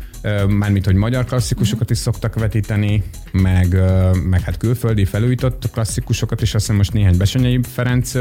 mármint, 0.48 0.84
hogy 0.84 0.94
magyar 0.94 1.24
klasszikusokat 1.24 1.90
is 1.90 1.98
szoktak 1.98 2.34
vetíteni, 2.34 3.02
meg, 3.32 3.80
meg 4.28 4.40
hát 4.40 4.56
külföldi 4.56 5.04
felújított 5.04 5.70
klasszikusokat 5.72 6.42
is, 6.42 6.54
azt 6.54 6.64
hiszem 6.64 6.76
most 6.76 6.92
néhány 6.92 7.16
Besenyei 7.16 7.60
Ferenc 7.72 8.12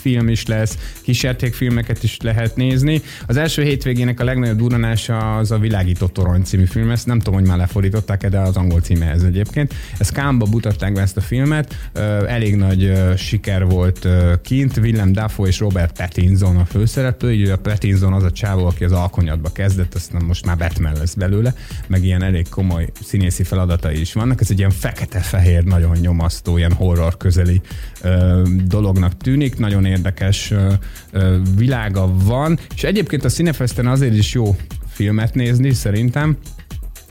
film 0.00 0.28
is 0.28 0.46
lesz, 0.46 0.76
kísértékfilmeket 1.02 2.02
is 2.02 2.16
lehet 2.20 2.56
nézni. 2.56 3.02
Az 3.26 3.36
első 3.36 3.62
hétvégének 3.62 4.20
a 4.20 4.24
legnagyobb 4.24 4.56
duranása 4.56 5.36
az 5.36 5.50
a 5.50 5.58
Világító 5.58 6.06
Torony 6.06 6.42
című 6.42 6.64
film, 6.64 6.90
ezt 6.90 7.06
nem 7.06 7.18
tudom, 7.18 7.34
hogy 7.34 7.48
már 7.48 7.58
lefordították 7.58 8.28
de 8.28 8.38
az 8.38 8.56
angol 8.56 8.80
címe 8.80 9.10
ez 9.10 9.22
egyébként. 9.22 9.74
Ezt 9.98 10.12
Kámba 10.12 10.46
mutatták 10.50 10.92
be 10.92 11.00
ezt 11.00 11.16
a 11.16 11.20
filmet, 11.20 11.90
elég 12.26 12.56
nagy 12.56 12.92
siker 13.16 13.64
volt 13.64 14.08
kint, 14.42 14.76
Willem 14.76 15.12
Dafoe 15.12 15.48
és 15.48 15.58
Robert 15.58 15.96
Pattinson 15.96 16.56
a 16.56 16.64
főszereplő, 16.64 17.32
így 17.32 17.48
a 17.48 17.58
Pattinson 17.58 18.12
az 18.12 18.22
a 18.22 18.30
csávó, 18.30 18.66
aki 18.66 18.84
az 18.84 18.92
alkonyatba 18.92 19.52
kezdett, 19.52 19.94
aztán 19.94 20.22
most 20.24 20.46
már 20.46 20.56
Batman 20.56 20.92
lesz 20.98 21.14
belőle, 21.14 21.47
meg 21.86 22.04
ilyen 22.04 22.22
elég 22.22 22.48
komoly 22.48 22.88
színészi 23.04 23.42
feladatai 23.42 24.00
is 24.00 24.12
vannak. 24.12 24.40
Ez 24.40 24.50
egy 24.50 24.58
ilyen 24.58 24.70
fekete-fehér, 24.70 25.64
nagyon 25.64 25.96
nyomasztó, 25.96 26.56
ilyen 26.56 26.72
horror 26.72 27.16
közeli 27.16 27.60
ö, 28.02 28.42
dolognak 28.64 29.16
tűnik, 29.16 29.58
nagyon 29.58 29.84
érdekes 29.84 30.50
ö, 30.50 30.72
ö, 31.10 31.36
világa 31.56 32.14
van, 32.24 32.58
és 32.74 32.84
egyébként 32.84 33.24
a 33.24 33.28
Cinefesten 33.28 33.86
azért 33.86 34.14
is 34.14 34.32
jó 34.34 34.56
filmet 34.88 35.34
nézni, 35.34 35.72
szerintem, 35.72 36.36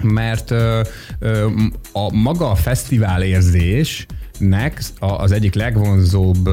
mert 0.04 0.52
ö, 0.52 0.82
ö, 1.20 1.48
a 1.92 2.14
maga 2.14 2.52
a 2.52 2.56
fesztivál 2.56 3.22
érzésnek 3.24 4.82
az 5.00 5.32
egyik 5.32 5.54
legvonzóbb 5.54 6.50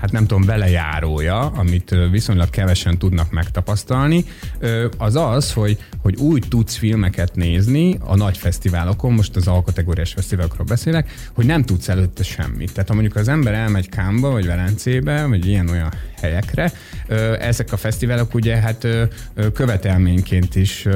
hát 0.00 0.12
nem 0.12 0.26
tudom, 0.26 0.42
velejárója, 0.42 1.40
amit 1.40 1.94
viszonylag 2.10 2.50
kevesen 2.50 2.98
tudnak 2.98 3.30
megtapasztalni, 3.30 4.24
az 4.98 5.16
az, 5.16 5.52
hogy, 5.52 5.78
hogy 6.02 6.16
úgy 6.16 6.44
tudsz 6.48 6.76
filmeket 6.76 7.34
nézni 7.34 7.98
a 8.04 8.16
nagy 8.16 8.36
fesztiválokon, 8.38 9.12
most 9.12 9.36
az 9.36 9.48
alkategóriás 9.48 10.12
fesztiválokról 10.12 10.66
beszélek, 10.66 11.10
hogy 11.32 11.46
nem 11.46 11.64
tudsz 11.64 11.88
előtte 11.88 12.22
semmit. 12.22 12.72
Tehát 12.72 12.88
ha 12.88 12.94
mondjuk 12.94 13.16
az 13.16 13.28
ember 13.28 13.54
elmegy 13.54 13.88
Kámba, 13.88 14.30
vagy 14.30 14.46
Velencébe, 14.46 15.26
vagy 15.26 15.46
ilyen-olyan 15.46 15.92
helyekre, 16.20 16.72
ezek 17.38 17.72
a 17.72 17.76
fesztiválok 17.76 18.34
ugye 18.34 18.56
hát 18.56 18.86
követelményként 19.54 20.54
is 20.56 20.86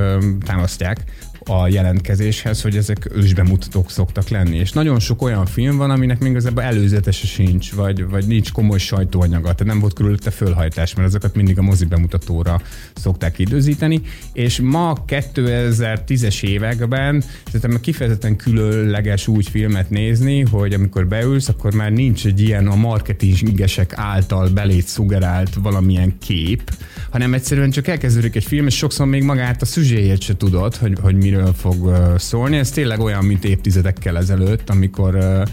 támasztják 0.44 1.05
a 1.49 1.68
jelentkezéshez, 1.68 2.62
hogy 2.62 2.76
ezek 2.76 3.09
ősbemutatók 3.14 3.90
szoktak 3.90 4.28
lenni. 4.28 4.57
És 4.57 4.72
nagyon 4.72 4.99
sok 4.99 5.22
olyan 5.22 5.47
film 5.47 5.76
van, 5.76 5.90
aminek 5.90 6.18
még 6.18 6.30
igazából 6.30 6.62
előzetese 6.62 7.26
sincs, 7.26 7.72
vagy, 7.72 8.09
vagy 8.09 8.26
nincs 8.26 8.53
komoly 8.53 8.78
sajtóanyaga, 8.78 9.42
tehát 9.42 9.64
nem 9.64 9.80
volt 9.80 9.92
körülötte 9.92 10.30
fölhajtás, 10.30 10.95
mert 10.95 11.09
azokat 11.09 11.34
mindig 11.34 11.59
a 11.59 11.62
mozi 11.62 11.84
bemutatóra 11.84 12.61
szokták 12.95 13.38
időzíteni. 13.38 14.01
És 14.32 14.61
ma 14.61 15.05
2010-es 15.07 16.42
években 16.42 17.24
szerintem 17.45 17.80
kifejezetten 17.80 18.36
különleges 18.36 19.28
úgy 19.28 19.49
filmet 19.49 19.90
nézni, 19.90 20.40
hogy 20.40 20.72
amikor 20.72 21.07
beülsz, 21.07 21.49
akkor 21.49 21.74
már 21.74 21.92
nincs 21.92 22.26
egy 22.26 22.40
ilyen 22.40 22.66
a 22.66 22.74
marketingesek 22.74 23.92
által 23.97 24.49
belét 24.49 24.86
szugerált 24.86 25.55
valamilyen 25.55 26.18
kép, 26.18 26.70
hanem 27.11 27.34
egyszerűen 27.34 27.70
csak 27.70 27.86
elkezdődik 27.86 28.36
egy 28.36 28.45
film, 28.45 28.66
és 28.66 28.76
sokszor 28.76 29.07
még 29.07 29.22
magát 29.22 29.62
a 29.62 29.64
szüzséjét 29.64 30.20
se 30.20 30.36
tudod, 30.36 30.76
hogy, 30.76 30.99
hogy 31.01 31.16
mi 31.16 31.34
miről 31.35 31.53
fog 31.53 31.97
szólni. 32.18 32.57
Ez 32.57 32.70
tényleg 32.70 33.01
olyan, 33.01 33.24
mint 33.24 33.45
évtizedekkel 33.45 34.16
ezelőtt, 34.16 34.70
amikor 34.70 35.45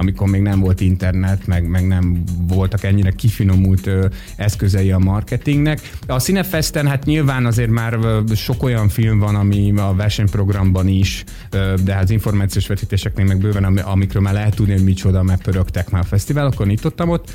amikor 0.00 0.28
még 0.28 0.40
nem 0.40 0.60
volt 0.60 0.80
internet, 0.80 1.46
meg, 1.46 1.68
meg 1.68 1.86
nem 1.86 2.22
voltak 2.48 2.84
ennyire 2.84 3.10
kifinomult 3.10 3.86
ö, 3.86 4.06
eszközei 4.36 4.90
a 4.90 4.98
marketingnek. 4.98 5.90
A 6.06 6.20
Cinefesten 6.20 6.86
hát 6.86 7.04
nyilván 7.04 7.46
azért 7.46 7.70
már 7.70 7.92
ö, 7.92 8.20
sok 8.34 8.62
olyan 8.62 8.88
film 8.88 9.18
van, 9.18 9.34
ami 9.34 9.72
a 9.76 9.94
versenyprogramban 9.94 10.88
is, 10.88 11.24
ö, 11.50 11.74
de 11.84 11.92
hát 11.92 12.02
az 12.02 12.10
információs 12.10 12.66
vetítéseknél 12.66 13.24
meg 13.24 13.38
bőven, 13.38 13.64
amikről 13.64 14.22
már 14.22 14.34
lehet 14.34 14.54
tudni, 14.54 14.72
hogy 14.72 14.84
micsoda, 14.84 15.22
mert 15.22 15.42
pörögtek 15.42 15.90
már 15.90 16.02
a 16.02 16.06
fesztiválokon, 16.06 16.66
nyitottam 16.66 17.08
ott, 17.08 17.30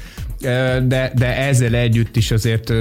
de, 0.87 1.11
de 1.15 1.37
ezzel 1.37 1.73
együtt 1.73 2.15
is 2.15 2.31
azért, 2.31 2.73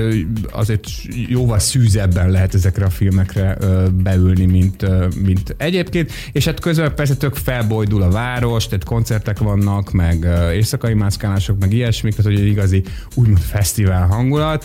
azért 0.50 0.86
jóval 1.28 1.58
szűzebben 1.58 2.30
lehet 2.30 2.54
ezekre 2.54 2.84
a 2.84 2.90
filmekre 2.90 3.56
beülni, 4.02 4.46
mint, 4.46 4.86
mint 5.22 5.54
egyébként, 5.58 6.12
és 6.32 6.44
hát 6.44 6.60
közben 6.60 6.94
persze 6.94 7.16
tök 7.16 7.34
felbojdul 7.34 8.02
a 8.02 8.10
város, 8.10 8.66
tehát 8.66 8.84
koncertek 8.84 9.38
vannak, 9.38 9.92
meg 9.92 10.26
éjszakai 10.52 10.94
mászkálások, 10.94 11.58
meg 11.58 11.72
ilyesmik, 11.72 12.14
tehát 12.14 12.32
hogy 12.32 12.40
egy 12.40 12.46
igazi 12.46 12.82
úgymond 13.14 13.38
fesztivál 13.38 14.06
hangulat, 14.06 14.64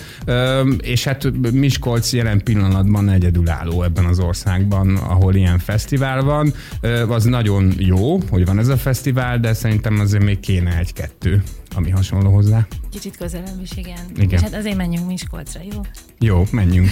és 0.81 1.03
hát 1.03 1.51
Miskolc 1.51 2.13
jelen 2.13 2.43
pillanatban 2.43 3.09
egyedülálló 3.09 3.83
ebben 3.83 4.05
az 4.05 4.19
országban, 4.19 4.95
ahol 4.95 5.35
ilyen 5.35 5.59
fesztivál 5.59 6.21
van. 6.21 6.53
Az 7.07 7.23
nagyon 7.23 7.73
jó, 7.77 8.19
hogy 8.29 8.45
van 8.45 8.59
ez 8.59 8.67
a 8.67 8.77
fesztivál, 8.77 9.39
de 9.39 9.53
szerintem 9.53 9.99
azért 9.99 10.23
még 10.23 10.39
kéne 10.39 10.77
egy-kettő 10.77 11.43
ami 11.75 11.89
hasonló 11.89 12.31
hozzá. 12.31 12.67
Kicsit 12.91 13.17
közelebb 13.17 13.61
is, 13.61 13.71
igen. 13.75 13.99
igen. 14.15 14.29
És 14.29 14.41
hát 14.41 14.53
azért 14.53 14.75
menjünk 14.75 15.07
Miskolcra, 15.07 15.61
jó? 15.71 15.81
Jó, 16.19 16.43
menjünk. 16.51 16.89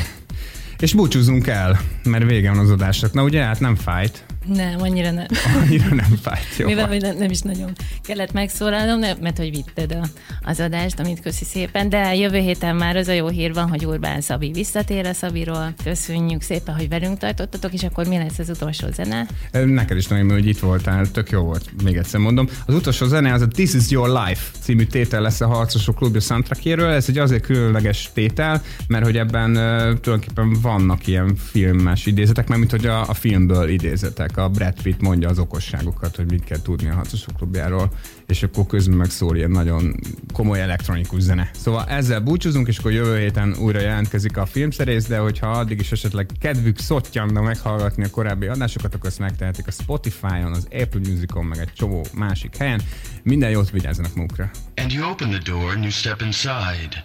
És 0.79 0.93
búcsúzzunk 0.93 1.47
el, 1.47 1.79
mert 2.03 2.25
vége 2.25 2.49
van 2.49 2.59
az 2.59 2.71
adásnak. 2.71 3.13
Na 3.13 3.23
ugye, 3.23 3.43
hát 3.43 3.59
nem 3.59 3.75
fájt. 3.75 4.25
Nem, 4.53 4.81
annyira 4.81 5.11
nem. 5.11 5.25
Annyira 5.61 5.95
nem 5.95 6.17
fájt, 6.21 6.57
jó. 6.57 6.67
Mivel 6.67 6.97
nem, 6.97 7.17
nem 7.17 7.29
is 7.29 7.41
nagyon 7.41 7.71
kellett 8.01 8.31
megszólalnom, 8.31 8.99
mert 8.99 9.37
hogy 9.37 9.49
vitted 9.49 9.91
a, 9.91 10.07
az 10.41 10.59
adást, 10.59 10.99
amit 10.99 11.19
köszi 11.19 11.45
szépen, 11.45 11.89
de 11.89 12.15
jövő 12.15 12.37
héten 12.37 12.75
már 12.75 12.95
az 12.95 13.07
a 13.07 13.11
jó 13.11 13.27
hír 13.27 13.53
van, 13.53 13.69
hogy 13.69 13.85
Urbán 13.85 14.21
Szabi 14.21 14.51
visszatér 14.51 15.05
a 15.05 15.13
Szabiról. 15.13 15.73
Köszönjük 15.83 16.41
szépen, 16.41 16.75
hogy 16.75 16.89
velünk 16.89 17.17
tartottatok, 17.17 17.73
és 17.73 17.83
akkor 17.83 18.07
mi 18.07 18.17
lesz 18.17 18.39
az 18.39 18.49
utolsó 18.49 18.87
zene? 18.93 19.27
Neked 19.51 19.97
is 19.97 20.07
nagyon, 20.07 20.31
hogy 20.31 20.47
itt 20.47 20.59
voltál, 20.59 21.11
tök 21.11 21.29
jó 21.29 21.41
volt, 21.41 21.83
még 21.83 21.97
egyszer 21.97 22.19
mondom. 22.19 22.49
Az 22.65 22.73
utolsó 22.73 23.05
zene 23.05 23.33
az 23.33 23.41
a 23.41 23.47
This 23.47 23.73
is 23.73 23.89
Your 23.89 24.07
Life 24.07 24.41
című 24.59 24.85
tétel 24.85 25.21
lesz 25.21 25.41
a 25.41 25.47
Harcosok 25.47 25.95
Klubja 25.95 26.19
soundtrackjéről. 26.19 26.89
Ez 26.89 27.09
egy 27.09 27.17
azért 27.17 27.43
különleges 27.43 28.09
tétel, 28.13 28.61
mert 28.87 29.05
hogy 29.05 29.17
ebben 29.17 29.53
tulajdonképpen 29.53 30.57
vannak 30.61 31.07
ilyen 31.07 31.35
filmes 31.35 32.05
idézetek, 32.05 32.47
mert 32.47 32.59
mint 32.59 32.71
hogy 32.71 32.85
a, 32.85 33.09
a 33.09 33.13
filmből 33.13 33.69
idézetek 33.69 34.36
a 34.37 34.49
Brad 34.49 34.81
Pitt 34.81 35.01
mondja 35.01 35.29
az 35.29 35.39
okosságokat, 35.39 36.15
hogy 36.15 36.31
mit 36.31 36.43
kell 36.43 36.61
tudni 36.61 36.89
a 36.89 36.93
harcosok 36.93 37.35
klubjáról, 37.35 37.91
és 38.27 38.43
akkor 38.43 38.65
közben 38.65 38.97
meg 38.97 39.09
szól 39.09 39.35
ilyen 39.35 39.51
nagyon 39.51 39.95
komoly 40.33 40.61
elektronikus 40.61 41.21
zene. 41.21 41.49
Szóval 41.53 41.85
ezzel 41.85 42.19
búcsúzunk, 42.19 42.67
és 42.67 42.77
akkor 42.77 42.91
jövő 42.91 43.17
héten 43.19 43.55
újra 43.59 43.79
jelentkezik 43.79 44.37
a 44.37 44.45
filmszerész, 44.45 45.05
de 45.05 45.17
hogyha 45.17 45.51
addig 45.51 45.79
is 45.79 45.91
esetleg 45.91 46.29
kedvük 46.39 46.79
szottyanna 46.79 47.41
meghallgatni 47.41 48.03
a 48.03 48.09
korábbi 48.09 48.47
adásokat, 48.47 48.93
akkor 48.93 49.09
ezt 49.09 49.19
megtehetik 49.19 49.67
a 49.67 49.71
Spotify-on, 49.71 50.51
az 50.53 50.67
Apple 50.71 50.99
Music-on, 50.99 51.45
meg 51.45 51.59
egy 51.59 51.73
csomó 51.73 52.05
másik 52.13 52.57
helyen. 52.57 52.81
Minden 53.23 53.49
jót 53.49 53.69
vigyázzanak 53.69 54.15
magukra. 54.15 54.49
And 54.75 54.91
you 54.91 55.09
open 55.09 55.29
the 55.29 55.41
door 55.51 55.71
and 55.71 55.83
you 55.83 55.91
step 55.91 56.21
inside. 56.21 57.03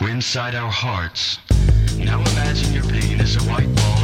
We're 0.00 0.10
inside 0.10 0.56
our 0.56 0.72
hearts. 0.72 1.38
Now 1.98 2.20
imagine 2.32 2.72
your 2.72 2.86
pain 2.86 3.20
is 3.20 3.36
a 3.36 3.42
white 3.42 3.72
ball 3.74 4.03